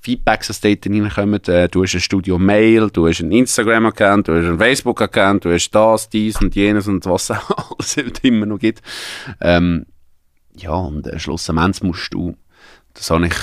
Feedbacks 0.05 0.51
aus 0.51 0.61
dort 0.61 0.85
reinkommen. 0.87 1.43
Äh, 1.45 1.69
du 1.71 1.83
hast 1.83 1.95
ein 1.95 2.01
Studio-Mail, 2.01 2.91
du 2.91 3.09
hast 3.09 3.23
einen 3.23 3.33
Instagram-Account, 3.33 4.29
du 4.29 4.37
hast 4.37 4.45
einen 4.45 4.59
Facebook-Account, 4.59 5.47
du 5.47 5.53
hast 5.53 5.71
das, 5.71 6.11
dies 6.11 6.39
und 6.43 6.55
jenes 6.55 6.87
und 6.89 7.07
was 7.07 7.31
auch 7.31 7.71
alles 7.79 7.97
halt 7.97 8.23
immer 8.23 8.45
noch 8.45 8.59
gibt. 8.59 8.83
Ähm, 9.41 9.87
ja, 10.57 10.75
und 10.75 11.07
äh, 11.07 11.19
schlussendlich 11.19 11.83
musst 11.83 12.13
du, 12.13 12.37
das 12.93 13.11
habe 13.11 13.29
ich 13.29 13.35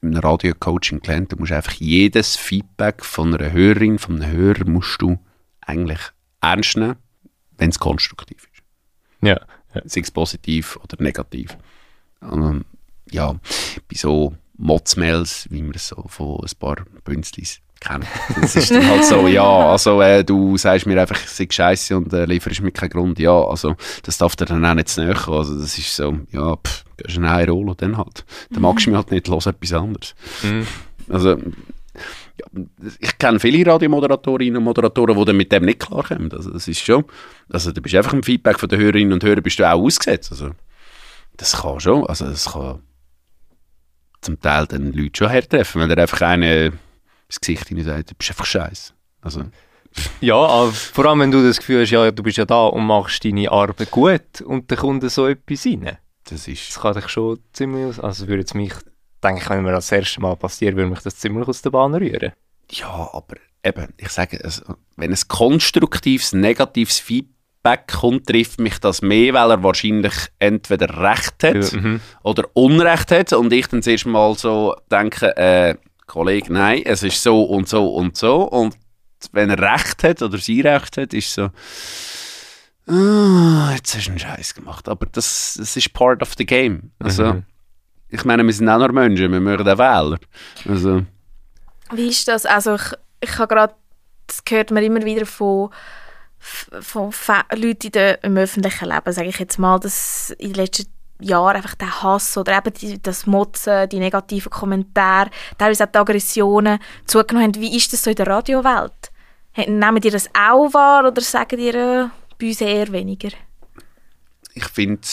im 0.00 0.16
Radio-Coaching 0.16 1.00
gelernt, 1.00 1.32
du 1.32 1.36
musst 1.36 1.52
einfach 1.52 1.74
jedes 1.74 2.36
Feedback 2.36 3.04
von 3.04 3.34
einer 3.34 3.52
Hörerin, 3.52 3.98
von 3.98 4.22
einem 4.22 4.32
Hörer, 4.32 4.64
musst 4.66 5.02
du 5.02 5.18
eigentlich 5.60 6.00
ernst 6.40 6.78
nehmen, 6.78 6.96
wenn 7.58 7.68
es 7.68 7.78
konstruktiv 7.78 8.48
ist. 8.54 8.62
Ja. 9.20 9.38
ja. 9.74 9.82
Sei 9.84 10.00
es 10.00 10.10
positiv 10.10 10.78
oder 10.82 11.02
negativ. 11.02 11.58
Ähm, 12.22 12.64
ja, 13.10 13.32
bei 13.32 13.96
so 13.96 14.34
Motzmails, 14.58 15.46
wie 15.50 15.62
man 15.62 15.74
es 15.74 15.88
so 15.88 16.04
von 16.08 16.40
ein 16.40 16.58
paar 16.58 16.76
Bünzlis 17.04 17.60
kennt. 17.80 18.06
Das 18.40 18.56
ist 18.56 18.70
dann 18.72 18.86
halt 18.86 19.04
so, 19.04 19.28
ja, 19.28 19.70
also 19.70 20.02
äh, 20.02 20.24
du 20.24 20.56
sagst 20.56 20.86
mir 20.86 21.00
einfach, 21.00 21.20
ich 21.22 21.30
sei 21.30 21.46
scheiße 21.48 21.96
und 21.96 22.12
äh, 22.12 22.24
lieferst 22.24 22.60
mir 22.60 22.72
keinen 22.72 22.90
Grund. 22.90 23.18
Ja, 23.18 23.40
also 23.40 23.76
das 24.02 24.18
darf 24.18 24.36
dir 24.36 24.46
dann 24.46 24.64
auch 24.64 24.74
nicht 24.74 24.88
zu 24.88 25.00
näher 25.00 25.14
kommen. 25.14 25.38
Also 25.38 25.58
das 25.58 25.78
ist 25.78 25.94
so, 25.94 26.18
ja, 26.32 26.56
pff, 26.56 26.84
gehst 26.96 27.16
du 27.16 27.22
eine 27.22 27.50
Rolle 27.50 27.74
dann 27.76 27.96
halt. 27.96 28.24
Dann 28.50 28.62
magst 28.62 28.86
du 28.86 28.90
mich 28.90 28.96
halt 28.96 29.10
nicht, 29.12 29.28
los 29.28 29.46
etwas 29.46 29.72
anderes. 29.72 30.14
Mhm. 30.42 30.66
Also, 31.08 31.30
ja, 31.30 32.46
ich 33.00 33.18
kenne 33.18 33.40
viele 33.40 33.64
Radiomoderatorinnen 33.70 34.56
und 34.56 34.64
Moderatoren, 34.64 35.16
die 35.16 35.24
dann 35.24 35.36
mit 35.36 35.52
dem 35.52 35.64
nicht 35.64 35.80
klarkommen. 35.80 36.32
Also 36.32 36.50
das 36.50 36.68
ist 36.68 36.84
schon, 36.84 37.04
also 37.48 37.72
du 37.72 37.80
bist 37.80 37.94
einfach 37.94 38.12
im 38.12 38.22
Feedback 38.22 38.58
von 38.58 38.68
den 38.68 38.80
Hörerinnen 38.80 39.12
und 39.12 39.24
Hörern 39.24 39.42
bist 39.42 39.58
du 39.58 39.68
auch 39.68 39.80
ausgesetzt. 39.80 40.32
Also 40.32 40.50
das 41.36 41.60
kann 41.60 41.80
schon, 41.80 42.06
also 42.06 42.26
das 42.26 42.52
kann 42.52 42.80
zum 44.20 44.40
Teil 44.40 44.66
den 44.66 44.92
Leute 44.92 45.18
schon 45.18 45.30
hertreffen, 45.30 45.80
weil 45.82 45.90
er 45.90 45.98
einfach 45.98 46.22
eine 46.22 46.72
ins 47.28 47.40
Gesicht 47.40 47.68
hinein 47.68 47.84
sagt, 47.84 48.10
du 48.10 48.14
bist 48.14 48.30
einfach 48.30 48.46
scheiße. 48.46 48.92
Also, 49.20 49.44
Ja, 50.20 50.66
vor 50.70 51.06
allem, 51.06 51.20
wenn 51.20 51.30
du 51.30 51.42
das 51.42 51.58
Gefühl 51.58 51.82
hast, 51.82 51.90
ja, 51.90 52.10
du 52.10 52.22
bist 52.22 52.36
ja 52.36 52.44
da 52.44 52.66
und 52.66 52.86
machst 52.86 53.24
deine 53.24 53.50
Arbeit 53.50 53.90
gut 53.90 54.40
und 54.44 54.70
dann 54.70 54.78
kommt 54.78 55.10
so 55.10 55.26
etwas 55.26 55.66
rein. 55.66 55.98
das 56.24 56.46
ist, 56.48 56.68
Das 56.68 56.80
kann 56.80 56.94
dich 56.94 57.08
schon 57.08 57.38
ziemlich 57.52 57.86
aus... 57.86 58.00
Also 58.00 58.28
würde 58.28 58.42
es 58.44 58.54
mich, 58.54 58.74
denke 59.22 59.42
ich, 59.42 59.50
wenn 59.50 59.62
mir 59.62 59.72
das 59.72 59.90
erste 59.90 60.20
Mal 60.20 60.36
passiert, 60.36 60.76
würde 60.76 60.90
mich 60.90 61.00
das 61.00 61.16
ziemlich 61.16 61.48
aus 61.48 61.62
der 61.62 61.70
Bahn 61.70 61.94
rühren. 61.94 62.32
ja, 62.70 63.10
aber 63.12 63.36
eben, 63.64 63.92
ich 63.96 64.10
sage, 64.10 64.42
also, 64.44 64.74
wenn 64.96 65.12
ein 65.12 65.18
konstruktives, 65.28 66.32
negatives 66.32 66.98
Feedback 66.98 67.34
kommt, 67.86 68.26
trifft 68.26 68.60
mich 68.60 68.78
das 68.78 69.02
mehr, 69.02 69.34
weil 69.34 69.50
er 69.50 69.62
wahrscheinlich 69.62 70.14
entweder 70.38 70.88
Recht 71.00 71.42
hat 71.42 71.72
Ja, 71.72 71.80
mhm. 71.80 72.00
oder 72.22 72.44
Unrecht 72.54 73.10
hat 73.10 73.32
und 73.32 73.52
ich 73.52 73.66
dann 73.66 73.82
zuerst 73.82 74.06
mal 74.06 74.34
so 74.34 74.74
denke, 74.90 75.36
äh, 75.36 75.74
Kollege, 76.06 76.52
nein, 76.52 76.82
es 76.86 77.02
ist 77.02 77.22
so 77.22 77.42
und 77.42 77.68
so 77.68 77.94
und 77.94 78.16
so 78.16 78.42
und 78.42 78.76
wenn 79.32 79.50
er 79.50 79.58
Recht 79.58 80.02
hat 80.04 80.22
oder 80.22 80.38
sie 80.38 80.60
Recht 80.62 80.96
hat, 80.96 81.12
ist 81.12 81.34
so, 81.34 81.50
ah, 82.86 83.72
jetzt 83.74 83.94
hast 83.96 84.06
du 84.06 84.10
einen 84.10 84.18
Scheiß 84.18 84.54
gemacht. 84.54 84.88
Aber 84.88 85.06
das, 85.06 85.56
das 85.58 85.76
ist 85.76 85.92
part 85.92 86.22
of 86.22 86.34
the 86.38 86.46
game. 86.46 86.92
Also, 86.98 87.24
Mhm. 87.34 87.42
ich 88.08 88.24
meine, 88.24 88.44
wir 88.44 88.52
sind 88.52 88.68
auch 88.68 88.78
noch 88.78 88.92
Menschen, 88.92 89.30
wir 89.32 89.40
mögen 89.40 89.68
auch 89.68 89.78
Wähler. 89.78 90.18
Also, 90.68 91.02
Wie 91.92 92.08
ist 92.08 92.28
das? 92.28 92.46
Also 92.46 92.76
ich, 92.76 92.92
ich 93.20 93.38
habe 93.38 93.54
gerade, 93.54 93.74
das 94.26 94.42
hört 94.48 94.70
man 94.70 94.82
immer 94.84 95.02
wieder 95.04 95.26
von, 95.26 95.70
von 96.40 97.12
Fa- 97.12 97.44
Leuten 97.54 97.86
in 97.86 97.92
der, 97.92 98.24
im 98.24 98.36
öffentlichen 98.36 98.88
Leben, 98.88 99.12
sage 99.12 99.28
ich 99.28 99.38
jetzt 99.38 99.58
mal, 99.58 99.78
dass 99.78 100.30
in 100.38 100.52
den 100.52 100.64
letzten 100.64 100.92
Jahren 101.20 101.56
einfach 101.56 101.74
der 101.74 102.02
Hass 102.02 102.36
oder 102.36 102.56
eben 102.56 102.72
die, 102.74 103.02
das 103.02 103.26
Motzen, 103.26 103.88
die 103.88 103.98
negativen 103.98 104.50
Kommentare, 104.50 105.30
teilweise 105.58 105.84
auch 105.84 105.92
die 105.92 105.98
Aggressionen 105.98 106.78
zugenommen 107.06 107.52
haben. 107.54 107.60
Wie 107.60 107.76
ist 107.76 107.92
das 107.92 108.04
so 108.04 108.10
in 108.10 108.16
der 108.16 108.26
Radiowelt? 108.28 109.10
Nehmen 109.56 110.00
die 110.00 110.10
das 110.10 110.28
auch 110.28 110.72
wahr 110.72 111.06
oder 111.08 111.20
sagen 111.20 111.58
die 111.58 111.68
äh, 111.68 112.06
bei 112.38 112.46
uns 112.46 112.60
eher 112.60 112.92
weniger? 112.92 113.30
ich 114.54 114.64
finde, 114.68 115.06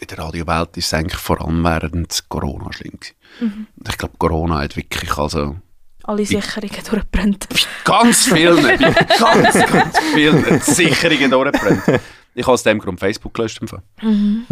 in 0.00 0.06
der 0.08 0.18
Radiowelt 0.18 0.76
ist 0.76 0.86
es 0.86 0.94
eigentlich 0.94 1.20
vor 1.20 1.40
allem 1.40 1.62
während 1.62 2.24
Corona 2.28 2.72
schlimm 2.72 2.98
gewesen. 2.98 3.16
Mhm. 3.40 3.66
Ich 3.86 3.98
glaube, 3.98 4.16
Corona 4.18 4.60
hat 4.60 4.76
wirklich 4.76 5.16
also 5.16 5.56
Alle 6.04 6.26
Sicherungen 6.26 6.70
durchgebrannt. 6.70 7.48
ganz 7.84 8.26
vielen, 8.26 8.62
bei 8.62 8.76
ganz, 9.18 9.54
ganz 9.54 9.98
vielen 10.14 10.60
Sicherungen 10.60 11.30
durchgebrannt. 11.30 12.00
Ich 12.34 12.44
habe 12.44 12.54
aus 12.54 12.62
dem 12.62 12.78
Grund 12.78 12.98
Facebook 12.98 13.34
gelöscht. 13.34 13.60
im 13.60 13.68
Fall. 13.68 13.82
Mhm. 14.00 14.46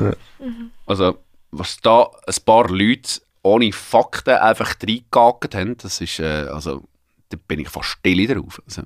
Also, 0.87 1.19
was 1.51 1.79
da 1.81 2.11
ein 2.27 2.35
paar 2.45 2.69
Leute 2.69 3.21
ohne 3.43 3.73
Fakten 3.73 4.35
einfach 4.35 4.75
reingehakt 4.83 5.55
haben, 5.55 5.77
das 5.79 6.01
ist, 6.01 6.19
äh, 6.21 6.47
also, 6.53 6.85
da 7.31 7.39
bin 7.49 7.61
ich 7.61 7.69
fast 7.69 7.89
still 7.89 8.27
drauf. 8.27 8.61
Also, 8.67 8.83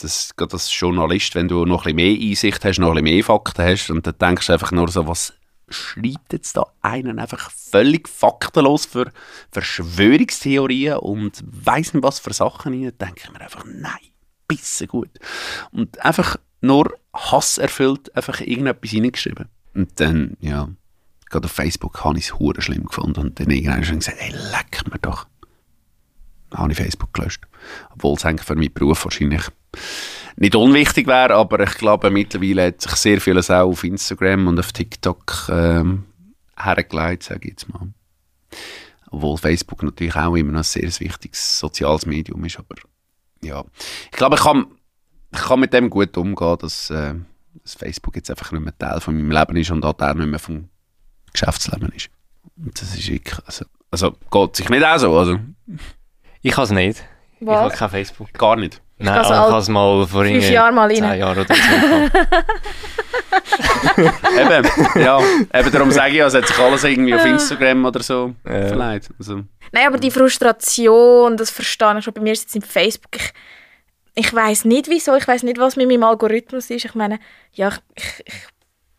das, 0.00 0.34
gerade 0.36 0.54
als 0.54 0.78
Journalist, 0.78 1.34
wenn 1.34 1.48
du 1.48 1.64
noch 1.64 1.86
ein 1.86 1.94
bisschen 1.94 2.18
mehr 2.18 2.30
Einsicht 2.30 2.64
hast, 2.64 2.78
noch 2.78 2.88
ein 2.88 2.94
bisschen 2.94 3.16
mehr 3.16 3.24
Fakten 3.24 3.62
hast, 3.62 3.90
und 3.90 4.06
dann 4.06 4.18
denkst 4.18 4.46
du 4.46 4.52
einfach 4.52 4.72
nur 4.72 4.88
so, 4.88 5.06
was 5.06 5.34
schreibt 5.68 6.32
jetzt 6.32 6.56
da 6.56 6.66
einen 6.80 7.18
einfach 7.18 7.50
völlig 7.50 8.08
faktenlos 8.08 8.86
für 8.86 9.10
Verschwörungstheorien 9.50 10.98
und 10.98 11.42
weiss 11.46 11.92
nicht 11.92 12.02
was 12.02 12.20
für 12.20 12.32
Sachen 12.32 12.72
rein, 12.72 12.92
denke 12.98 13.22
ich 13.24 13.32
mir 13.32 13.40
einfach, 13.40 13.64
nein, 13.66 13.92
bisschen 14.46 14.88
gut. 14.88 15.10
Und 15.72 15.98
einfach 16.04 16.36
nur 16.60 16.96
hasserfüllt 17.12 18.14
einfach 18.16 18.40
irgendetwas 18.40 18.94
reingeschrieben. 18.94 19.48
Und 19.74 20.00
dann, 20.00 20.36
ja, 20.40 20.68
gerade 21.28 21.46
auf 21.46 21.52
Facebook 21.52 22.02
habe 22.04 22.18
ich 22.18 22.26
es 22.26 22.38
hure 22.38 22.62
schlimm 22.62 22.84
gefunden 22.84 23.20
und 23.20 23.40
dann 23.40 23.50
irgendwann 23.50 23.84
schon 23.84 23.98
gesagt, 23.98 24.18
ey, 24.20 24.30
leck 24.30 24.82
mir 24.90 24.98
doch. 25.00 25.26
Dann 26.50 26.60
habe 26.60 26.72
ich 26.72 26.78
Facebook 26.78 27.12
gelöscht. 27.12 27.44
Obwohl 27.90 28.14
es 28.14 28.24
eigentlich 28.24 28.46
für 28.46 28.54
meinen 28.54 28.72
Beruf 28.72 29.04
wahrscheinlich 29.04 29.42
nicht 30.36 30.54
unwichtig 30.54 31.06
wäre, 31.06 31.34
aber 31.34 31.60
ich 31.60 31.74
glaube, 31.74 32.10
mittlerweile 32.10 32.66
hat 32.66 32.80
sich 32.82 32.92
sehr 32.92 33.20
vieles 33.20 33.50
auch 33.50 33.68
auf 33.68 33.84
Instagram 33.84 34.48
und 34.48 34.58
auf 34.58 34.72
TikTok 34.72 35.48
ähm, 35.50 36.04
hergelegt, 36.56 37.22
sage 37.22 37.40
ich 37.44 37.50
jetzt 37.50 37.68
mal. 37.68 37.88
Obwohl 39.10 39.38
Facebook 39.38 39.82
natürlich 39.82 40.14
auch 40.16 40.34
immer 40.34 40.52
noch 40.52 40.60
ein 40.60 40.64
sehr 40.64 40.84
wichtiges 41.00 41.58
soziales 41.58 42.04
Medium 42.06 42.44
ist, 42.44 42.58
aber 42.58 42.74
ja. 43.42 43.64
Ich 44.10 44.16
glaube, 44.16 44.36
ich 44.36 44.42
kann, 44.42 44.66
ich 45.32 45.40
kann 45.40 45.60
mit 45.60 45.72
dem 45.72 45.88
gut 45.88 46.16
umgehen, 46.18 46.58
dass, 46.58 46.90
äh, 46.90 47.14
dass 47.62 47.74
Facebook 47.74 48.16
jetzt 48.16 48.30
einfach 48.30 48.52
nicht 48.52 48.62
mehr 48.62 48.76
Teil 48.76 49.00
von 49.00 49.16
meinem 49.16 49.30
Leben 49.30 49.56
ist 49.56 49.70
und 49.70 49.84
auch 49.84 49.94
Teil 49.94 50.14
nicht 50.16 50.28
mehr 50.28 50.38
vom 50.38 50.68
Geschäftsleben 51.32 51.90
ist. 51.92 52.10
Und 52.56 52.80
das 52.80 52.94
ist 52.94 53.08
wirklich, 53.08 53.38
also, 53.46 53.64
also 53.90 54.16
geht 54.30 54.56
sich 54.56 54.68
nicht 54.68 54.84
auch 54.84 54.98
so, 54.98 55.18
also 55.18 55.38
Ich 56.42 56.52
habe 56.52 56.64
es 56.64 56.70
nicht. 56.70 57.04
Ich 57.40 57.48
habe 57.48 57.70
Was? 57.70 57.78
kein 57.78 57.90
Facebook. 57.90 58.32
gar 58.34 58.56
nicht. 58.56 58.82
Nein, 58.98 59.18
also 59.18 59.58
es 59.58 59.68
mal 59.68 60.06
vor 60.06 60.24
fünf 60.24 60.48
Jahren 60.48 60.74
mal 60.74 60.86
rein. 60.88 60.96
zehn 60.96 61.18
Jahren 61.18 61.38
oder 61.38 61.54
so 61.54 61.60
eben, 64.40 65.00
ja, 65.00 65.20
eben 65.54 65.72
darum 65.72 65.90
sage 65.90 66.10
ich, 66.12 66.16
ja, 66.16 66.26
es 66.26 66.34
hat 66.34 66.46
sich 66.46 66.58
alles 66.58 66.84
irgendwie 66.84 67.14
auf 67.14 67.24
Instagram 67.24 67.84
oder 67.84 68.02
so 68.02 68.34
Ja. 68.46 68.68
verleiht. 68.68 69.08
Also, 69.18 69.42
Nein, 69.72 69.86
aber 69.86 69.98
die 69.98 70.10
Frustration, 70.10 71.36
das 71.36 71.50
verstehe 71.50 71.98
ich 71.98 72.04
schon. 72.04 72.14
Bei 72.14 72.22
mir 72.22 72.32
ist 72.32 72.48
es 72.48 72.54
jetzt 72.54 72.56
im 72.56 72.62
Facebook. 72.62 73.16
Ich, 73.16 73.32
ich 74.14 74.32
weiß 74.34 74.64
nicht 74.64 74.88
wieso, 74.88 75.14
ich 75.16 75.28
weiß 75.28 75.42
nicht, 75.42 75.58
was 75.58 75.76
mit 75.76 75.88
meinem 75.88 76.04
Algorithmus 76.04 76.70
ist. 76.70 76.84
Ich 76.86 76.94
meine, 76.94 77.18
ja, 77.52 77.68
ich, 77.68 77.76
ich, 77.96 78.24
ich 78.26 78.34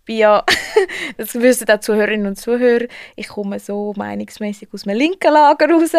bin 0.07 0.17
ja, 0.17 0.43
das 1.17 1.35
wissen 1.35 1.69
auch 1.69 1.79
Zuhörerinnen 1.79 2.25
und 2.25 2.35
Zuhörer, 2.37 2.87
ich 3.15 3.27
komme 3.27 3.59
so 3.59 3.93
meinungsmäßig 3.95 4.69
aus 4.73 4.83
dem 4.83 4.95
linken 4.95 5.31
Lager 5.31 5.69
raus. 5.69 5.91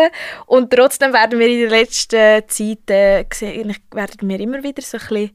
Und 0.47 0.73
trotzdem 0.73 1.13
werden 1.13 1.39
wir 1.39 1.47
in 1.47 1.61
der 1.61 1.71
letzten 1.71 2.49
Zeit, 2.49 2.91
äh, 2.91 3.25
werden 3.93 4.29
wir 4.29 4.41
immer 4.41 4.63
wieder 4.65 4.83
so 4.83 4.97
ein 4.97 5.09
bisschen 5.09 5.31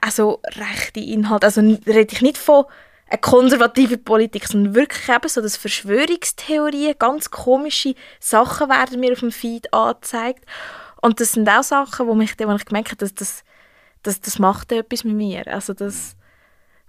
also 0.00 0.40
rechte 0.56 0.98
Inhalte, 0.98 1.46
also 1.46 1.60
rede 1.60 2.12
ich 2.12 2.22
nicht 2.22 2.38
von 2.38 2.64
eine 3.08 3.20
konservative 3.20 3.98
Politik, 3.98 4.46
sondern 4.46 4.74
wirklich 4.74 5.08
eben 5.08 5.28
so, 5.28 5.40
dass 5.40 5.56
Verschwörungstheorien, 5.56 6.94
ganz 6.98 7.30
komische 7.30 7.94
Sachen 8.18 8.68
werden 8.68 9.00
mir 9.00 9.12
auf 9.12 9.20
dem 9.20 9.32
Feed 9.32 9.72
angezeigt. 9.72 10.44
Und 11.00 11.20
das 11.20 11.32
sind 11.32 11.48
auch 11.48 11.62
Sachen, 11.62 12.06
wo, 12.06 12.14
mich, 12.14 12.34
wo 12.38 12.54
ich 12.54 12.64
gemerkt 12.64 12.90
habe, 12.90 12.98
dass 12.98 13.14
das, 13.14 13.44
das, 14.02 14.20
das 14.20 14.38
macht 14.38 14.70
etwas 14.72 15.04
mit 15.04 15.14
mir. 15.14 15.46
Also 15.48 15.72
das, 15.72 16.16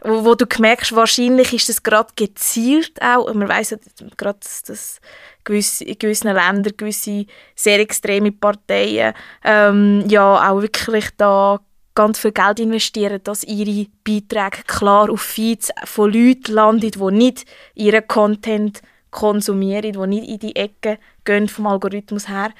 wo, 0.01 0.25
wo 0.25 0.35
du 0.35 0.45
merkst, 0.59 0.95
wahrscheinlich 0.95 1.53
ist 1.53 1.69
das 1.69 1.83
gerade 1.83 2.11
gezielt 2.15 3.01
auch, 3.01 3.25
und 3.25 3.37
man 3.37 3.49
weiss 3.49 3.69
ja 3.69 3.77
gerade, 4.17 4.39
dass, 4.65 4.99
gewisse, 5.43 5.83
in 5.85 5.99
gewissen 5.99 6.33
Ländern 6.33 6.73
gewisse 6.75 7.25
sehr 7.55 7.79
extreme 7.79 8.31
Parteien 8.31 9.13
ähm, 9.43 10.03
ja 10.07 10.49
auch 10.49 10.61
wirklich 10.61 11.09
da 11.17 11.59
ganz 11.93 12.19
viel 12.19 12.31
Geld 12.31 12.59
investieren, 12.59 13.19
dass 13.23 13.43
ihre 13.43 13.87
Beiträge 14.03 14.63
klar 14.65 15.09
auf 15.09 15.21
Feeds 15.21 15.71
von 15.83 16.11
Leuten 16.11 16.53
landen, 16.53 16.91
die 16.91 17.11
nicht 17.11 17.45
ihren 17.75 18.07
Content 18.07 18.81
konsumieren, 19.11 19.91
die 19.91 20.07
nicht 20.07 20.29
in 20.29 20.39
die 20.39 20.55
Ecke 20.55 20.97
gehen 21.25 21.49
vom 21.49 21.67
Algorithmus 21.67 22.29
her. 22.29 22.51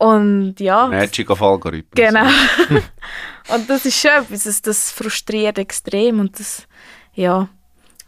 Und 0.00 0.58
ja, 0.60 0.86
Magic 0.86 1.28
of 1.28 1.42
Algorithmen. 1.42 1.90
Genau. 1.92 2.24
und 3.54 3.68
das 3.68 3.84
ist 3.84 4.00
schon 4.00 4.10
etwas, 4.12 4.44
das, 4.44 4.62
das 4.62 4.90
frustriert 4.90 5.58
extrem 5.58 6.20
und 6.20 6.40
das, 6.40 6.66
ja, 7.12 7.50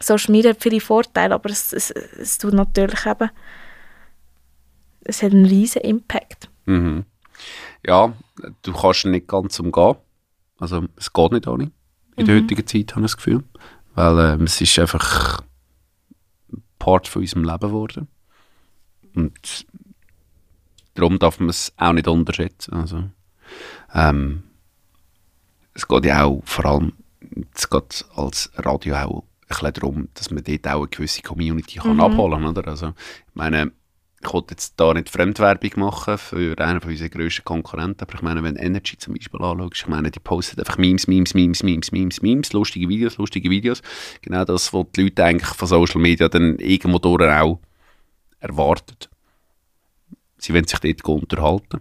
Social 0.00 0.32
Media 0.32 0.50
hat 0.52 0.62
viele 0.62 0.80
Vorteile, 0.80 1.34
aber 1.34 1.50
es, 1.50 1.70
es, 1.74 1.90
es 1.90 2.38
tut 2.38 2.54
natürlich 2.54 3.04
eben, 3.04 3.30
es 5.04 5.22
hat 5.22 5.32
einen 5.32 5.44
riesen 5.44 5.82
Impact. 5.82 6.48
Mhm. 6.64 7.04
Ja, 7.86 8.14
du 8.62 8.72
kannst 8.72 9.04
nicht 9.04 9.28
ganz 9.28 9.60
umgehen. 9.60 9.96
Also 10.58 10.84
es 10.96 11.12
geht 11.12 11.32
nicht 11.32 11.46
ohne. 11.46 11.72
In 12.16 12.24
der 12.24 12.36
heutigen 12.36 12.66
Zeit 12.66 12.92
habe 12.92 13.04
ich 13.04 13.12
das 13.12 13.16
Gefühl. 13.18 13.44
Weil 13.94 14.34
ähm, 14.34 14.44
es 14.44 14.58
ist 14.62 14.78
einfach 14.78 15.42
Part 16.78 17.06
von 17.06 17.20
unserem 17.20 17.44
Leben 17.44 17.58
geworden. 17.58 18.08
Und 19.14 19.66
darum 20.94 21.18
darf 21.18 21.40
man 21.40 21.48
es 21.48 21.72
auch 21.76 21.92
nicht 21.92 22.08
unterschätzen. 22.08 22.74
Also, 22.74 23.04
ähm, 23.94 24.44
es 25.74 25.88
geht 25.88 26.04
ja 26.04 26.24
auch 26.24 26.42
vor 26.44 26.64
allem, 26.66 26.92
es 27.54 27.68
geht 27.68 28.04
als 28.14 28.50
Radio 28.56 28.96
auch 28.96 29.22
ein 29.22 29.48
bisschen 29.48 29.72
darum, 29.72 30.08
dass 30.14 30.30
man 30.30 30.44
dort 30.44 30.68
auch 30.68 30.80
eine 30.80 30.88
gewisse 30.88 31.22
Community 31.22 31.78
kann 31.78 32.00
abholen 32.00 32.54
kann. 32.54 32.64
Also, 32.64 32.88
ich 32.88 33.34
meine, 33.34 33.72
ich 34.24 34.32
wollte 34.32 34.52
jetzt 34.52 34.74
da 34.76 34.94
nicht 34.94 35.10
Fremdwerbung 35.10 35.70
machen 35.76 36.16
für 36.16 36.56
einen 36.58 36.80
von 36.80 36.90
unseren 36.90 37.10
grössten 37.10 37.44
Konkurrenten, 37.44 38.02
aber 38.02 38.14
ich 38.14 38.22
meine, 38.22 38.42
wenn 38.44 38.56
Energy 38.56 38.96
zum 38.96 39.14
Beispiel 39.14 39.42
anschaust, 39.42 39.74
ich 39.74 39.88
meine, 39.88 40.10
die 40.10 40.20
postet 40.20 40.60
einfach 40.60 40.78
Memes, 40.78 41.08
Memes, 41.08 41.34
Memes, 41.34 41.62
Memes, 41.62 41.90
Memes, 41.90 42.22
Memes, 42.22 42.52
lustige 42.52 42.88
Videos, 42.88 43.18
lustige 43.18 43.50
Videos. 43.50 43.82
Genau 44.20 44.44
das, 44.44 44.72
was 44.72 44.86
die 44.94 45.02
Leute 45.02 45.24
eigentlich 45.24 45.48
von 45.48 45.66
Social 45.66 46.00
Media 46.00 46.28
dann 46.28 46.56
irgendwo 46.58 46.98
durch 46.98 47.28
auch 47.28 47.58
erwarten. 48.38 48.96
Sie 50.42 50.52
wollen 50.52 50.66
sich 50.66 50.80
dort 50.80 51.04
unterhalten. 51.04 51.80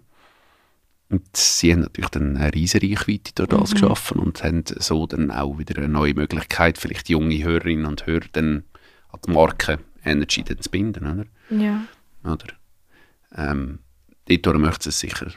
Und 1.09 1.36
sie 1.36 1.74
haben 1.74 1.82
natürlich 1.82 2.09
dann 2.12 2.38
eine 2.38 2.53
riesige 2.53 2.95
Reichweite 2.95 3.34
durch 3.34 3.49
das 3.49 3.72
geschaffen 3.72 4.20
und 4.20 4.43
haben 4.43 4.64
so 4.66 5.07
dann 5.07 5.32
auch 5.32 5.57
wieder 5.57 5.78
eine 5.78 5.89
neue 5.89 6.14
Möglichkeit, 6.14 6.78
vielleicht 6.78 7.09
junge 7.09 7.43
Hörerinnen 7.43 7.86
und 7.86 8.05
Hörer 8.05 8.28
dann 8.32 8.64
an 9.09 9.20
die 9.26 9.32
Marke 9.32 9.80
Energy 10.05 10.43
dann 10.43 10.62
zu 10.62 10.70
binden, 10.70 11.05
oder? 11.05 11.26
Ja. 11.62 11.84
Oder? 12.24 12.47
Ähm, 13.36 13.80
dort 14.26 14.57
möchte 14.57 14.89
es 14.89 14.99
sicher 14.99 15.32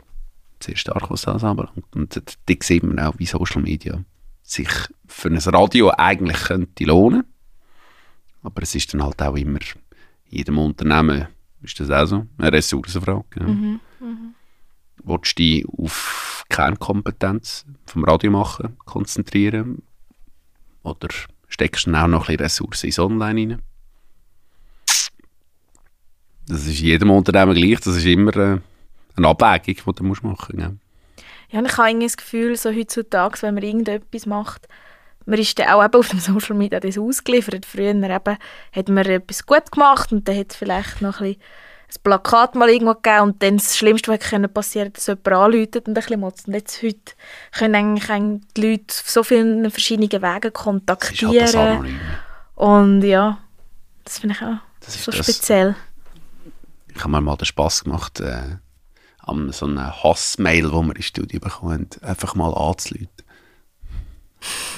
sehr 0.63 0.77
stark, 0.77 1.11
was 1.11 1.23
das 1.23 1.43
anbelangt. 1.43 1.95
Und 1.95 2.15
dort 2.15 2.39
dort 2.47 2.63
sieht 2.63 2.83
man 2.83 2.99
auch, 3.01 3.19
wie 3.19 3.27
Social 3.27 3.63
Media 3.63 4.05
sich 4.43 4.71
für 5.07 5.29
ein 5.29 5.39
Radio 5.39 5.91
eigentlich 5.91 6.45
könnte 6.45 6.85
lohnen. 6.85 7.25
Aber 8.43 8.63
es 8.63 8.75
ist 8.75 8.93
dann 8.93 9.03
halt 9.03 9.21
auch 9.23 9.37
immer, 9.37 9.59
jedem 10.29 10.59
Unternehmen 10.59 11.27
ist 11.65 11.81
das 11.81 11.91
auch 11.91 12.07
so, 12.07 12.27
eine 12.39 12.53
Ressourcenfrage. 12.53 13.41
Ja. 13.41 13.47
Mhm. 13.47 13.81
Willst 15.03 15.39
du 15.39 15.43
dich 15.43 15.67
auf 15.69 16.45
Kernkompetenz 16.49 17.65
vom 17.87 18.05
Radio 18.05 18.31
machen 18.31 18.77
konzentrieren? 18.85 19.83
Oder 20.83 21.09
steckst 21.49 21.87
du 21.87 21.95
auch 21.95 22.07
noch 22.07 22.29
ein 22.29 22.37
bisschen 22.37 22.45
Ressourcen 22.45 22.87
ins 22.87 22.99
Online 22.99 23.53
rein? 23.53 23.63
Das 26.47 26.67
ist 26.67 26.81
jedem 26.81 27.11
Unternehmen 27.11 27.55
gleich. 27.55 27.81
Das 27.81 27.97
ist 27.97 28.05
immer 28.05 28.37
äh, 28.37 28.59
eine 29.17 29.29
Abwägung, 29.29 29.83
die 29.87 29.93
du 29.95 30.05
musst 30.05 30.23
machen 30.23 30.57
musst. 30.57 30.73
Ja, 31.51 31.61
und 31.61 31.67
ich 31.67 31.79
habe 31.79 31.99
das 32.01 32.17
Gefühl, 32.17 32.57
so 32.57 32.71
heutzutage, 32.71 33.43
wenn 33.43 33.55
man 33.55 33.63
irgendetwas 33.63 34.27
macht, 34.27 34.69
man 35.27 35.39
ist 35.39 35.59
dann 35.59 35.69
auch 35.69 35.85
eben 35.85 35.95
auf 35.95 36.09
dem 36.09 36.19
Social 36.21 36.57
Media 36.57 36.81
das 36.81 36.99
ausgeliefert. 36.99 37.67
Früher 37.67 37.91
eben, 37.91 38.11
hat 38.11 38.89
man 38.89 39.07
etwas 39.07 39.47
gut 39.47 39.71
gemacht 39.73 40.13
und 40.13 40.29
dann 40.29 40.37
hat 40.39 40.51
es 40.53 40.57
vielleicht 40.57 41.01
noch 41.03 41.21
ein, 41.21 41.37
ein 41.37 42.01
Plakat 42.03 42.55
mal 42.55 42.69
irgendwo 42.69 42.95
gegeben 42.95 43.21
und 43.21 43.43
dann 43.43 43.57
das 43.57 43.77
Schlimmste, 43.77 44.13
was 44.13 44.21
können 44.31 44.53
passieren 44.53 44.93
dass 44.93 45.07
jemand 45.07 45.29
anläutet 45.29 45.87
und 45.87 45.93
ein 45.93 45.95
bisschen 45.95 46.21
motzt. 46.21 46.49
Und 46.49 46.55
jetzt 46.55 46.83
heute 46.83 47.13
können 47.53 47.75
eigentlich, 47.75 48.45
die 48.57 48.71
Leute 48.71 48.85
auf 48.89 49.11
so 49.11 49.23
vielen 49.23 49.71
verschiedenen 49.71 50.11
Wegen 50.11 50.21
Das 50.23 50.31
ist 50.31 50.43
halt 50.43 50.51
das 50.51 50.63
kontaktieren. 50.65 51.57
Anonym. 51.57 52.01
und 52.57 53.03
ja, 53.03 53.39
das 54.05 54.19
finde 54.19 54.37
ich 54.39 54.43
auch 54.43 54.57
Das 54.81 55.03
so 55.03 55.11
das. 55.11 55.25
speziell. 55.25 55.77
Ich 56.95 57.01
habe 57.01 57.11
mir 57.11 57.21
mal 57.21 57.37
den 57.37 57.47
Spass 57.47 57.85
gemacht, 57.85 58.21
äh, 58.21 58.57
an 59.19 59.51
so 59.53 59.67
einer 59.67 60.03
Hassmail, 60.03 60.69
die 60.69 60.73
wir 60.73 60.97
ins 60.97 61.07
Studio 61.07 61.41
bekommen, 61.41 61.89
einfach 62.03 62.35
mal 62.35 62.53
anzuleiten. 62.55 63.09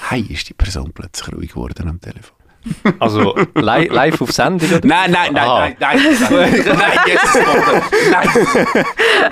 Hey, 0.09 0.23
ist 0.29 0.49
die 0.49 0.55
Person 0.55 0.93
plötzlich 0.93 1.35
ruhig 1.35 1.51
geworden 1.51 1.89
am 1.89 2.01
Telefon. 2.01 2.37
Also 2.99 3.37
li 3.55 3.87
live 3.87 4.21
auf 4.21 4.33
Sendung? 4.33 4.69
Oder? 4.69 4.87
Nein, 4.87 5.13
nein, 5.13 5.33
nein, 5.33 5.49
Aha. 5.49 5.61
nein, 5.61 5.77
nein, 5.79 5.99
nein, 6.03 6.65
nein, 6.65 6.99
Gott, 7.05 7.85
nein. 8.11 8.29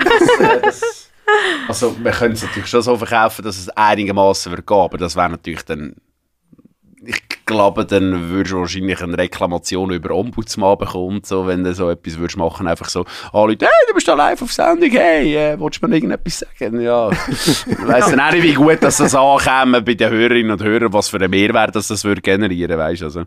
Das, 0.03 0.61
das, 0.61 1.09
also, 1.67 1.95
wir 2.01 2.11
können 2.11 2.33
es 2.33 2.43
natürlich 2.43 2.69
schon 2.69 2.81
so 2.81 2.95
verkaufen, 2.97 3.43
dass 3.43 3.57
es 3.57 3.69
einigermaßen 3.69 4.51
wird 4.51 4.65
gehen, 4.65 4.77
aber 4.77 4.97
das 4.97 5.15
wäre 5.15 5.29
natürlich 5.29 5.63
dann, 5.63 5.95
glaube, 7.45 7.85
dann 7.85 8.29
würdest 8.29 8.53
du 8.53 8.59
wahrscheinlich 8.59 9.01
eine 9.01 9.17
Reklamation 9.17 9.91
über 9.91 10.15
Ombudsmann 10.15 10.77
bekommen, 10.77 11.21
so, 11.23 11.47
wenn 11.47 11.63
du 11.63 11.73
so 11.73 11.89
etwas 11.89 12.17
würdest 12.17 12.37
machen, 12.37 12.67
einfach 12.67 12.89
so, 12.89 13.05
alle 13.31 13.53
Leute, 13.53 13.65
hey, 13.65 13.73
du 13.87 13.93
bist 13.93 14.07
da 14.07 14.13
live 14.13 14.41
auf 14.41 14.51
Sendung, 14.51 14.89
hey, 14.89 15.35
äh, 15.35 15.59
willst 15.59 15.81
du 15.81 15.87
mir 15.87 15.95
irgendetwas 15.95 16.39
sagen? 16.39 16.81
Ja, 16.81 17.09
ich 17.11 17.65
weiss 17.87 18.09
dann 18.09 18.19
auch 18.19 18.31
nicht, 18.31 18.43
wie 18.43 18.53
gut 18.53 18.81
dass 18.81 18.97
das 18.97 19.15
ankäme 19.15 19.81
bei 19.81 19.93
den 19.93 20.09
Hörerinnen 20.09 20.51
und 20.51 20.63
Hörern, 20.63 20.93
was 20.93 21.09
für 21.09 21.17
einen 21.17 21.31
Mehrwert 21.31 21.75
das, 21.75 21.87
das 21.87 22.03
würde 22.03 22.21
generieren, 22.21 22.77
du, 22.77 23.05
also. 23.05 23.23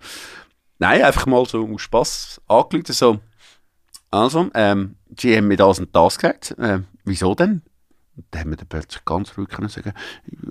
Nein, 0.81 1.03
einfach 1.03 1.27
mal 1.27 1.45
so 1.45 1.69
aus 1.73 1.83
Spass 1.83 2.41
angeschaut, 2.47 2.87
so, 2.89 3.19
also, 4.11 4.49
ähm, 4.55 4.97
die 5.09 5.37
haben 5.37 5.49
mir 5.49 5.57
das 5.57 5.79
und 5.79 5.95
das 5.95 6.17
gesagt, 6.19 6.55
ähm, 6.59 6.87
wieso 7.05 7.35
denn? 7.35 7.63
Dann 8.31 8.41
haben 8.41 8.51
wir 8.51 8.57
dann 8.57 8.69
plötzlich 8.69 9.05
ganz 9.05 9.37
ruhig 9.37 9.49
können 9.49 9.69
sagen, 9.69 9.93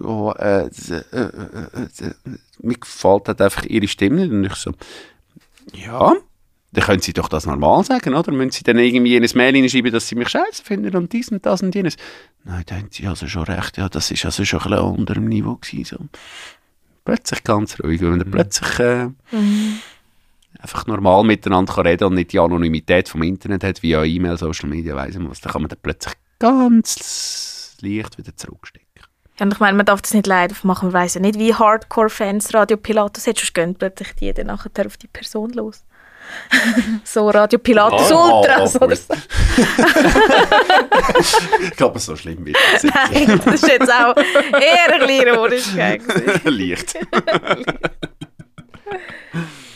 ja, 0.02 0.32
äh, 0.34 0.68
äh, 0.68 1.20
äh, 1.20 2.06
äh, 2.06 2.14
mir 2.60 2.78
gefällt 2.78 3.28
halt 3.28 3.42
einfach 3.42 3.66
ihre 3.66 3.88
Stimme 3.88 4.28
nicht. 4.28 4.32
Und 4.32 4.46
ich 4.46 4.54
so, 4.56 4.72
ja, 5.74 6.14
dann 6.74 6.84
können 6.84 7.02
sie 7.02 7.14
doch 7.14 7.30
das 7.30 7.46
normal 7.46 7.84
sagen, 7.84 8.14
oder? 8.14 8.32
Müssen 8.32 8.52
sie 8.52 8.64
dann 8.64 8.78
irgendwie 8.78 9.16
in 9.16 9.24
ein 9.24 9.30
Mail 9.36 9.54
hineinschreiben, 9.54 9.92
dass 9.92 10.08
sie 10.08 10.16
mich 10.16 10.30
scheiße 10.30 10.64
finden 10.64 10.96
und 10.96 11.12
dies 11.14 11.30
und 11.30 11.46
das 11.46 11.62
und 11.62 11.74
jenes? 11.74 11.96
Nein, 12.44 12.64
da 12.66 12.76
haben 12.76 12.90
sie 12.92 13.08
also 13.08 13.28
schon 13.28 13.44
recht, 13.44 13.78
ja, 13.78 13.90
das 13.90 14.12
ist 14.12 14.26
also 14.26 14.46
schon 14.46 14.62
ein 14.62 14.70
bisschen 14.70 14.86
unter 14.86 15.14
dem 15.14 15.26
Niveau 15.26 15.56
gewesen, 15.56 15.86
so. 15.86 16.06
Plötzlich 17.06 17.44
ganz 17.46 17.80
ruhig, 17.82 18.02
wenn 18.02 18.18
man 18.18 18.30
plötzlich 18.30 18.80
äh, 18.80 19.08
einfach 20.60 20.88
normal 20.88 21.24
miteinander 21.24 21.74
kann 21.74 21.88
reden 21.88 22.04
und 22.04 22.16
nicht 22.16 22.34
die 22.34 22.40
Anonymität 22.40 23.08
vom 23.08 23.24
Internet 23.24 23.64
hat, 23.64 23.82
via 23.82 24.04
E-Mail, 24.04 24.38
Social 24.38 24.68
Media, 24.70 24.94
weiss 24.94 25.16
ich 25.16 25.30
was, 25.30 25.40
dann 25.40 25.54
kann 25.54 25.62
man 25.62 25.70
dann 25.70 25.80
plötzlich 25.82 26.16
ganz 26.38 27.00
leicht 27.82 28.18
wieder 28.18 28.36
zurückstecken. 28.36 28.88
Ja, 29.40 29.46
und 29.46 29.54
ich 29.54 29.60
meine, 29.60 29.78
man 29.78 29.86
darf 29.86 30.02
das 30.02 30.14
nicht 30.14 30.26
live 30.28 30.64
machen. 30.64 30.88
Man 30.88 30.94
weiss 30.94 31.14
ja 31.14 31.22
nicht, 31.22 31.38
wie 31.38 31.54
Hardcore-Fans 31.54 32.54
Radio 32.54 32.78
Pilatus 32.78 33.28
hat. 33.28 33.38
Sonst 33.38 33.54
gehen 33.54 33.76
plötzlich 33.76 34.16
die 34.16 34.34
dann 34.34 34.48
nachher 34.48 34.86
auf 34.86 34.98
die 34.98 35.08
Person 35.08 35.52
los. 35.52 35.84
so 37.06 37.30
Radio 37.30 37.58
Pilatus 37.60 38.12
Oh, 38.12 38.40
Ultras 38.42 38.76
oh, 38.76 38.80
oder 38.80 38.88
gut. 38.88 38.98
so. 38.98 39.14
Ich 41.62 41.72
glaube, 41.78 42.00
so 42.00 42.16
schlimm 42.16 42.46
wird 42.46 42.58
es 42.76 42.84
nicht. 42.84 42.96
Nein, 42.96 43.42
das 43.46 43.56
ist 43.56 43.68
jetzt 43.68 43.90
auch 43.92 44.16
eher 44.18 44.94
ein 44.94 45.02
kleiner 45.02 45.34
Ironischkeit. 45.34 46.02
Leicht. 46.44 46.96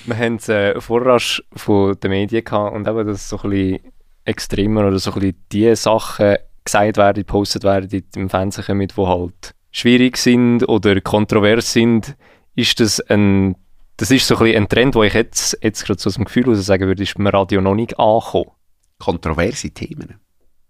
Wir 0.05 0.17
haben 0.17 0.35
es 0.35 0.49
äh, 0.49 0.81
vorher 0.81 1.19
schon 1.19 1.45
von 1.55 1.97
den 1.99 2.09
Medien 2.11 2.43
gehabt 2.43 2.75
und 2.75 2.87
eben, 2.87 3.07
dass 3.07 3.29
so 3.29 3.37
ein 3.43 3.49
bisschen 3.49 3.79
extremer 4.25 4.87
oder 4.87 4.99
so 4.99 5.11
ein 5.13 5.19
bisschen 5.19 5.45
die 5.51 5.75
Sachen 5.75 6.37
gesagt 6.63 6.97
werden, 6.97 7.23
gepostet 7.23 7.63
werden, 7.63 7.89
die 7.89 8.03
im 8.15 8.29
Fernsehen 8.29 8.65
kommen, 8.65 8.87
die 8.87 9.01
halt 9.01 9.55
schwierig 9.71 10.17
sind 10.17 10.67
oder 10.67 10.99
kontrovers 11.01 11.73
sind, 11.73 12.15
ist 12.55 12.79
das 12.79 12.99
ein, 12.99 13.55
das 13.97 14.11
ist 14.11 14.27
so 14.27 14.37
ein, 14.37 14.55
ein 14.55 14.69
Trend, 14.69 14.95
wo 14.95 15.03
ich 15.03 15.13
jetzt, 15.13 15.57
jetzt 15.61 15.85
gerade 15.85 15.99
so 15.99 16.09
aus 16.09 16.15
dem 16.15 16.25
Gefühl 16.25 16.45
heraus 16.45 16.65
sagen 16.65 16.87
würde, 16.87 17.03
ist 17.03 17.15
beim 17.15 17.27
Radio 17.27 17.61
noch 17.61 17.75
nicht 17.75 17.97
angekommen. 17.97 18.51
Kontroverse 18.99 19.71
Themen. 19.71 20.19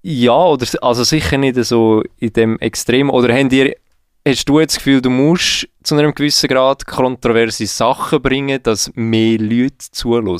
Ja, 0.03 0.45
oder 0.45 0.65
also 0.81 1.03
sicher 1.03 1.37
nicht 1.37 1.63
so 1.63 2.03
in 2.17 2.33
dem 2.33 2.59
Extrem. 2.59 3.09
Oder 3.09 3.35
haben 3.35 3.49
dir, 3.49 3.75
hast 4.27 4.49
du 4.49 4.59
jetzt 4.59 4.75
das 4.75 4.83
Gefühl, 4.83 5.01
du 5.01 5.09
musst 5.09 5.67
zu 5.83 5.95
einem 5.95 6.15
gewissen 6.15 6.47
Grad 6.47 6.87
kontroverse 6.87 7.67
Sachen 7.67 8.21
bringen, 8.21 8.61
dass 8.63 8.91
mehr 8.95 9.37
Leute 9.37 9.91
zuhören? 9.91 10.39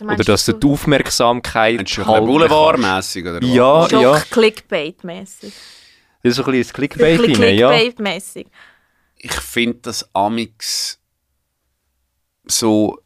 Also 0.00 0.04
Oder 0.06 0.24
dass 0.24 0.44
du 0.44 0.52
die 0.54 0.66
Aufmerksamkeit 0.66 1.78
ein 1.78 1.84
bisschen? 1.84 2.04
Boulevardmässig 2.04 3.24
oder 3.24 3.40
was? 3.40 3.48
Ja, 3.48 3.88
Schon 3.88 4.00
ja. 4.00 4.16
Clickbait-mäßig. 4.16 5.52
Das 6.22 6.30
ist 6.30 6.36
so 6.36 6.44
ein 6.44 6.52
bisschen 6.52 6.62
das 6.62 6.72
Clickbait 6.72 7.20
rein, 7.20 7.56
ja. 7.56 7.70
Clickbait-mäßig. 7.70 8.46
Ich 9.16 9.32
finde 9.32 9.78
das 9.82 10.08
Amix 10.14 10.98
so, 12.46 13.00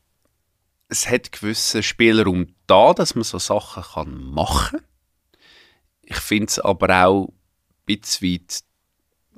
es 0.89 1.09
hat 1.09 1.33
gewissen 1.33 1.83
Spielraum 1.83 2.55
da, 2.67 2.95
dass 2.95 3.15
man 3.15 3.25
so 3.25 3.39
Sachen 3.39 3.83
kann 3.83 4.25
machen. 4.33 4.81
Ich 6.03 6.17
finde 6.17 6.47
es 6.47 6.59
aber 6.59 7.07
auch 7.07 7.29
ein 7.29 7.33
bisschen 7.85 8.33
weit 8.33 8.61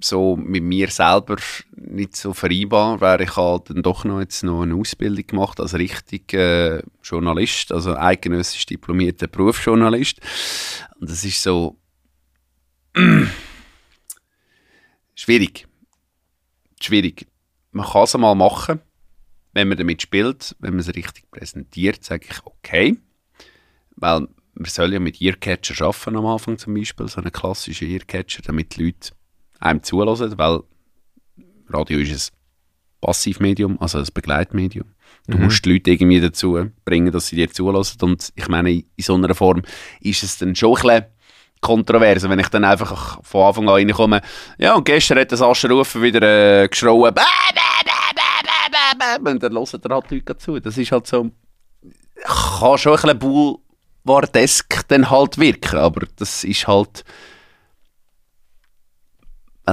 so 0.05 0.37
mit 0.37 0.63
mir 0.63 0.89
selber 0.89 1.37
nicht 1.75 2.17
so 2.17 2.33
vereinbar, 2.33 3.01
weil 3.01 3.21
ich 3.23 3.37
halt 3.37 3.71
dann 3.71 3.83
doch 3.83 4.05
noch 4.05 4.21
jetzt 4.21 4.43
noch 4.43 4.63
eine 4.63 4.75
Ausbildung 4.75 5.27
gemacht 5.27 5.61
als 5.61 5.75
richtig 5.75 6.33
äh, 6.33 6.83
Journalist, 7.03 7.73
also 7.73 7.97
eidgenössisch 7.97 8.67
diplomierter 8.67 9.27
Berufsjournalist. 9.27 10.21
Und 10.99 11.11
das 11.11 11.25
ist 11.25 11.43
so 11.43 11.79
schwierig. 15.15 15.67
Schwierig. 16.81 17.27
Man 17.73 17.87
kann 17.87 18.05
es 18.05 18.17
mal 18.17 18.35
machen, 18.35 18.81
wenn 19.53 19.69
man 19.69 19.79
damit 19.79 20.03
spielt, 20.03 20.57
wenn 20.61 20.73
man 20.73 20.81
es 20.81 20.95
richtig 20.95 21.31
präsentiert, 21.31 22.05
sage 22.05 22.27
ich 22.31 22.45
okay. 22.45 22.97
Weil 23.97 24.29
man 24.55 24.71
soll 24.71 24.93
ja 24.93 25.01
mit 25.01 25.21
Earcatcher 25.21 25.85
arbeiten 25.85 26.17
am 26.17 26.27
Anfang 26.27 26.59
zum 26.59 26.75
Beispiel, 26.75 27.09
so 27.09 27.21
einen 27.21 27.33
klassischen 27.33 27.89
Earcatcher, 27.91 28.43
damit 28.43 28.77
die 28.77 28.85
Leute 28.85 29.13
einem 29.61 29.83
zulassen, 29.83 30.37
weil 30.39 30.61
Radio 31.69 31.99
ist 31.99 32.33
ein 32.33 32.37
Passivmedium, 33.01 33.81
also 33.81 33.99
ein 33.99 34.07
Begleitmedium. 34.13 34.87
Du 35.27 35.39
musst 35.39 35.65
die 35.65 35.75
Leute 35.75 35.93
irgendwie 35.93 36.21
dazu 36.21 36.71
bringen, 36.85 37.13
dass 37.13 37.29
sie 37.29 37.37
dir 37.37 37.51
zulassen. 37.51 37.99
Und 38.03 38.33
ich 38.35 38.49
meine, 38.49 38.71
in 38.71 38.85
so 38.99 39.15
einer 39.15 39.35
Form 39.35 39.63
ist 40.01 40.25
es 40.25 40.39
dann 40.39 40.57
schon 40.57 40.77
ein 40.77 40.83
bisschen 40.83 41.05
kontrovers, 41.61 42.29
wenn 42.29 42.39
ich 42.39 42.49
dann 42.49 42.65
einfach 42.65 43.23
von 43.23 43.47
Anfang 43.47 43.69
an 43.69 43.75
reinkomme. 43.75 44.23
Ja, 44.59 44.75
und 44.75 44.85
gestern 44.85 45.19
hat 45.19 45.31
das 45.31 45.43
Aschenrufen 45.43 46.03
wieder 46.03 46.63
äh, 46.63 46.69
geschrauen. 46.69 47.15
Bäh, 47.15 47.21
bäh, 47.21 47.85
bäh, 47.85 48.15
bäh, 48.15 48.71
bäh, 48.71 48.99
bäh, 48.99 49.19
bäh. 49.19 49.31
Und 49.31 49.43
dann 49.43 49.53
hören 49.55 49.81
da 49.83 49.95
halt 49.95 50.11
Leute 50.11 50.39
zu. 50.39 50.59
Das 50.59 50.77
ist 50.77 50.91
halt 50.91 51.07
so, 51.07 51.31
kann 52.25 52.79
schon 52.79 52.93
ein 52.93 53.19
bisschen 53.19 53.59
boulevardesk 54.05 54.89
dann 54.89 55.11
halt 55.11 55.39
wirken, 55.39 55.79
aber 55.79 56.07
das 56.17 56.45
ist 56.45 56.67
halt, 56.67 57.05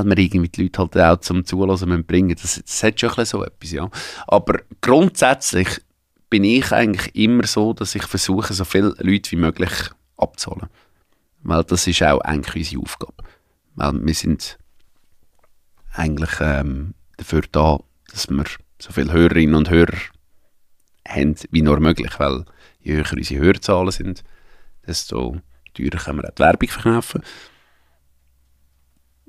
wir 0.05 0.17
irgendwie 0.17 0.49
die 0.49 0.63
Leute 0.63 0.79
halt 0.79 0.97
auch 0.97 1.19
zum 1.21 1.45
Zulassen 1.45 2.05
bringen 2.05 2.35
das, 2.39 2.61
das 2.63 2.83
hat 2.83 2.99
schon 2.99 3.11
ein 3.11 3.25
so 3.25 3.43
etwas, 3.43 3.71
ja. 3.71 3.89
Aber 4.27 4.59
grundsätzlich 4.81 5.81
bin 6.29 6.43
ich 6.43 6.71
eigentlich 6.71 7.15
immer 7.15 7.45
so, 7.47 7.73
dass 7.73 7.95
ich 7.95 8.03
versuche, 8.03 8.53
so 8.53 8.65
viele 8.65 8.93
Leute 8.99 9.31
wie 9.31 9.37
möglich 9.37 9.71
abzuholen. 10.17 10.69
Weil 11.43 11.63
das 11.63 11.87
ist 11.87 12.03
auch 12.03 12.19
eigentlich 12.21 12.75
unsere 12.75 12.81
Aufgabe. 12.81 13.23
Weil 13.75 14.05
wir 14.05 14.13
sind 14.13 14.57
eigentlich 15.93 16.31
ähm, 16.39 16.93
dafür 17.15 17.43
da, 17.51 17.79
dass 18.11 18.29
wir 18.29 18.45
so 18.79 18.91
viele 18.91 19.13
Hörerinnen 19.13 19.55
und 19.55 19.69
Hörer 19.69 19.97
haben 21.07 21.35
wie 21.51 21.61
nur 21.61 21.79
möglich, 21.79 22.11
weil 22.19 22.45
je 22.81 22.95
höher 22.95 23.13
unsere 23.13 23.41
Hörzahlen 23.41 23.91
sind, 23.91 24.23
desto 24.85 25.37
teurer 25.73 25.97
können 25.97 26.19
wir 26.19 26.29
auch 26.29 26.35
die 26.35 26.43
Werbung 26.43 26.69
verkaufen. 26.69 27.23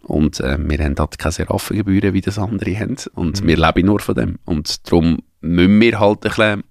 Und 0.02 0.40
äh, 0.40 0.56
wir 0.58 0.78
haben 0.78 0.94
halt 0.98 1.18
keine 1.18 1.32
Seraffengebühren, 1.32 2.14
wie 2.14 2.20
das 2.20 2.38
andere 2.38 2.78
haben. 2.78 2.96
Und 3.14 3.46
wir 3.46 3.56
leben 3.56 3.86
nur 3.86 4.00
von 4.00 4.14
dem. 4.14 4.38
Und 4.44 4.86
darum 4.86 5.18
müssen 5.40 5.80
wir 5.80 6.00
halt 6.00 6.24
ein 6.24 6.30
bisschen 6.30 6.64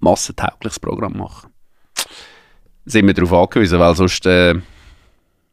massentaugliches 0.00 0.80
Programm 0.80 1.16
machen. 1.16 1.50
Sind 2.84 3.06
wir 3.06 3.14
darauf 3.14 3.32
angewiesen, 3.32 3.78
weil 3.78 3.94
sonst 3.96 4.26
äh, 4.26 4.54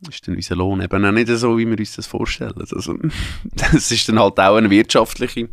ist 0.10 0.28
dann 0.28 0.36
unser 0.36 0.56
Lohn 0.56 0.82
eben 0.82 1.06
auch 1.06 1.12
nicht 1.12 1.28
so, 1.30 1.58
wie 1.58 1.68
wir 1.68 1.78
uns 1.78 1.95
das 1.95 2.08
vorstellen. 2.08 2.54
Also, 2.58 2.97
das 3.43 3.91
ist 3.91 4.10
dann 4.10 4.20
halt 4.20 4.39
auch 4.39 4.56
eine 4.56 4.70
wirtschaftliche 4.70 5.49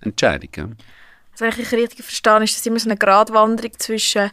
Entscheidung. 0.00 0.50
Ja. 0.56 0.64
Also, 1.32 1.44
wenn 1.44 1.64
ich 1.64 1.72
richtig 1.72 2.04
verstehe, 2.04 2.42
ist 2.42 2.56
das 2.56 2.66
immer 2.66 2.78
so 2.78 2.88
eine 2.88 2.96
Gratwanderung 2.96 3.72
zwischen, 3.78 4.30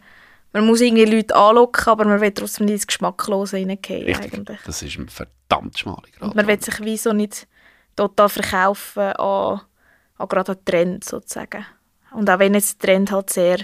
man 0.57 0.65
muss 0.67 0.81
irgendwie 0.81 1.05
Leute 1.05 1.35
anlocken, 1.35 1.87
aber 1.87 2.05
man 2.05 2.21
will 2.21 2.31
trotzdem 2.31 2.65
nicht 2.65 2.75
ins 2.75 2.87
Geschmacklose 2.87 3.57
reingehen 3.57 4.15
eigentlich. 4.15 4.59
Das 4.65 4.81
ist 4.81 4.97
ein 4.97 5.09
verdammt 5.09 5.77
schmaler 5.77 6.03
Grad. 6.17 6.29
Und 6.29 6.35
man 6.35 6.47
will 6.47 6.61
sich 6.61 6.79
wie 6.81 6.97
so 6.97 7.13
nicht 7.13 7.47
total 7.95 8.29
verkaufen 8.29 9.03
an, 9.13 9.61
an 10.17 10.27
gerade 10.27 10.51
an 10.53 10.65
Trend 10.65 11.03
sozusagen. 11.03 11.65
Und 12.11 12.29
auch 12.29 12.39
wenn 12.39 12.53
jetzt 12.53 12.81
der 12.81 12.89
Trend 12.89 13.11
halt 13.11 13.29
sehr 13.29 13.59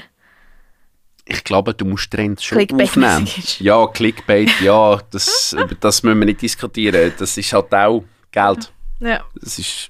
ich 1.25 1.43
glaube, 1.43 1.73
du 1.73 1.85
musst 1.85 2.11
Trends 2.11 2.43
schon 2.43 2.57
Clickbait-mäßig 2.57 3.05
aufnehmen. 3.05 3.27
Ja, 3.59 3.87
Clickbait, 3.87 4.59
ja, 4.59 4.99
das, 5.09 5.53
über 5.53 5.73
das 5.75 6.03
müssen 6.03 6.19
wir 6.19 6.25
nicht 6.25 6.41
diskutieren. 6.41 7.13
Das 7.17 7.37
ist 7.37 7.53
halt 7.53 7.73
auch 7.73 8.03
Geld. 8.31 8.73
ja, 8.99 9.23
Das 9.39 9.57
ist 9.57 9.89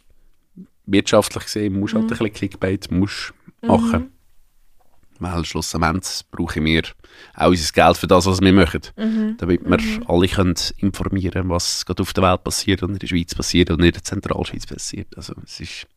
wirtschaftlich 0.85 1.45
gesehen, 1.45 1.79
musst 1.79 1.95
halt 1.95 2.03
ein 2.03 2.07
bisschen 2.07 2.33
Clickbait 2.33 2.91
musst 2.91 3.33
machen. 3.61 4.11
Weil 5.23 5.45
schlussendlich 5.45 6.21
brauchen 6.31 6.65
wir 6.65 6.83
auch 7.35 7.47
unser 7.47 7.71
Geld 7.71 7.97
für 7.97 8.07
das, 8.07 8.25
was 8.25 8.41
wir 8.41 8.53
machen. 8.53 8.81
Damit 9.37 9.61
wir 9.63 10.09
alle 10.09 10.27
können 10.27 10.55
informieren 10.77 11.49
was 11.49 11.85
gerade 11.85 12.01
auf 12.01 12.13
der 12.13 12.23
Welt 12.23 12.43
passiert 12.43 12.83
und 12.83 12.93
in 12.93 12.99
der 12.99 13.07
Schweiz 13.07 13.33
passiert 13.33 13.71
und 13.71 13.81
in 13.81 13.91
der 13.91 14.03
Zentralschweiz 14.03 14.65
passiert. 14.65 15.15
Also 15.15 15.33
es 15.45 15.59
ist 15.59 15.87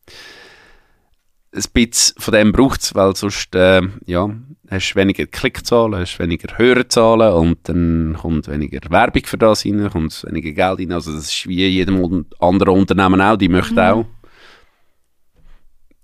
ein 1.53 1.63
bisschen 1.73 2.21
von 2.21 2.33
dem 2.33 2.51
braucht 2.51 2.81
es, 2.81 2.93
weil 2.93 3.15
sonst 3.15 3.55
äh, 3.55 3.81
ja, 4.05 4.29
hast 4.69 4.91
du 4.91 4.95
weniger 4.99 5.25
Klickzahlen, 5.25 5.95
hast 5.95 6.19
weniger 6.19 6.57
Hörerzahlen 6.57 7.33
und 7.33 7.69
dann 7.69 8.17
kommt 8.19 8.47
weniger 8.47 8.79
Werbung 8.89 9.25
für 9.25 9.37
das 9.37 9.65
rein, 9.65 9.89
kommt 9.89 10.23
weniger 10.25 10.51
Geld 10.51 10.79
rein. 10.79 10.91
Also 10.91 11.13
das 11.13 11.25
ist 11.25 11.47
wie 11.47 11.67
jedem 11.67 12.25
anderen 12.39 12.73
Unternehmen 12.77 13.21
auch, 13.21 13.37
die 13.37 13.49
möchten 13.49 13.79
auch 13.79 14.05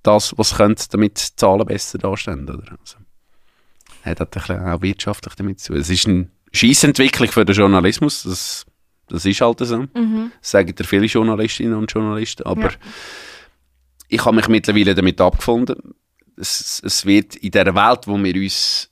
das, 0.03 0.38
was 0.38 0.49
sie 0.49 0.55
können, 0.55 0.76
damit 0.91 1.17
die 1.17 1.36
Zahlen 1.36 1.65
besser 1.65 1.97
dastehen. 1.97 2.43
Oder? 2.43 2.78
Also, 2.80 2.97
hat 4.04 4.22
ein 4.22 4.28
bisschen 4.30 4.60
auch 4.60 4.82
wirtschaftlich 4.82 5.36
damit 5.36 5.60
zu 5.60 5.74
tun. 5.74 5.82
Es 5.82 5.89
ist 5.89 6.08
eine 6.08 6.30
Scheissentwicklung 6.51 7.30
für 7.30 7.45
den 7.45 7.56
Journalismus, 7.56 8.24
das, 8.24 8.66
das 9.08 9.26
ist 9.26 9.41
halt 9.41 9.60
so. 9.60 9.80
Mhm. 9.80 10.32
Das 10.39 10.51
sagen 10.51 10.76
dir 10.76 10.84
viele 10.84 11.06
Journalistinnen 11.06 11.74
und 11.76 11.91
Journalisten, 11.91 12.43
aber 12.43 12.72
Ja. 12.72 12.78
ich 14.10 14.24
habe 14.26 14.36
mich 14.36 14.47
mittlerweile 14.47 14.93
damit 14.95 15.20
abgefunden. 15.22 15.95
Es, 16.36 16.82
es 16.84 17.06
wird 17.06 17.36
in 17.38 17.51
der 17.51 17.74
Welt, 17.76 18.08
wo 18.08 18.18
wir 18.18 18.36
uns 18.36 18.89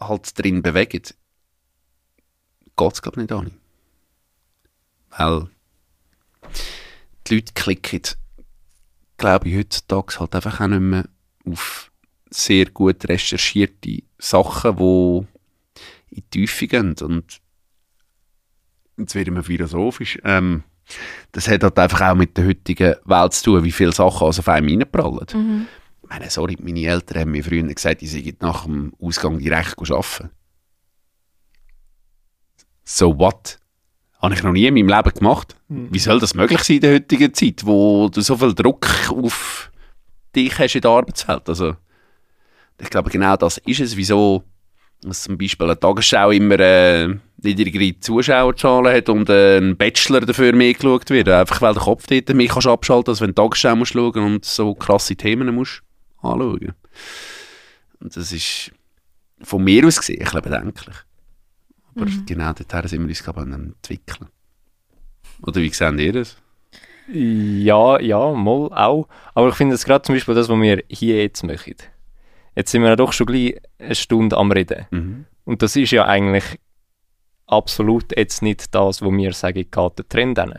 halt 0.00 0.38
drin 0.38 0.62
bewegen, 0.62 0.90
geht 0.90 1.14
es 2.92 3.02
glaube 3.02 3.20
ich 3.22 3.28
nicht 3.28 3.32
an. 3.32 3.50
Weil 5.10 5.48
die 7.26 7.34
Leute 7.36 7.52
klicken, 7.54 8.02
glaube 9.16 9.48
ich, 9.48 9.56
heutzutage 9.56 10.18
halt 10.20 10.34
einfach 10.34 10.60
auch 10.60 10.66
nicht 10.68 10.80
mehr 10.80 11.04
auf 11.46 11.91
sehr 12.34 12.66
gut 12.66 13.08
recherchierte 13.08 14.02
Sachen, 14.18 14.76
die 14.76 15.26
in 16.16 16.16
die 16.16 16.22
Tiefe 16.30 16.66
gehen. 16.66 16.94
Und 17.00 17.40
jetzt 18.96 19.14
werden 19.14 19.34
wir 19.34 19.42
philosophisch. 19.42 20.18
Ähm, 20.24 20.64
das 21.32 21.48
hat 21.48 21.62
halt 21.62 21.78
einfach 21.78 22.00
auch 22.00 22.14
mit 22.14 22.36
der 22.36 22.46
heutigen 22.46 22.96
Welt 23.04 23.32
zu 23.32 23.44
tun, 23.44 23.64
wie 23.64 23.72
viele 23.72 23.92
Sachen 23.92 24.26
also 24.26 24.40
auf 24.40 24.48
einem 24.48 24.68
reinprallen. 24.68 25.26
Mhm. 25.32 25.66
Ich 26.02 26.08
meine, 26.08 26.30
sorry, 26.30 26.56
meine 26.60 26.84
Eltern 26.84 27.20
haben 27.20 27.30
mir 27.30 27.44
früher 27.44 27.62
gesagt, 27.62 28.02
ich 28.02 28.10
sei 28.10 28.34
nach 28.40 28.64
dem 28.64 28.92
Ausgang 29.00 29.38
direkt 29.38 29.78
arbeiten. 29.78 30.30
So 32.84 33.18
what? 33.18 33.58
Habe 34.20 34.34
ich 34.34 34.42
noch 34.42 34.52
nie 34.52 34.66
in 34.66 34.74
meinem 34.74 34.88
Leben 34.88 35.14
gemacht. 35.14 35.56
Wie 35.68 35.98
soll 35.98 36.20
das 36.20 36.34
möglich 36.34 36.62
sein 36.62 36.76
in 36.76 36.82
der 36.82 36.94
heutigen 36.94 37.32
Zeit, 37.32 37.64
wo 37.64 38.08
du 38.08 38.20
so 38.20 38.36
viel 38.36 38.54
Druck 38.54 38.86
auf 39.08 39.70
dich 40.36 40.58
hast 40.58 40.74
in 40.74 40.82
der 40.82 40.90
Arbeitswelt? 40.90 41.48
Also, 41.48 41.76
ich 42.82 42.90
glaube, 42.90 43.10
genau 43.10 43.36
das 43.36 43.58
ist 43.58 43.80
es, 43.80 43.96
wieso 43.96 44.44
dass 45.02 45.24
zum 45.24 45.36
Beispiel 45.36 45.66
eine 45.66 45.78
Tagesschau 45.78 46.30
immer 46.30 46.60
äh, 46.60 47.08
niedrigere 47.42 47.98
Zuschauerzahlen 47.98 48.96
hat 48.96 49.08
und 49.08 49.28
äh, 49.28 49.58
ein 49.58 49.76
Bachelor 49.76 50.20
dafür 50.20 50.54
mehr 50.54 50.74
geschaut 50.74 51.10
wird. 51.10 51.28
Einfach 51.28 51.60
weil 51.60 51.74
der 51.74 51.82
Kopf 51.82 52.06
dort 52.06 52.32
mehr 52.34 52.46
kannst 52.46 52.68
abschalten 52.68 53.10
als 53.10 53.20
wenn 53.20 53.28
du 53.28 53.32
die 53.32 53.42
Tagesschau 53.42 53.74
musst 53.74 53.92
schauen 53.92 54.22
und 54.22 54.44
so 54.44 54.74
krasse 54.74 55.16
Themen 55.16 55.52
musst 55.54 55.82
anschauen. 56.20 56.72
Und 58.00 58.16
das 58.16 58.32
ist 58.32 58.70
von 59.42 59.64
mir 59.64 59.84
aus 59.86 59.98
gesehen 59.98 60.20
ein 60.20 60.24
bisschen 60.24 60.42
bedenklich. 60.42 60.96
Aber 61.96 62.06
genau 62.24 62.52
dorthin 62.52 62.88
sind 62.88 63.00
wir 63.00 63.08
uns 63.08 63.24
glaube 63.24 63.44
ich, 63.46 63.54
entwickeln. 63.54 64.28
Oder 65.44 65.60
wie 65.60 65.68
sehen 65.70 65.98
ihr 65.98 66.12
das? 66.12 66.36
Ja, 67.12 67.98
ja, 67.98 68.32
mal 68.32 68.68
auch. 68.72 69.08
Aber 69.34 69.48
ich 69.48 69.56
finde 69.56 69.74
es 69.74 69.84
gerade 69.84 70.02
zum 70.02 70.14
Beispiel 70.14 70.36
das, 70.36 70.48
was 70.48 70.60
wir 70.60 70.84
hier 70.88 71.22
jetzt 71.22 71.42
machen. 71.42 71.74
Jetzt 72.54 72.70
sind 72.70 72.82
wir 72.82 72.90
ja 72.90 72.96
doch 72.96 73.12
schon 73.12 73.26
gleich 73.26 73.60
eine 73.78 73.94
Stunde 73.94 74.36
am 74.36 74.52
Reden. 74.52 74.86
Mhm. 74.90 75.26
Und 75.44 75.62
das 75.62 75.76
ist 75.76 75.90
ja 75.90 76.04
eigentlich 76.06 76.60
absolut 77.46 78.16
jetzt 78.16 78.42
nicht 78.42 78.74
das, 78.74 79.02
wo 79.02 79.12
wir 79.12 79.32
sagen, 79.32 79.64
geht 79.70 79.98
der 79.98 80.08
Trend 80.08 80.38
hin. 80.38 80.54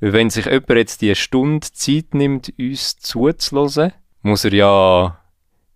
Weil 0.00 0.12
wenn 0.12 0.30
sich 0.30 0.46
jemand 0.46 0.70
jetzt 0.70 1.02
die 1.02 1.14
Stunde 1.14 1.66
Zeit 1.72 2.14
nimmt, 2.14 2.52
uns 2.58 2.96
zuzuhören, 2.96 3.92
muss 4.22 4.44
er 4.44 4.52
ja 4.52 5.20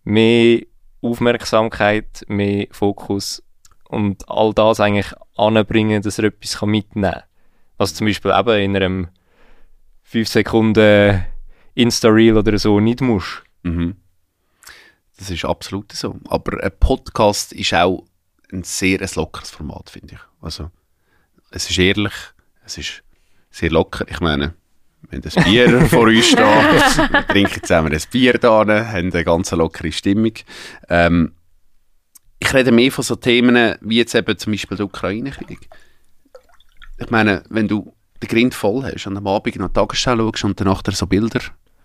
mehr 0.04 0.62
Aufmerksamkeit, 1.00 2.24
mehr 2.28 2.66
Fokus 2.70 3.42
und 3.88 4.28
all 4.28 4.52
das 4.52 4.80
eigentlich 4.80 5.12
anbringen, 5.36 6.02
dass 6.02 6.18
er 6.18 6.24
etwas 6.24 6.60
mitnehmen 6.62 7.12
kann. 7.12 7.22
Was 7.76 7.94
zum 7.94 8.06
Beispiel 8.06 8.32
eben 8.36 8.60
in 8.60 8.76
einem 8.76 9.08
5 10.02 10.28
Sekunden 10.28 11.24
Insta-Reel 11.74 12.36
oder 12.36 12.58
so 12.58 12.80
nicht 12.80 13.00
muss. 13.00 13.42
Mhm. 13.62 13.96
Das 15.18 15.30
ist 15.30 15.44
absolut 15.44 15.92
so. 15.92 16.16
Aber 16.28 16.62
ein 16.62 16.72
Podcast 16.78 17.52
ist 17.52 17.74
auch 17.74 18.04
ein 18.52 18.62
sehr 18.62 19.00
ein 19.02 19.08
lockeres 19.14 19.50
Format, 19.50 19.90
finde 19.90 20.14
ich. 20.14 20.20
Also, 20.40 20.70
es 21.50 21.68
ist 21.68 21.78
ehrlich, 21.78 22.12
es 22.64 22.78
ist 22.78 23.02
sehr 23.50 23.70
locker. 23.70 24.06
Ich 24.08 24.20
meine, 24.20 24.54
wenn 25.10 25.20
das 25.20 25.34
Bier 25.34 25.80
vor 25.90 26.06
uns 26.06 26.26
steht, 26.26 26.38
wir 26.38 27.26
trinken 27.26 27.62
zusammen 27.62 27.92
ein 27.92 28.02
Bier 28.10 28.34
da, 28.34 28.64
haben 28.66 29.12
eine 29.12 29.24
ganz 29.24 29.50
lockere 29.50 29.92
Stimmung. 29.92 30.32
Ähm, 30.88 31.32
ich 32.38 32.54
rede 32.54 32.72
mehr 32.72 32.92
von 32.92 33.04
so 33.04 33.16
Themen 33.16 33.74
wie 33.80 33.96
jetzt 33.96 34.14
eben 34.14 34.38
zum 34.38 34.52
Beispiel 34.52 34.76
der 34.76 34.86
Ukraine-Krieg. 34.86 35.68
Ich 36.98 37.10
meine, 37.10 37.42
wenn 37.48 37.68
du 37.68 37.94
den 38.22 38.28
Grind 38.28 38.54
voll 38.54 38.84
hast 38.84 39.06
und 39.06 39.16
am 39.16 39.26
Abend 39.26 39.56
noch 39.56 39.68
die 39.68 39.74
Tagesschau 39.74 40.16
schaust 40.16 40.44
und 40.44 40.60
danach 40.60 40.82
so 40.90 41.06
Bilder 41.06 41.40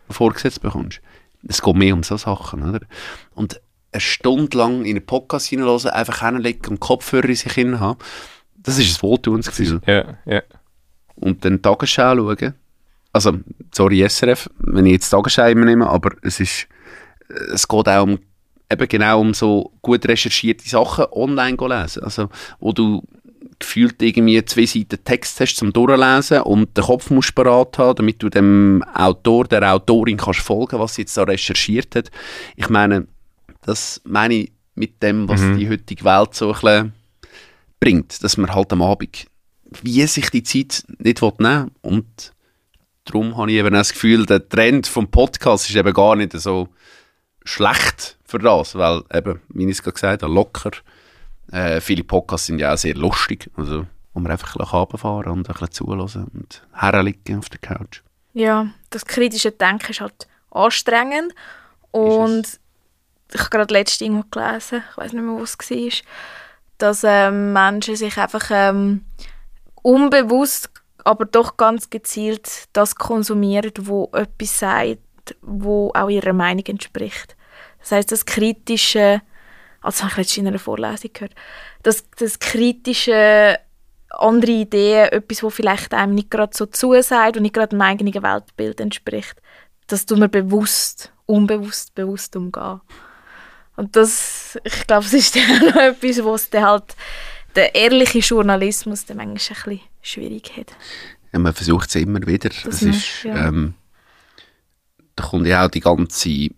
vorgesetzt 0.09 0.61
bekommst, 0.61 1.01
es 1.47 1.61
geht 1.61 1.75
mehr 1.75 1.93
um 1.93 2.03
so 2.03 2.17
Sachen, 2.17 2.63
oder? 2.63 2.85
Und 3.33 3.61
eine 3.91 4.01
Stunde 4.01 4.57
lang 4.57 4.85
in 4.85 4.97
einen 4.97 5.05
Podcast 5.05 5.47
hineinhören, 5.47 5.91
einfach 5.91 6.21
hinlegen 6.21 6.71
und 6.71 6.79
Kopfhörer 6.79 7.29
in 7.29 7.35
sich 7.35 7.57
haben, 7.57 7.97
das 8.55 8.77
ist 8.77 8.97
ein 8.97 9.01
Wohltuensgefühl. 9.03 9.81
Ja, 9.85 10.17
ja. 10.25 10.41
Und 11.15 11.45
dann 11.45 11.57
die 11.57 11.61
Tagesschau 11.61 12.15
schauen. 12.15 12.53
Also, 13.11 13.39
sorry 13.71 14.07
SRF, 14.07 14.49
wenn 14.57 14.85
ich 14.85 14.93
jetzt 14.93 15.11
die 15.11 15.15
Tagesschau 15.15 15.47
immer 15.47 15.65
nehme, 15.65 15.87
aber 15.87 16.11
es 16.23 16.39
ist, 16.39 16.67
es 17.53 17.67
geht 17.67 17.87
auch 17.87 18.03
um, 18.03 18.19
eben 18.71 18.87
genau 18.87 19.21
um 19.21 19.33
so 19.33 19.71
gut 19.81 20.07
recherchierte 20.07 20.67
Sachen 20.67 21.05
online 21.11 21.57
zu 21.57 21.67
lesen. 21.67 22.03
Also, 22.03 22.29
wo 22.59 22.71
du 22.71 23.03
gefühlt 23.59 24.01
irgendwie 24.01 24.43
zwei 24.45 24.65
Seiten 24.65 25.03
Text 25.03 25.39
hast 25.39 25.55
zum 25.55 25.73
Durchlesen 25.73 26.41
und 26.41 26.75
den 26.77 26.83
Kopf 26.83 27.09
musst 27.09 27.35
parat 27.35 27.77
haben, 27.77 27.95
damit 27.95 28.21
du 28.21 28.29
dem 28.29 28.83
Autor, 28.93 29.45
der 29.45 29.73
Autorin 29.73 30.17
kannst 30.17 30.41
folgen, 30.41 30.79
was 30.79 30.95
sie 30.95 31.01
jetzt 31.03 31.17
da 31.17 31.23
recherchiert 31.23 31.95
hat. 31.95 32.11
Ich 32.55 32.69
meine, 32.69 33.07
das 33.61 34.01
meine 34.03 34.33
ich 34.35 34.51
mit 34.75 35.01
dem, 35.03 35.27
was 35.29 35.41
Mhm. 35.41 35.57
die 35.57 35.69
heutige 35.69 36.03
Welt 36.03 36.33
so 36.33 36.47
ein 36.47 36.53
bisschen 36.53 36.93
bringt, 37.79 38.23
dass 38.23 38.37
man 38.37 38.53
halt 38.53 38.71
am 38.73 38.81
Abend 38.81 39.27
wie 39.81 40.05
sich 40.05 40.29
die 40.29 40.43
Zeit 40.43 40.83
nicht 40.99 41.21
will 41.21 41.33
nehmen 41.39 41.71
und 41.81 42.31
darum 43.05 43.35
habe 43.37 43.51
ich 43.51 43.57
eben 43.57 43.73
auch 43.73 43.79
das 43.79 43.93
Gefühl, 43.93 44.25
der 44.25 44.47
Trend 44.47 44.85
vom 44.87 45.07
Podcast 45.09 45.69
ist 45.69 45.75
eben 45.75 45.93
gar 45.93 46.15
nicht 46.15 46.33
so 46.33 46.69
schlecht 47.43 48.17
für 48.25 48.39
das, 48.39 48.75
weil 48.75 49.03
eben, 49.13 49.41
wie 49.49 49.65
ich 49.65 49.71
es 49.71 49.83
gerade 49.83 49.93
gesagt 49.95 50.23
habe, 50.23 50.33
locker. 50.33 50.71
Äh, 51.53 51.81
viele 51.81 52.03
Podcasts 52.03 52.47
sind 52.47 52.59
ja 52.59 52.73
auch 52.73 52.77
sehr 52.77 52.95
lustig, 52.95 53.51
also 53.55 53.85
wo 54.13 54.19
man 54.19 54.31
einfach 54.31 54.55
ein 54.55 54.59
bisschen 54.59 54.79
runterfahren 54.79 55.31
und 55.31 55.47
ein 55.47 55.53
bisschen 55.53 55.71
zuhören 55.71 56.27
und 56.33 56.67
herliegen 56.73 57.37
auf 57.37 57.49
der 57.49 57.59
Couch. 57.59 58.01
Ja, 58.33 58.67
das 58.89 59.05
kritische 59.05 59.51
Denken 59.51 59.91
ist 59.91 60.01
halt 60.01 60.27
anstrengend. 60.49 61.33
Und 61.91 62.59
ich 63.31 63.39
habe 63.39 63.49
gerade 63.51 63.73
letztens 63.73 64.01
irgendwo 64.01 64.25
gelesen, 64.31 64.83
ich 64.89 64.97
weiß 64.97 65.13
nicht 65.13 65.23
mehr, 65.23 65.35
wo 65.35 65.43
es 65.43 65.57
war, 65.57 65.91
dass 66.79 67.03
ähm, 67.03 67.53
Menschen 67.53 67.95
sich 67.95 68.17
einfach 68.17 68.49
ähm, 68.51 69.05
unbewusst, 69.83 70.71
aber 71.03 71.25
doch 71.25 71.57
ganz 71.57 71.91
gezielt 71.91 72.67
das 72.73 72.95
konsumieren, 72.95 73.71
wo 73.81 74.09
etwas 74.13 74.57
sagt, 74.57 74.99
wo 75.41 75.91
auch 75.93 76.09
ihrer 76.09 76.33
Meinung 76.33 76.65
entspricht. 76.65 77.35
Das 77.79 77.91
heißt, 77.91 78.11
das 78.11 78.25
kritische, 78.25 79.21
also 79.83 79.97
das 79.97 80.01
habe 80.01 80.11
ich 80.11 80.17
letztens 80.17 80.37
in 80.37 80.47
einer 80.47 80.59
Vorlesung 80.59 81.11
gehört, 81.13 81.35
das, 81.83 82.05
das 82.17 82.39
kritische 82.39 83.59
andere 84.09 84.51
Ideen, 84.51 85.09
etwas, 85.09 85.43
wo 85.43 85.49
vielleicht 85.49 85.93
einem 85.93 86.15
nicht 86.15 86.31
gerade 86.31 86.55
so 86.55 86.65
zusagt 86.65 87.37
und 87.37 87.43
nicht 87.43 87.53
gerade 87.53 87.69
dem 87.69 87.81
eigenen 87.81 88.13
Weltbild 88.13 88.79
entspricht, 88.79 89.41
das 89.87 90.05
tun 90.05 90.21
wir 90.21 90.27
bewusst, 90.27 91.11
unbewusst, 91.25 91.95
bewusst 91.95 92.35
umgehen. 92.35 92.81
Und 93.75 93.95
das, 93.95 94.57
ich 94.63 94.87
glaube, 94.87 95.05
es 95.05 95.13
ist 95.13 95.35
dann 95.35 95.43
auch 95.43 95.75
noch 95.75 95.81
etwas, 95.81 96.23
was 96.23 96.49
dann 96.49 96.63
halt 96.63 96.95
der 97.55 97.75
ehrliche 97.75 98.19
Journalismus 98.19 99.05
dann 99.05 99.17
manchmal 99.17 99.33
ein 99.33 99.33
bisschen 99.33 99.81
schwierig 100.01 100.57
hat. 100.57 100.71
Ja, 101.31 101.39
man 101.39 101.53
versucht 101.53 101.89
es 101.89 101.95
immer 101.95 102.25
wieder. 102.25 102.49
Das 102.49 102.81
muss, 102.81 102.95
ist, 102.95 103.23
ja. 103.23 103.47
ähm, 103.47 103.73
da 105.15 105.23
kommt 105.23 105.47
ja 105.47 105.65
auch 105.65 105.69
die 105.69 105.79
ganze 105.79 106.49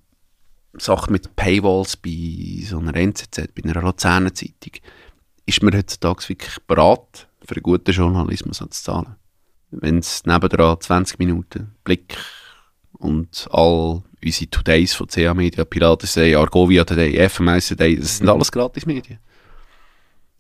Sache 0.78 1.12
mit 1.12 1.36
Paywalls 1.36 1.98
bei 1.98 2.62
so 2.64 2.80
einer 2.80 2.96
NZZ, 2.96 3.54
bei 3.54 3.64
einer 3.64 3.82
Luzerner 3.82 4.34
Zeitung. 4.34 4.74
Ist 5.46 5.62
man 5.64 5.76
heutzutage 5.76 6.30
wirklich 6.30 6.58
bereit, 6.68 7.28
für 7.46 7.56
einen 7.56 7.64
guten 7.64 7.92
Journalismus 7.92 8.58
zu 8.58 8.68
zahlen? 8.70 9.16
Wenn 9.72 10.00
es 10.00 10.26
nebendran 10.26 10.80
20 10.80 11.20
Minuten 11.20 11.76
Blick 11.84 12.18
und 12.94 13.48
all 13.52 14.04
unsere 14.24 14.50
Todays 14.50 14.94
von 14.94 15.08
CA 15.08 15.34
Media, 15.34 15.66
Piraten 15.66 16.08
Today, 16.08 16.36
Argovia 16.36 16.84
Today, 16.84 17.30
FMS 17.30 17.70
Today, 17.70 17.98
das 17.98 18.18
sind 18.18 18.30
alles 18.30 18.52
Gratis-Medien. 18.52 19.20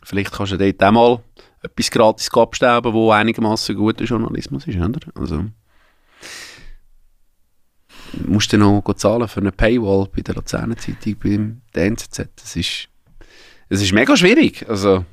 Vielleicht 0.03 0.31
kannst 0.31 0.53
du 0.53 0.57
dort 0.57 0.93
mal 0.93 1.23
etwas 1.63 1.91
gratis 1.91 2.29
abstauben, 2.31 2.93
wo 2.93 3.11
einigermaßen 3.11 3.75
guter 3.75 4.05
Journalismus 4.05 4.67
ist, 4.67 4.77
oder? 4.77 4.99
Also, 5.15 5.45
musst 8.25 8.53
du 8.53 8.57
noch 8.57 8.83
zahlen 8.95 9.27
für 9.27 9.39
eine 9.41 9.51
Paywall 9.51 10.07
bei 10.15 10.21
der 10.21 10.35
Luzerner 10.35 10.77
Zeitung, 10.77 11.15
beim 11.23 11.61
der 11.73 11.85
NZZ. 11.85 12.27
Das 12.35 12.55
ist, 12.55 12.87
das 13.69 13.81
ist 13.81 13.91
mega 13.93 14.15
schwierig. 14.15 14.65
Also, 14.69 15.05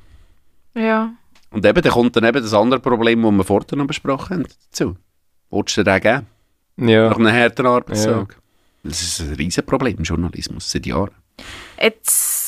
Ja. 0.75 1.13
und 1.51 1.65
eben, 1.67 1.83
da 1.83 1.91
kommt 1.91 2.17
dann 2.17 2.25
eben 2.25 2.43
das 2.43 2.55
andere 2.55 2.81
Problem, 2.81 3.23
das 3.23 3.33
wir 3.33 3.45
vorher 3.45 3.77
noch 3.79 3.87
besprochen 3.87 4.39
haben, 4.39 4.47
dazu. 4.71 4.97
Wolltest 5.51 5.79
du 5.79 5.85
dir 5.85 6.01
geben? 6.01 6.27
Ja. 6.79 7.09
Nach 7.11 7.17
einem 7.19 7.33
harten 7.33 7.67
Arbeitstag? 7.67 8.39
Das 8.85 9.01
ist 9.03 9.21
ein 9.21 9.35
Riesenproblem 9.35 9.99
im 9.99 10.03
Journalismus 10.05 10.71
seit 10.71 10.87
Jahren. 10.87 11.13
Jetzt 11.81 12.42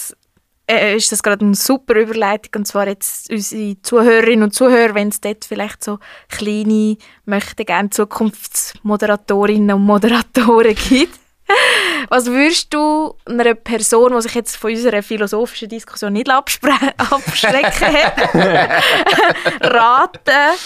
äh, 0.71 0.97
ist 0.97 1.13
das 1.13 1.23
gerade 1.23 1.45
eine 1.45 1.55
super 1.55 1.95
Überleitung 1.95 2.61
und 2.61 2.67
zwar 2.67 2.87
jetzt 2.89 3.31
unsere 3.31 3.81
Zuhörerinnen 3.83 4.45
und 4.45 4.55
Zuhörer, 4.55 4.95
wenn 4.95 5.09
es 5.09 5.21
dort 5.21 5.45
vielleicht 5.45 5.85
so 5.85 5.99
kleine, 6.29 6.97
möchte 7.25 7.65
gerne 7.65 7.91
Zukunftsmoderatorinnen 7.91 9.77
und 9.77 9.83
Moderatoren 9.83 10.75
gibt. 10.75 11.19
Was 12.09 12.27
würdest 12.27 12.73
du 12.73 13.15
einer 13.27 13.55
Person, 13.55 14.15
die 14.15 14.23
sich 14.23 14.35
jetzt 14.35 14.57
von 14.57 14.71
unserer 14.71 15.03
philosophischen 15.03 15.69
Diskussion 15.69 16.15
nicht 16.15 16.31
abschrecken 16.31 17.95
hat, 17.95 18.35
raten? 19.61 20.59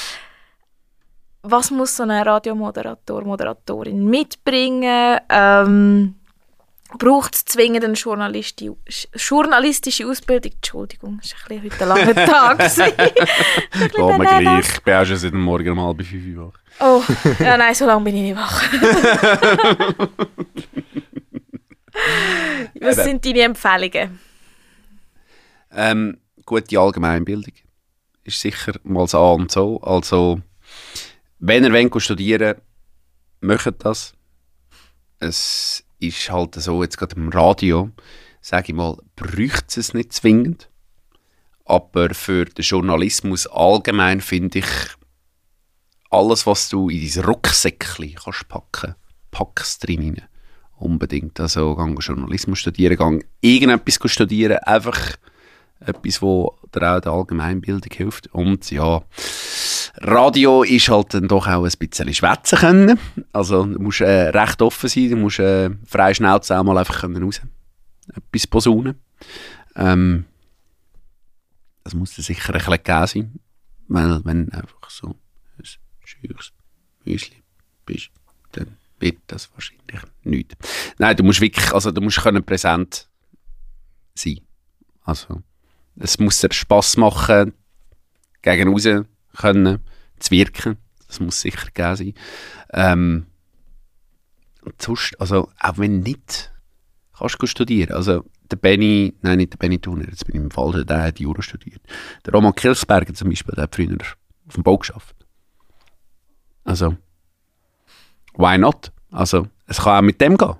Was 1.43 1.71
muss 1.71 1.97
so 1.97 2.03
ein 2.03 2.11
Radiomoderator, 2.11 3.23
Moderatorin 3.23 4.05
mitbringen? 4.05 5.19
Ähm, 5.29 6.18
braucht 6.97 7.35
es 7.35 7.45
zwingend 7.45 7.85
eine 7.85 7.95
journalisti 7.95 8.71
journalistische 9.15 10.07
Ausbildung? 10.07 10.53
Entschuldigung, 10.53 11.21
es 11.23 11.35
war 11.35 11.51
ein 11.51 11.61
bisschen 11.61 11.73
heute 11.73 11.83
ein 11.85 11.89
langer 11.89 12.27
Tag. 12.33 12.59
Lass 12.59 12.77
mir 12.77 14.19
gleich. 14.19 14.69
Ich 14.71 14.83
bin 14.83 14.95
auch 14.95 15.05
schon 15.05 15.17
seit 15.17 15.33
dem 15.33 15.41
Morgen 15.43 15.71
um 15.71 15.81
halb 15.81 16.03
fünf 16.03 16.37
wach. 16.39 16.59
oh, 16.81 17.03
ja, 17.41 17.57
nein, 17.57 17.75
so 17.75 17.85
lange 17.87 18.05
bin 18.05 18.17
ich 18.17 18.23
nicht 18.23 18.37
wach. 18.37 18.63
Was 22.81 22.97
sind 22.97 23.25
deine 23.25 23.41
Empfehlungen? 23.43 24.21
Ähm, 25.73 26.19
gute 26.47 26.79
Allgemeinbildung 26.79 27.53
ist 28.25 28.41
sicher 28.41 28.73
mal 28.85 29.07
so 29.07 29.19
A 29.19 29.33
und 29.33 29.51
so. 29.51 29.81
Also, 29.83 30.41
wenn 31.39 31.65
ihr 31.65 31.73
wollt 31.73 32.03
studieren 32.03 32.55
macht 33.41 33.85
das. 33.85 34.15
Es 35.21 35.85
ist 36.01 36.31
halt 36.31 36.55
so, 36.55 36.83
jetzt 36.83 36.99
gerade 36.99 37.17
im 37.17 37.29
Radio, 37.29 37.91
sage 38.41 38.69
ich 38.69 38.75
mal, 38.75 38.97
bräuchte 39.17 39.81
es 39.81 39.95
nicht 39.95 40.13
zwingend. 40.13 40.71
Aber 41.65 42.15
für 42.15 42.47
den 42.47 42.65
Journalismus 42.65 43.47
allgemein 43.47 44.21
finde 44.21 44.61
ich, 44.61 44.67
alles, 46.11 46.47
was 46.47 46.69
du 46.69 46.89
in 46.89 47.07
dein 47.07 47.25
Rucksäckchen 47.25 48.15
kannst 48.15 48.49
packen, 48.49 48.95
pack 49.31 49.61
es 49.61 49.79
drin 49.79 50.03
rein. 50.03 50.23
Unbedingt. 50.79 51.39
Also, 51.41 51.75
gang 51.75 51.99
Journalismus 52.01 52.61
studieren, 52.61 52.97
gang 52.97 53.25
irgendetwas 53.41 54.11
studieren, 54.11 54.59
einfach 54.59 55.17
etwas, 55.81 56.23
wo 56.23 56.47
auch 56.47 57.01
der 57.01 57.07
Allgemeinbildung 57.07 57.93
hilft. 57.93 58.29
Und 58.29 58.71
ja, 58.71 59.03
Radio 59.97 60.63
ist 60.63 60.89
halt 60.89 61.15
dann 61.15 61.29
doch 61.29 61.47
auch 61.47 61.65
ein 61.65 61.73
bisschen 61.79 62.13
schwätzen 62.15 62.59
können. 62.59 62.99
Also 63.33 63.65
du 63.65 63.81
musst 63.81 64.01
äh, 64.01 64.29
recht 64.29 64.63
offen 64.63 64.89
sein, 64.89 65.11
du 65.11 65.17
musst 65.17 65.39
äh, 65.39 65.71
frei 65.87 66.15
Schnauze 66.15 66.59
auch 66.59 66.65
mal 66.65 66.79
einfach 66.79 67.01
können 67.01 67.23
raus. 67.23 67.41
Etwas 68.15 68.47
posaunen. 68.47 68.97
Ähm, 69.77 70.25
das 71.85 71.95
muss 71.95 72.15
dir 72.15 72.23
sicher 72.23 72.55
ein 72.55 72.59
bisschen 72.59 72.73
gegeben 72.73 73.07
sein. 73.07 73.41
Weil 73.89 74.25
wenn 74.25 74.53
einfach 74.53 74.91
so 74.91 75.17
ein 75.59 75.65
schüches 76.05 76.53
Müsli 77.05 77.43
bist, 77.87 78.11
dann 78.53 78.77
wird 79.01 79.19
das 79.27 79.51
wahrscheinlich 79.55 80.03
nicht. 80.25 80.57
Nein, 80.99 81.17
du 81.17 81.25
musst 81.25 81.41
wirklich, 81.41 81.73
also 81.73 81.91
du 81.91 82.01
musst 82.01 82.21
können 82.21 82.45
präsent 82.45 83.09
sein. 84.15 84.41
Also 85.03 85.43
es 85.99 86.19
muss 86.19 86.41
dir 86.41 86.53
Spass 86.53 86.97
machen, 86.97 87.53
gegen 88.43 88.73
raus 88.73 88.89
können, 89.37 89.81
zu 90.19 90.31
wirken. 90.31 90.77
Das 91.07 91.21
muss 91.21 91.41
sicher 91.41 91.67
gegeben 91.67 91.97
sein. 91.97 92.15
Ähm, 92.73 93.27
und 94.63 94.81
sonst, 94.81 95.19
also 95.21 95.51
auch 95.59 95.79
wenn 95.79 96.01
nicht, 96.01 96.53
kannst 97.17 97.41
du 97.41 97.47
studieren. 97.47 97.93
Also 97.93 98.25
der 98.51 98.57
Benny, 98.57 99.15
nein, 99.23 99.39
nicht 99.39 99.53
der 99.53 99.59
Benny 99.59 99.79
Thuner, 99.79 100.07
jetzt 100.09 100.27
bin 100.27 100.37
ich 100.37 100.43
im 100.43 100.51
Fall, 100.51 100.85
der 100.85 101.03
hat 101.03 101.21
Jura 101.21 101.43
studiert. 101.43 101.81
Der 102.25 102.33
Roman 102.33 102.55
Kilsberger 102.55 103.15
zum 103.15 103.31
Beispiel, 103.31 103.55
der 103.55 103.65
hat 103.65 103.75
früher 103.75 103.97
auf 104.47 104.55
dem 104.55 104.63
Bau 104.63 104.79
geschafft. 104.79 105.17
Also, 106.65 106.97
why 108.35 108.59
not? 108.59 108.93
Also, 109.11 109.49
es 109.67 109.79
kann 109.79 109.99
auch 109.99 110.07
mit 110.07 110.21
dem 110.21 110.37
gehen. 110.37 110.55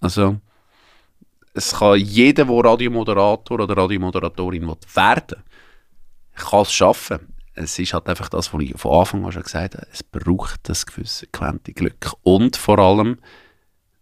Also, 0.00 0.40
es 1.58 1.72
kann 1.72 1.98
jeder, 1.98 2.44
der 2.44 2.64
Radiomoderator 2.64 3.60
oder 3.60 3.76
Radiomoderatorin 3.76 4.66
will 4.66 4.76
werden 4.94 5.42
kann 6.36 6.62
es 6.62 6.72
schaffen. 6.72 7.34
Es 7.54 7.76
ist 7.78 7.92
halt 7.92 8.08
einfach 8.08 8.28
das, 8.28 8.54
was 8.54 8.62
ich 8.62 8.78
von 8.78 9.00
Anfang 9.00 9.24
an 9.24 9.32
schon 9.32 9.42
gesagt 9.42 9.74
habe. 9.74 9.86
Es 9.92 10.04
braucht 10.04 10.60
das 10.68 10.86
gewisse 10.86 11.26
Quäntchen 11.26 11.74
Glück. 11.74 12.12
Und 12.22 12.56
vor 12.56 12.78
allem, 12.78 13.18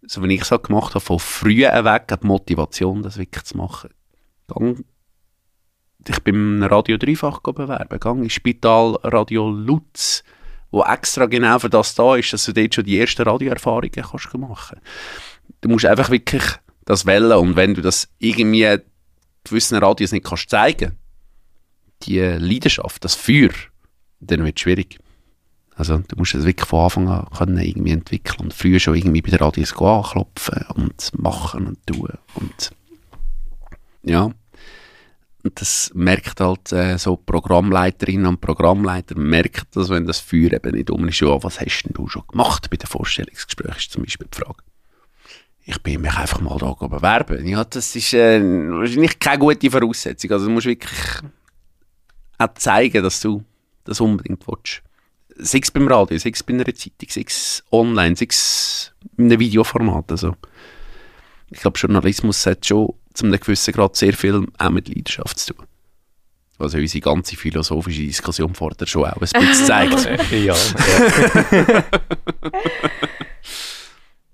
so 0.03 0.21
wie 0.21 0.35
ich 0.35 0.41
es 0.41 0.51
halt 0.51 0.65
gemacht 0.65 0.93
habe, 0.93 1.03
von 1.03 1.17
früh 1.17 1.63
weg 1.63 2.07
die 2.21 2.27
Motivation, 2.27 3.01
das 3.01 3.17
wirklich 3.17 3.43
zu 3.45 3.57
machen. 3.57 3.89
Gang, 4.47 4.85
ich 6.07 6.23
bin 6.23 6.35
im 6.35 6.63
Radio 6.63 6.97
dreifach 6.97 7.39
bewerben. 7.39 7.99
Gang 7.99 8.21
ins 8.21 8.33
Spital 8.33 8.99
Radio 9.01 9.49
Lutz, 9.49 10.23
wo 10.69 10.83
extra 10.83 11.25
genau 11.25 11.57
für 11.57 11.71
das 11.71 11.95
da 11.95 12.15
ist, 12.15 12.31
dass 12.31 12.45
du 12.45 12.53
dort 12.53 12.75
schon 12.75 12.85
die 12.85 12.99
ersten 12.99 13.23
Radioerfahrungen 13.23 13.91
kannst 13.91 14.31
machen 14.35 14.79
Du 15.61 15.69
musst 15.69 15.87
einfach 15.87 16.11
wirklich 16.11 16.43
das 16.87 17.05
wählen 17.05 17.33
und 17.33 17.55
wenn 17.55 17.75
du 17.75 17.81
das 17.81 18.07
irgendwie 18.17 18.77
gewissen 19.43 19.77
Radios 19.77 20.11
nicht 20.11 20.25
kannst 20.25 20.49
zeigen 20.49 20.97
die 22.03 22.19
Leidenschaft, 22.19 23.03
das 23.03 23.15
Feuer, 23.15 23.49
dann 24.19 24.45
wird 24.45 24.57
es 24.57 24.61
schwierig. 24.61 24.99
Also 25.75 25.97
du 25.97 26.15
musst 26.15 26.35
es 26.35 26.45
wirklich 26.45 26.67
von 26.67 26.83
Anfang 26.83 27.07
an 27.07 27.27
können 27.35 27.57
irgendwie 27.57 27.91
entwickeln 27.91 28.39
und 28.39 28.53
früher 28.53 28.79
schon 28.79 28.95
irgendwie 28.95 29.21
bei 29.21 29.31
den 29.31 29.39
Radios 29.39 29.75
gehen, 29.75 29.87
anklopfen 29.87 30.65
und 30.75 31.11
machen 31.19 31.67
und 31.67 31.87
tun 31.87 32.13
und 32.35 32.71
ja. 34.03 34.31
Und 35.43 35.61
das 35.61 35.91
merkt 35.93 36.39
halt 36.39 36.71
äh, 36.71 36.97
so 36.97 37.15
Programmleiterinnen 37.15 38.25
und 38.25 38.41
Programmleiter 38.41 39.17
merkt 39.17 39.75
das, 39.75 39.89
wenn 39.89 40.05
das 40.05 40.19
Feuer 40.19 40.53
eben 40.53 40.75
nicht 40.75 40.89
um 40.89 41.07
ist, 41.07 41.19
ja, 41.19 41.41
was 41.43 41.59
hast 41.59 41.83
denn 41.83 41.93
du 41.93 42.07
schon 42.07 42.27
gemacht 42.27 42.69
bei 42.69 42.77
den 42.77 42.87
Vorstellungsgesprächen, 42.87 43.77
ist 43.77 43.91
zum 43.91 44.03
Beispiel 44.03 44.27
die 44.33 44.37
Frage. 44.37 44.66
Ich 45.69 45.83
bin 45.83 45.99
mich 45.99 46.15
einfach 46.15 46.39
mal 46.39 46.57
da 46.57 46.71
bewerben. 46.87 47.45
Ja, 47.45 47.65
das 47.65 47.93
ist 47.93 48.13
äh, 48.13 48.41
wahrscheinlich 48.41 49.19
keine 49.19 49.39
gute 49.39 49.69
Voraussetzung. 49.69 50.31
Also 50.31 50.45
du 50.45 50.51
musst 50.53 50.65
wirklich 50.65 50.89
auch 52.37 52.53
zeigen, 52.53 53.03
dass 53.03 53.19
du 53.19 53.43
das 53.83 53.99
unbedingt 53.99 54.47
willst. 54.47 54.81
Sei 55.35 55.59
es 55.61 55.69
beim 55.69 55.89
Radio, 55.89 56.17
sei 56.17 56.29
es 56.29 56.41
bei 56.41 56.53
einer 56.53 56.63
Zeitung, 56.73 57.09
sei 57.09 57.25
es 57.27 57.65
online, 57.69 58.15
sei 58.15 58.27
es 58.29 58.93
in 59.17 59.25
einem 59.25 59.39
Videoformat. 59.41 60.09
Also, 60.09 60.37
ich 61.49 61.59
glaube, 61.59 61.77
Journalismus 61.77 62.45
hat 62.45 62.65
schon 62.65 62.93
zu 63.13 63.25
einem 63.25 63.37
gewissen 63.37 63.73
Grad 63.73 63.97
sehr 63.97 64.13
viel 64.13 64.47
auch 64.57 64.69
mit 64.69 64.87
Leidenschaft 64.87 65.37
zu 65.37 65.53
tun. 65.53 65.65
Was 66.59 66.73
ja 66.73 66.79
unsere 66.79 67.01
ganze 67.01 67.35
philosophische 67.35 68.03
Diskussion 68.03 68.55
vorher 68.55 68.87
schon 68.87 69.03
auch 69.03 69.11
ein 69.11 69.19
bisschen 69.19 69.65
zeigt. 69.65 70.31
Ja. 70.31 70.55
ja. 70.55 71.83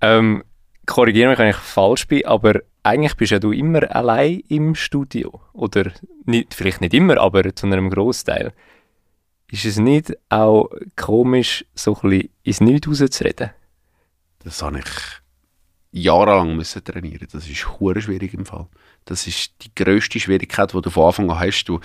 ähm, 0.00 0.44
korrigiere 0.86 1.30
mich, 1.30 1.38
wenn 1.38 1.50
ich 1.50 1.56
falsch 1.56 2.06
bin, 2.08 2.24
aber 2.26 2.60
eigentlich 2.82 3.16
bist 3.16 3.32
ja 3.32 3.38
du 3.38 3.52
immer 3.52 3.94
allein 3.94 4.42
im 4.48 4.74
Studio. 4.74 5.40
Oder 5.52 5.92
nicht, 6.24 6.54
vielleicht 6.54 6.80
nicht 6.80 6.94
immer, 6.94 7.18
aber 7.18 7.54
zu 7.54 7.66
einem 7.66 7.90
Großteil. 7.90 8.52
Ist 9.50 9.64
es 9.64 9.78
nicht 9.78 10.12
auch 10.30 10.70
komisch, 10.96 11.64
so 11.74 11.94
ein 11.94 12.10
bisschen 12.10 12.30
ins 12.42 12.60
Nichts 12.60 12.88
rauszureden? 12.88 13.50
Das 14.42 14.62
habe 14.62 14.80
ich 14.80 14.84
jahrelang 15.94 16.56
müssen 16.56 16.82
trainieren. 16.82 17.28
Das 17.32 17.48
ist 17.48 17.78
hure 17.78 18.00
schwierig 18.00 18.34
im 18.34 18.44
Fall. 18.44 18.66
Das 19.04 19.26
ist 19.26 19.52
die 19.62 19.74
grösste 19.74 20.18
Schwierigkeit, 20.18 20.72
die 20.72 20.80
du 20.80 20.90
von 20.90 21.06
Anfang 21.06 21.30
an 21.30 21.38
hast. 21.38 21.64
Du 21.64 21.80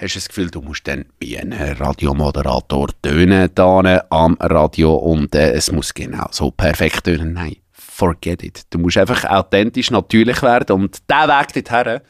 hast 0.00 0.16
das 0.16 0.28
Gefühl, 0.28 0.50
du 0.50 0.62
musst 0.62 0.88
dann 0.88 1.04
wie 1.18 1.38
ein 1.38 1.52
Radiomoderator 1.52 2.88
tönen 3.02 3.50
am 3.56 4.36
Radio 4.40 4.94
und 4.94 5.34
äh, 5.34 5.52
es 5.52 5.70
muss 5.70 5.92
genau 5.92 6.28
so 6.30 6.50
perfekt 6.50 7.04
tönen. 7.04 7.34
Nein, 7.34 7.56
forget 8.00 8.42
it. 8.42 8.62
Du 8.70 8.78
musst 8.78 8.96
einfach 8.96 9.24
authentisch, 9.24 9.90
natürlich 9.90 10.42
werden 10.42 10.80
und 10.80 10.98
der 11.10 11.28
Weg 11.28 11.52
dorthin, 11.52 12.00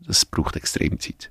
das 0.00 0.26
braucht 0.26 0.56
extrem 0.56 1.00
Zeit. 1.00 1.30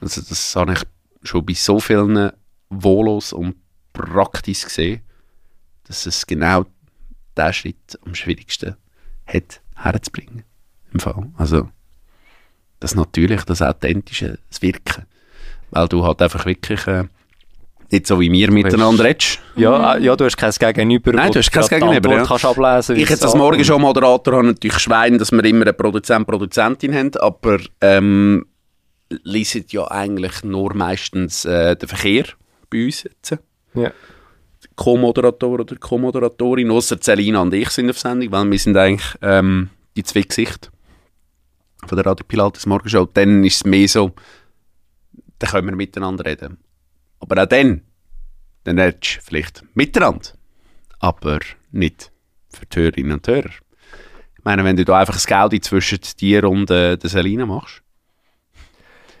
Also 0.00 0.22
das 0.22 0.56
habe 0.56 0.72
ich 0.72 0.82
schon 1.22 1.44
bei 1.44 1.52
so 1.52 1.80
vielen 1.80 2.32
Volos 2.70 3.32
und 3.34 3.56
Praktis 3.92 4.64
gesehen, 4.64 5.02
dass 5.84 6.06
es 6.06 6.26
genau 6.26 6.64
diesen 7.36 7.52
Schritt 7.52 7.98
am 8.04 8.14
schwierigsten 8.14 8.76
hat, 9.26 9.60
herzubringen. 9.76 10.44
Im 10.92 11.00
Fall. 11.00 11.30
Also, 11.36 11.68
das 12.80 12.94
Natürliche, 12.94 13.44
das 13.44 13.60
Authentische, 13.60 14.38
das 14.48 14.62
Wirken. 14.62 15.04
Weil 15.70 15.88
du 15.88 16.04
halt 16.04 16.22
einfach 16.22 16.46
wirklich 16.46 16.86
äh, 16.86 17.04
Nicht 17.94 18.08
so 18.08 18.18
wie 18.18 18.32
wir 18.32 18.50
miteinander 18.50 19.04
redest. 19.04 19.38
Ja, 19.54 19.94
äh, 19.94 20.02
ja, 20.02 20.16
du 20.16 20.24
hast 20.24 20.36
kein 20.36 20.50
Gegenüber. 20.50 21.12
Nein, 21.12 21.30
du 21.30 21.38
hast 21.38 21.52
kein 21.52 21.68
Gegenüber, 21.68 22.16
ja. 22.16 22.24
kannst 22.24 22.44
ablesen. 22.44 22.96
Ich 22.96 23.08
jetzt 23.08 23.22
als. 23.22 23.36
Morgen 23.36 23.64
schon 23.64 23.80
Moderator 23.80 24.34
habe 24.34 24.48
natürlich 24.48 24.80
Schwein, 24.80 25.16
dass 25.16 25.30
wir 25.30 25.44
immer 25.44 25.64
einen 25.64 25.76
Produzent, 25.76 26.26
Produzentin 26.26 26.92
haben, 26.92 27.12
aber 27.20 27.60
ähm, 27.80 28.46
lesen 29.22 29.64
ja 29.68 29.88
eigentlich 29.88 30.42
nur 30.42 30.74
meistens 30.74 31.44
äh, 31.44 31.76
den 31.76 31.88
Verkehr 31.88 32.24
bei 32.68 32.86
uns 32.86 33.04
jetzt. 33.04 33.38
Ja. 33.74 33.92
Co-Moderator 34.74 35.60
oder 35.60 35.76
Co-Moderatorin, 35.76 36.72
außer 36.72 37.00
Celina 37.00 37.42
und 37.42 37.54
ich 37.54 37.70
sind 37.70 37.90
auf 37.90 37.98
Sendung, 38.00 38.32
weil 38.32 38.50
wir 38.50 38.58
sind 38.58 38.76
eigentlich 38.76 39.06
ähm, 39.22 39.70
die 39.96 40.02
zwei 40.02 40.22
Gesichter 40.22 40.70
von 41.86 41.94
der 41.94 42.06
Radio 42.06 42.24
Pilates 42.26 42.66
Morgenshow. 42.66 43.08
Dann 43.14 43.44
ist 43.44 43.58
es 43.58 43.64
mehr 43.64 43.86
so, 43.86 44.10
dann 45.38 45.50
können 45.50 45.68
wir 45.68 45.76
miteinander 45.76 46.24
reden. 46.24 46.58
Aber 47.26 47.42
auch 47.42 47.46
dann, 47.48 47.80
dann 48.64 48.78
redest 48.78 49.16
du 49.16 49.20
vielleicht 49.22 49.64
miteinander, 49.74 50.28
aber 50.98 51.40
nicht 51.72 52.12
für 52.52 52.66
die 52.66 52.78
Hörerinnen 52.80 53.12
und 53.12 53.26
Hörer. 53.26 53.48
Ich 54.36 54.44
meine, 54.44 54.62
wenn 54.62 54.76
du 54.76 54.84
da 54.84 54.98
einfach 54.98 55.16
ein 55.16 55.26
Gaudi 55.26 55.60
zwischen 55.62 56.00
dir 56.20 56.44
und 56.44 56.70
äh, 56.70 56.98
der 56.98 57.08
Selina 57.08 57.46
machst, 57.46 57.80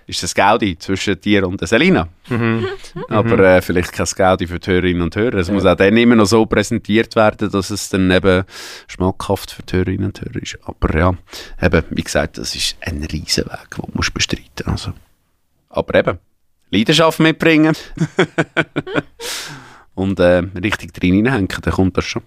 ist 0.06 0.22
das 0.22 0.34
Gaudi 0.34 0.76
zwischen 0.78 1.18
dir 1.18 1.48
und 1.48 1.62
der 1.62 1.66
Selina. 1.68 2.08
Mhm. 2.28 2.66
Aber 3.08 3.38
äh, 3.38 3.62
vielleicht 3.62 3.90
kein 3.94 4.04
Gaudi 4.14 4.46
für 4.46 4.58
die 4.58 4.70
Hörerinnen 4.70 5.00
und 5.00 5.16
Hörer. 5.16 5.38
Es 5.38 5.48
Ja. 5.48 5.54
muss 5.54 5.64
auch 5.64 5.76
dann 5.76 5.96
immer 5.96 6.14
noch 6.14 6.26
so 6.26 6.44
präsentiert 6.44 7.16
werden, 7.16 7.50
dass 7.50 7.70
es 7.70 7.88
dann 7.88 8.10
eben 8.10 8.44
schmackhaft 8.86 9.50
für 9.50 9.62
die 9.62 9.76
Hörerinnen 9.76 10.04
und 10.06 10.20
Hörer 10.20 10.42
ist. 10.42 10.58
Aber 10.64 10.94
ja, 10.98 11.14
eben, 11.62 11.84
wie 11.88 12.02
gesagt, 12.04 12.36
das 12.36 12.54
ist 12.54 12.76
ein 12.82 13.02
Riesenweg, 13.02 13.70
den 13.70 13.86
du 13.86 13.90
musst 13.94 14.12
bestreiten 14.12 14.66
also. 14.66 14.92
Aber 15.70 15.98
eben, 15.98 16.18
Leidenschaft 16.74 17.20
mitbringen 17.20 17.76
und 19.94 20.18
äh, 20.20 20.42
richtig 20.62 20.92
drin 20.92 21.14
hineinhängen, 21.14 21.48
dann 21.62 21.72
kommt 21.72 21.96
das 21.96 22.04
schon. 22.04 22.22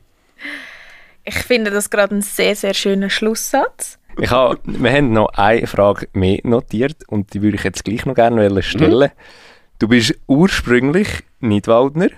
Ich 1.24 1.36
finde 1.36 1.72
das 1.72 1.90
gerade 1.90 2.16
ein 2.16 2.22
sehr, 2.22 2.56
sehr 2.56 2.74
schöner 2.74 3.10
Schlusssatz. 3.10 4.00
Ich 4.20 4.32
habe, 4.32 4.60
wir 4.64 4.92
haben 4.92 5.12
noch 5.12 5.28
eine 5.34 5.68
Frage 5.68 6.08
mehr 6.14 6.40
notiert 6.44 7.08
und 7.08 7.34
die 7.34 7.42
würde 7.42 7.58
ich 7.58 7.64
jetzt 7.64 7.84
gleich 7.84 8.06
noch 8.06 8.16
gerne 8.16 8.64
stellen. 8.64 9.12
Du 9.78 9.88
bist 9.88 10.16
ursprünglich 10.26 11.08
Nidwaldner. 11.40 12.10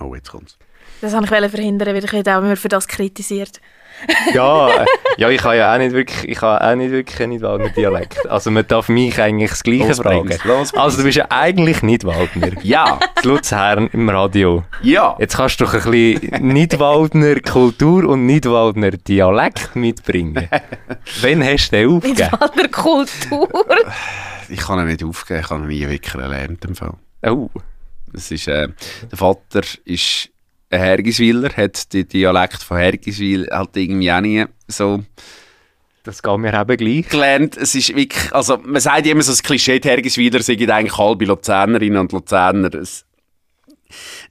Oh, 0.00 0.14
jetzt 0.14 0.30
kommt's. 0.30 0.58
Das 1.00 1.12
wollte 1.12 1.46
ich 1.46 1.50
verhindern, 1.50 1.94
weil 1.94 2.04
ich 2.04 2.12
auch 2.12 2.38
immer 2.38 2.56
für 2.56 2.68
das 2.68 2.88
kritisiert. 2.88 3.60
Ja, 4.34 4.68
äh, 4.68 4.84
ja, 5.16 5.30
ich 5.30 5.42
habe 5.44 5.56
ja 5.56 5.72
auch 5.74 5.78
nicht 5.78 5.92
wirklich, 5.92 6.28
ich 6.28 6.40
habe 6.42 6.62
auch 6.64 6.74
nicht 6.74 6.90
wirklich 6.90 7.20
einen 7.22 7.32
Nidwaldner 7.32 7.68
Dialekt. 7.70 8.26
Also 8.28 8.50
man 8.50 8.66
darf 8.66 8.88
mich 8.88 9.18
eigentlich 9.20 9.50
das 9.50 9.62
Gleiche 9.62 9.88
Los, 9.88 9.98
fragen. 9.98 10.26
bring's, 10.26 10.44
los, 10.44 10.74
Also 10.74 10.98
du 10.98 11.04
bist 11.04 11.16
ja 11.16 11.26
eigentlich 11.30 11.82
Nidwaldner. 11.82 12.50
Ja, 12.62 12.98
Das 13.14 13.24
Luzern 13.24 13.88
im 13.92 14.08
Radio. 14.10 14.64
ja. 14.82 15.16
Jetzt 15.18 15.36
kannst 15.36 15.60
du 15.60 15.64
doch 15.64 15.74
ein 15.74 15.90
bisschen 15.90 16.46
Nidwaldner 16.48 17.40
Kultur 17.40 18.04
und 18.08 18.26
Nidwaldner 18.26 18.90
Dialekt 18.92 19.74
mitbringen. 19.76 20.48
Wann 21.22 21.44
hast 21.44 21.70
du 21.70 21.76
den 21.76 21.90
aufgegeben? 21.96 22.34
aller 22.34 22.68
Kultur. 22.68 23.48
Ich 24.48 24.60
kann 24.60 24.78
ihn 24.80 24.86
nicht 24.86 25.04
aufgeben, 25.04 25.40
ich 25.40 25.50
habe 25.50 25.62
ihn 25.62 25.68
nie 25.68 25.88
wirklich 25.88 26.12
gelernt. 26.12 26.64
Im 26.64 26.74
Fall. 26.74 26.94
Oh, 27.26 27.48
Das 28.12 28.30
ist, 28.30 28.48
äh, 28.48 28.68
der 29.10 29.18
Vater 29.18 29.62
ist 29.84 30.28
ein 30.74 30.80
Hergiswiler, 30.80 31.50
hat 31.50 31.92
den 31.92 32.08
Dialekt 32.08 32.62
von 32.62 32.76
Hergiswil 32.78 33.48
halt 33.50 33.76
irgendwie 33.76 34.12
auch 34.12 34.20
nie 34.20 34.44
so 34.68 35.04
das 36.04 36.22
geht 36.22 36.38
mir 36.38 36.52
eben 36.52 36.76
gleich. 36.76 37.08
gelernt. 37.08 37.56
Es 37.56 37.74
ist 37.74 37.96
wirklich, 37.96 38.30
also 38.34 38.58
man 38.58 38.80
sagt 38.80 39.06
immer 39.06 39.22
so 39.22 39.32
das 39.32 39.42
Klischee, 39.42 39.80
die 39.80 39.88
Hergiswiler 39.88 40.42
sind 40.42 40.70
eigentlich 40.70 40.98
halbe 40.98 41.24
Luzernerinnen 41.24 41.98
und 41.98 42.12
Luzerner. 42.12 42.74
Es, 42.74 43.06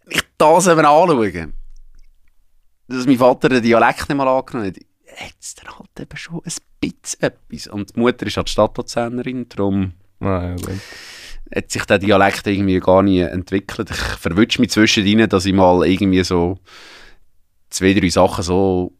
wenn 0.06 0.18
ich 0.18 0.24
das 0.38 0.68
eben 0.68 0.86
anschaue, 0.86 1.52
dass 2.88 3.08
mein 3.08 3.18
Vater 3.18 3.50
den 3.50 3.64
Dialekt 3.64 4.08
nicht 4.08 4.18
mal 4.18 4.28
angenommen 4.28 4.68
hat, 4.68 4.78
hat 5.18 5.34
es 5.42 5.56
dann 5.56 5.80
halt 5.80 5.90
eben 6.00 6.18
schon 6.18 6.42
ein 6.46 6.54
bisschen 6.80 7.22
etwas. 7.22 7.68
Und 7.68 7.96
die 7.96 8.00
Mutter 8.00 8.28
ist 8.28 8.38
halt 8.38 8.50
Stadtluzernerin, 8.50 9.50
darum 9.50 9.94
Ah, 10.20 10.44
ja, 10.44 10.56
gut. 10.56 10.80
Hat 11.56 11.72
sich 11.72 11.86
der 11.86 12.00
Dialekt 12.00 12.48
irgendwie 12.48 12.80
gar 12.80 13.04
nie 13.04 13.20
entwickelt. 13.20 13.90
Ich 13.92 13.98
verwünsche 13.98 14.60
mich 14.62 14.72
zwischendrin, 14.72 15.28
dass 15.30 15.46
ich 15.46 15.54
mal 15.54 15.86
irgendwie 15.86 16.24
so 16.24 16.58
zwei, 17.70 17.94
drei 17.94 18.10
Sachen 18.10 18.44
so 18.44 18.94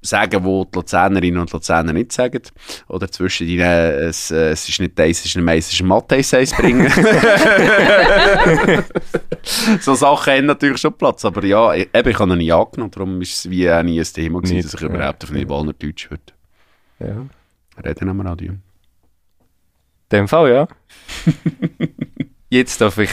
sagen, 0.00 0.44
wo 0.44 0.64
die 0.64 0.76
Luzernerinnen 0.76 1.40
und 1.40 1.52
Luzerner 1.52 1.92
nicht 1.92 2.12
sagen. 2.12 2.42
Oder 2.88 3.10
zwischendrin, 3.10 3.60
äh, 3.60 3.90
es, 4.06 4.30
äh, 4.30 4.50
es 4.50 4.68
ist 4.68 4.80
nicht 4.80 4.96
das, 4.98 5.08
es 5.08 5.24
ist 5.26 5.36
nicht 5.36 5.44
Mais, 5.44 5.66
es 5.66 5.72
ist 5.72 5.80
ein 5.80 5.88
Mathe-Essay 5.88 6.44
bringen. 6.56 6.88
so 9.80 9.94
Sachen 9.94 10.32
haben 10.32 10.46
natürlich 10.46 10.78
schon 10.80 10.92
Platz. 10.94 11.24
Aber 11.24 11.44
ja, 11.44 11.74
ich, 11.74 11.88
eben, 11.92 12.08
ich 12.10 12.18
habe 12.18 12.32
ihn 12.32 12.38
nie 12.38 12.52
angenommen, 12.52 12.90
darum 12.92 13.20
ist 13.20 13.32
es 13.34 13.50
wie 13.50 13.70
auch 13.70 13.82
nie 13.82 13.98
ein 13.98 14.04
Thema 14.04 14.38
gewesen, 14.40 14.56
Nicht, 14.56 14.66
dass 14.66 14.74
ich 14.74 14.80
ja. 14.80 14.86
überhaupt 14.88 15.24
auf 15.24 15.30
Niederwalner 15.32 15.72
Deutsch 15.72 16.08
würde 16.10 16.22
Ja. 17.00 17.26
reden 17.84 18.08
am 18.08 18.20
Radio. 18.20 18.52
In 20.10 20.20
dem 20.20 20.28
Fall, 20.28 20.50
ja. 20.50 20.68
Jetzt 22.48 22.80
darf 22.80 22.96
ich 22.96 23.10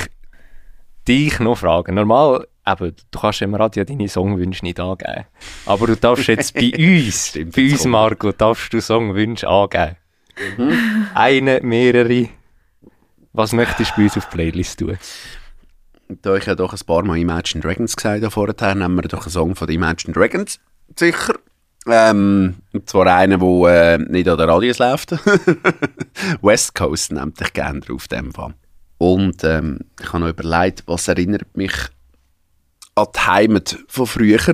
dich 1.08 1.40
noch 1.40 1.58
fragen. 1.58 1.96
Normal, 1.96 2.48
eben, 2.66 2.96
du 3.12 3.20
kannst 3.20 3.42
im 3.42 3.54
Radio 3.54 3.84
deine 3.84 4.08
Songwünsche 4.08 4.64
nicht 4.64 4.80
angeben. 4.80 5.26
Aber 5.66 5.88
du 5.88 5.98
darfst 5.98 6.28
jetzt 6.28 6.54
bei 6.54 6.72
uns, 6.78 7.28
Stimmt, 7.30 7.56
bei 7.56 7.70
uns, 7.70 7.86
Marco, 7.86 8.32
darfst 8.32 8.72
du 8.72 8.82
Songwünsche 8.82 9.48
angeben. 9.48 9.98
Eine, 11.14 11.60
mehrere. 11.62 12.30
Was 13.34 13.52
möchtest 13.52 13.92
du 13.92 13.96
bei 13.98 14.04
uns 14.04 14.18
auf 14.18 14.30
die 14.30 14.36
Playlist 14.36 14.80
tun? 14.80 14.98
Da 16.08 16.36
ich 16.36 16.46
ja 16.46 16.56
doch 16.56 16.72
ein 16.72 16.80
paar 16.86 17.04
Mal 17.04 17.18
Imagine 17.18 17.62
Dragons 17.62 17.96
gesagt 17.96 18.24
habe 18.24 18.32
vorher, 18.32 18.76
nehmen 18.76 18.96
wir 18.96 19.10
doch 19.10 19.24
einen 19.24 19.32
Song 19.32 19.56
von 19.56 19.68
den 19.68 19.76
Imagine 19.76 20.14
Dragons. 20.14 20.60
Sicher. 20.96 21.36
Ähm, 21.88 22.56
zwar 22.86 23.08
einen, 23.08 23.40
der 23.40 23.94
äh, 23.94 23.98
nicht 24.00 24.28
an 24.28 24.38
der 24.38 24.48
Radios 24.48 24.80
läuft. 24.80 25.12
West 26.42 26.74
Coast 26.74 27.12
nimmt 27.12 27.40
ich 27.42 27.54
gerne 27.54 27.80
drauf, 27.82 28.08
dem 28.08 28.34
Fall. 28.34 28.56
Und 28.98 29.44
ähm, 29.44 29.80
ich 30.02 30.08
habe 30.08 30.22
noch 30.22 30.30
überlegt, 30.30 30.84
was 30.88 31.08
erinnert 31.08 31.56
mich 31.56 31.74
an 32.96 33.08
die 33.16 33.20
Heimat 33.20 33.78
von 33.88 34.08
früher. 34.08 34.54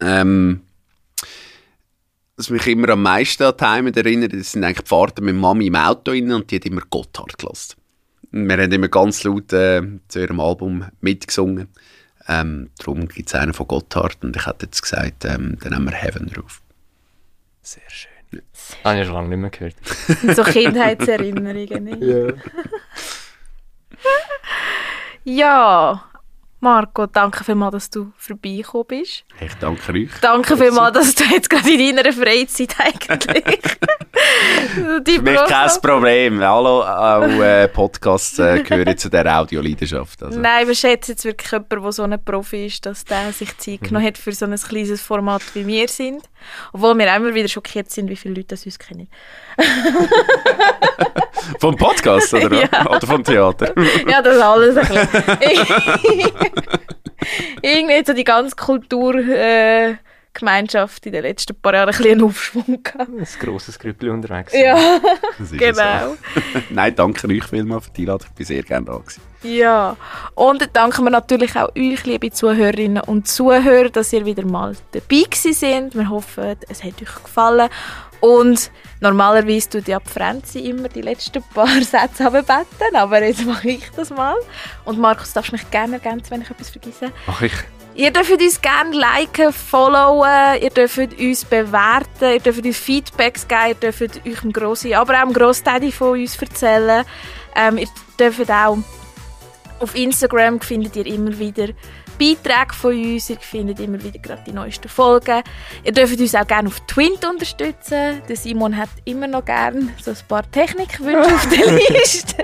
Ähm, 0.00 0.62
was 2.36 2.50
mich 2.50 2.66
immer 2.66 2.90
am 2.90 3.02
meisten 3.02 3.44
an 3.44 3.54
die 3.58 3.64
Heimat 3.64 3.96
erinnert, 3.96 4.32
das 4.32 4.52
sind 4.52 4.64
eigentlich 4.64 4.82
die 4.82 4.88
Fahrten 4.88 5.24
mit 5.24 5.36
Mami 5.36 5.68
im 5.68 5.76
Auto 5.76 6.10
rein 6.10 6.32
und 6.32 6.50
die 6.50 6.56
hat 6.56 6.66
immer 6.66 6.82
Gotthard 6.90 7.38
gelassen. 7.38 7.76
Wir 8.32 8.58
haben 8.58 8.72
immer 8.72 8.88
ganz 8.88 9.24
laut 9.24 9.52
äh, 9.52 9.82
zu 10.08 10.20
ihrem 10.20 10.40
Album 10.40 10.84
mitgesungen. 11.00 11.68
Ähm, 12.28 12.70
darum 12.78 13.08
gibt 13.08 13.28
es 13.28 13.34
einen 13.34 13.54
von 13.54 13.66
Gotthard 13.68 14.18
und 14.22 14.36
ich 14.36 14.46
hätte 14.46 14.66
jetzt 14.66 14.82
gesagt, 14.82 15.24
ähm, 15.24 15.58
dann 15.60 15.72
nehmen 15.72 15.86
wir 15.86 15.92
Heaven 15.94 16.26
drauf. 16.26 16.60
Sehr 17.62 17.82
schön. 17.88 18.10
Habe 18.84 19.00
ich 19.00 19.06
schon 19.06 19.14
lange 19.14 19.28
nicht 19.28 19.38
mehr 19.38 19.50
gehört. 19.50 19.76
So 20.36 20.42
Kindheitserinnerungen. 20.42 21.84
nicht? 21.84 22.36
Ja, 25.24 26.04
Marco, 26.60 27.06
danke 27.06 27.44
vielmals, 27.44 27.72
dass 27.72 27.90
du 27.90 28.12
vorbeigekommen 28.16 28.86
bist. 28.88 29.24
Ich 29.40 29.54
danke 29.60 29.92
euch. 29.92 30.10
Danke 30.20 30.56
vielmals, 30.56 30.94
dass 30.94 31.14
du 31.14 31.24
jetzt 31.24 31.50
gerade 31.50 31.70
in 31.70 31.96
deiner 31.96 32.12
Freizeit 32.12 32.74
eigentlich 32.78 33.44
Für 34.74 35.22
mich 35.22 35.44
kein 35.44 35.70
Problem. 35.82 36.40
Hallo, 36.42 36.82
auch 36.82 37.22
äh, 37.22 37.68
Podcasts 37.68 38.38
äh, 38.38 38.62
gehören 38.62 38.96
zu 38.96 39.10
dieser 39.10 39.38
Audioleidenschaft. 39.38 40.22
Also. 40.22 40.40
Nein, 40.40 40.66
wir 40.66 40.74
schätzen 40.74 41.12
jetzt 41.12 41.24
wirklich 41.24 41.52
jemanden, 41.52 41.82
der 41.82 41.92
so 41.92 42.02
ein 42.02 42.24
Profi 42.24 42.66
ist, 42.66 42.86
dass 42.86 43.04
der 43.04 43.32
sich 43.32 43.56
Zeit 43.58 43.82
genommen 43.82 44.06
hat 44.06 44.16
für 44.16 44.32
so 44.32 44.46
ein 44.46 44.56
kleines 44.56 45.02
Format, 45.02 45.42
wie 45.54 45.66
wir 45.66 45.88
sind. 45.88 46.22
Obwohl 46.72 46.98
wir 46.98 47.14
immer 47.14 47.34
wieder 47.34 47.48
schockiert 47.48 47.90
sind, 47.90 48.08
wie 48.08 48.16
viele 48.16 48.34
Leute 48.34 48.48
das 48.48 48.64
uns 48.66 48.78
kennen. 48.78 49.08
Vom 51.60 51.76
Podcast 51.76 52.34
oder, 52.34 52.68
Ja. 52.72 52.86
oder 52.90 53.06
vom 53.06 53.22
Theater? 53.22 53.72
ja, 54.08 54.20
das 54.20 54.38
alles 54.40 54.76
ein 54.76 54.88
bisschen. 55.38 55.66
Irgendwie 57.62 57.96
hat 57.98 58.06
so 58.06 58.12
die 58.12 58.24
ganze 58.24 58.54
Kulturgemeinschaft 58.56 61.06
äh, 61.06 61.08
in 61.08 61.12
den 61.12 61.22
letzten 61.22 61.54
paar 61.60 61.74
Jahren 61.74 61.88
ein 61.88 61.96
bisschen 61.96 62.12
einen 62.12 62.22
Aufschwung 62.24 62.82
gehabt. 62.82 63.08
Ein 63.10 63.26
grosses 63.40 63.78
Grüppli 63.78 64.10
unterwegs. 64.10 64.52
Ja, 64.54 65.00
genau. 65.52 66.10
So. 66.10 66.16
Nein, 66.70 66.94
danke 66.94 67.26
euch 67.28 67.44
vielmals 67.44 67.86
für 67.86 67.92
die 67.92 68.02
Einladung. 68.02 68.26
Ich 68.30 68.34
bin 68.34 68.46
sehr 68.46 68.62
gerne 68.62 68.86
da 68.86 68.96
gewesen. 68.98 69.22
Ja, 69.46 69.96
und 70.34 70.60
dann 70.60 70.72
danken 70.72 71.04
wir 71.04 71.10
natürlich 71.10 71.54
auch 71.56 71.68
euch, 71.76 72.04
liebe 72.04 72.30
Zuhörerinnen 72.30 73.02
und 73.02 73.28
Zuhörer, 73.28 73.90
dass 73.90 74.12
ihr 74.12 74.26
wieder 74.26 74.44
mal 74.44 74.74
dabei 74.90 75.24
sind. 75.30 75.94
Wir 75.94 76.10
hoffen, 76.10 76.56
es 76.68 76.82
hat 76.82 77.00
euch 77.00 77.22
gefallen. 77.22 77.68
Und 78.20 78.72
normalerweise 79.00 79.70
tut 79.70 79.88
ja 79.88 80.00
die 80.00 80.10
Franzi 80.10 80.58
immer 80.60 80.88
die 80.88 81.02
letzten 81.02 81.42
paar 81.54 81.68
Sätze 81.82 82.24
runterbeten, 82.24 82.94
aber 82.94 83.22
jetzt 83.22 83.44
mache 83.46 83.68
ich 83.68 83.90
das 83.94 84.10
mal. 84.10 84.34
Und 84.84 84.98
Markus, 84.98 85.32
darfst 85.32 85.52
mich 85.52 85.70
gerne 85.70 85.94
ergänzen, 85.94 86.30
wenn 86.30 86.42
ich 86.42 86.50
etwas 86.50 86.70
vergesse? 86.70 87.12
Mach 87.26 87.42
ich. 87.42 87.52
Ihr 87.94 88.10
dürft 88.10 88.30
uns 88.30 88.60
gerne 88.60 88.94
liken, 88.94 89.52
followen, 89.52 90.60
ihr 90.60 90.70
dürft 90.70 91.18
uns 91.18 91.44
bewerten, 91.44 92.32
ihr 92.32 92.40
dürft 92.40 92.64
uns 92.64 92.76
Feedbacks 92.76 93.46
geben, 93.46 93.68
ihr 93.68 93.74
dürft 93.74 94.02
euch 94.02 94.40
dem 94.40 94.52
Grossi, 94.52 94.92
aber 94.92 95.14
auch 95.14 95.24
dem 95.24 95.32
Grossdaddy 95.32 95.92
von 95.92 96.18
uns 96.18 96.36
erzählen. 96.36 97.04
Ähm, 97.54 97.78
ihr 97.78 97.88
dürft 98.18 98.50
auch 98.50 98.78
Auf 99.78 99.94
Instagram 99.94 100.60
findet 100.60 100.96
ihr 100.96 101.06
immer 101.06 101.38
wieder 101.38 101.68
Beiträge 102.18 102.72
von 102.72 102.92
uns, 102.92 103.28
ihr 103.28 103.36
findet 103.38 103.78
immer 103.78 104.02
wieder 104.02 104.18
gerade 104.18 104.42
die 104.46 104.52
neuesten 104.52 104.88
Folgen. 104.88 105.42
Ihr 105.84 105.92
dürft 105.92 106.18
uns 106.18 106.34
auch 106.34 106.46
gerne 106.46 106.68
auf 106.68 106.80
Twint 106.86 107.24
unterstützen. 107.28 108.22
Der 108.26 108.36
Simon 108.36 108.74
hat 108.76 108.88
immer 109.04 109.26
noch 109.26 109.44
gerne 109.44 109.88
so 110.02 110.12
ein 110.12 110.16
paar 110.26 110.50
Technikwünsche 110.50 111.34
auf 111.34 111.46
der 111.48 111.72
Liste. 112.00 112.36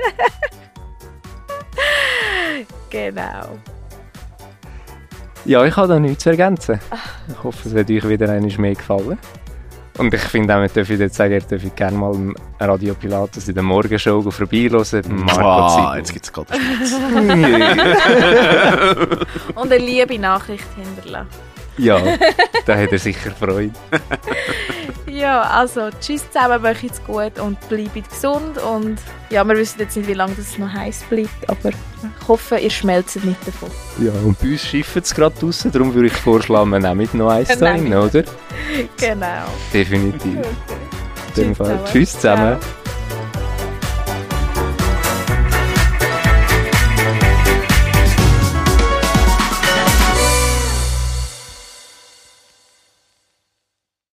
genau. 2.90 3.58
Ja, 5.44 5.64
ich 5.64 5.74
habe 5.74 5.88
da 5.88 5.98
nichts 5.98 6.22
zu 6.22 6.30
ergänzen. 6.30 6.78
Ich 7.28 7.42
hoffe, 7.42 7.68
es 7.68 7.74
hat 7.74 7.90
euch 7.90 8.08
wieder 8.08 8.28
einmal 8.30 8.56
mehr 8.58 8.74
gefallen. 8.74 9.18
Und 9.98 10.14
ich 10.14 10.20
finde 10.22 10.56
auch, 10.56 10.60
wir 10.62 10.68
dürfen 10.68 10.98
jetzt 10.98 11.16
sagen, 11.16 11.34
ihr 11.34 11.40
dürft 11.40 11.76
gerne 11.76 11.96
mal 11.96 12.14
im 12.14 12.34
Radio 12.58 12.94
Pilatus 12.94 13.48
in 13.48 13.54
der 13.54 13.62
Morgenshow 13.62 14.24
Wow, 14.24 15.74
Zippel. 15.74 15.98
jetzt 15.98 16.12
gibt 16.12 16.24
es 16.24 16.32
gerade 16.32 16.48
Und 19.54 19.72
eine 19.72 19.78
liebe 19.84 20.18
Nachricht 20.18 20.64
hinterlassen. 20.76 21.28
Ja, 21.78 21.98
da 22.66 22.76
hat 22.76 22.92
er 22.92 22.98
sicher 22.98 23.30
Freude. 23.30 23.72
Ja, 25.12 25.42
also 25.42 25.90
tschüss 26.00 26.24
zusammen, 26.30 26.62
macht's 26.62 27.04
gut 27.04 27.38
und 27.38 27.60
bleibt 27.68 28.08
gesund. 28.08 28.56
Und 28.56 28.96
ja, 29.28 29.44
wir 29.44 29.54
wissen 29.56 29.80
jetzt 29.80 29.94
nicht, 29.94 30.08
wie 30.08 30.14
lange 30.14 30.34
das 30.34 30.56
noch 30.56 30.72
heiß 30.72 31.04
bleibt, 31.10 31.50
aber 31.50 31.68
ich 31.68 32.28
hoffe, 32.28 32.56
ihr 32.56 32.70
schmelzt 32.70 33.22
nicht 33.22 33.46
davon. 33.46 33.70
Ja, 34.00 34.10
und 34.24 34.38
bei 34.40 34.52
uns 34.52 34.62
schifft 34.62 34.96
es 34.96 35.14
gerade 35.14 35.34
draußen, 35.38 35.70
darum 35.70 35.92
würde 35.92 36.06
ich 36.06 36.14
vorschlagen, 36.14 36.70
wir 36.70 36.78
nehmen 36.78 37.08
noch 37.12 37.28
eins 37.28 37.60
rein, 37.60 37.92
oder? 37.92 38.24
Genau. 38.96 39.44
Definitiv. 39.72 40.38
In 41.36 41.54
dem 41.54 41.54
Tschüss 41.54 41.56
Fall. 41.58 41.66
zusammen. 41.66 41.84
Tschüss 41.92 42.12
zusammen. 42.12 42.56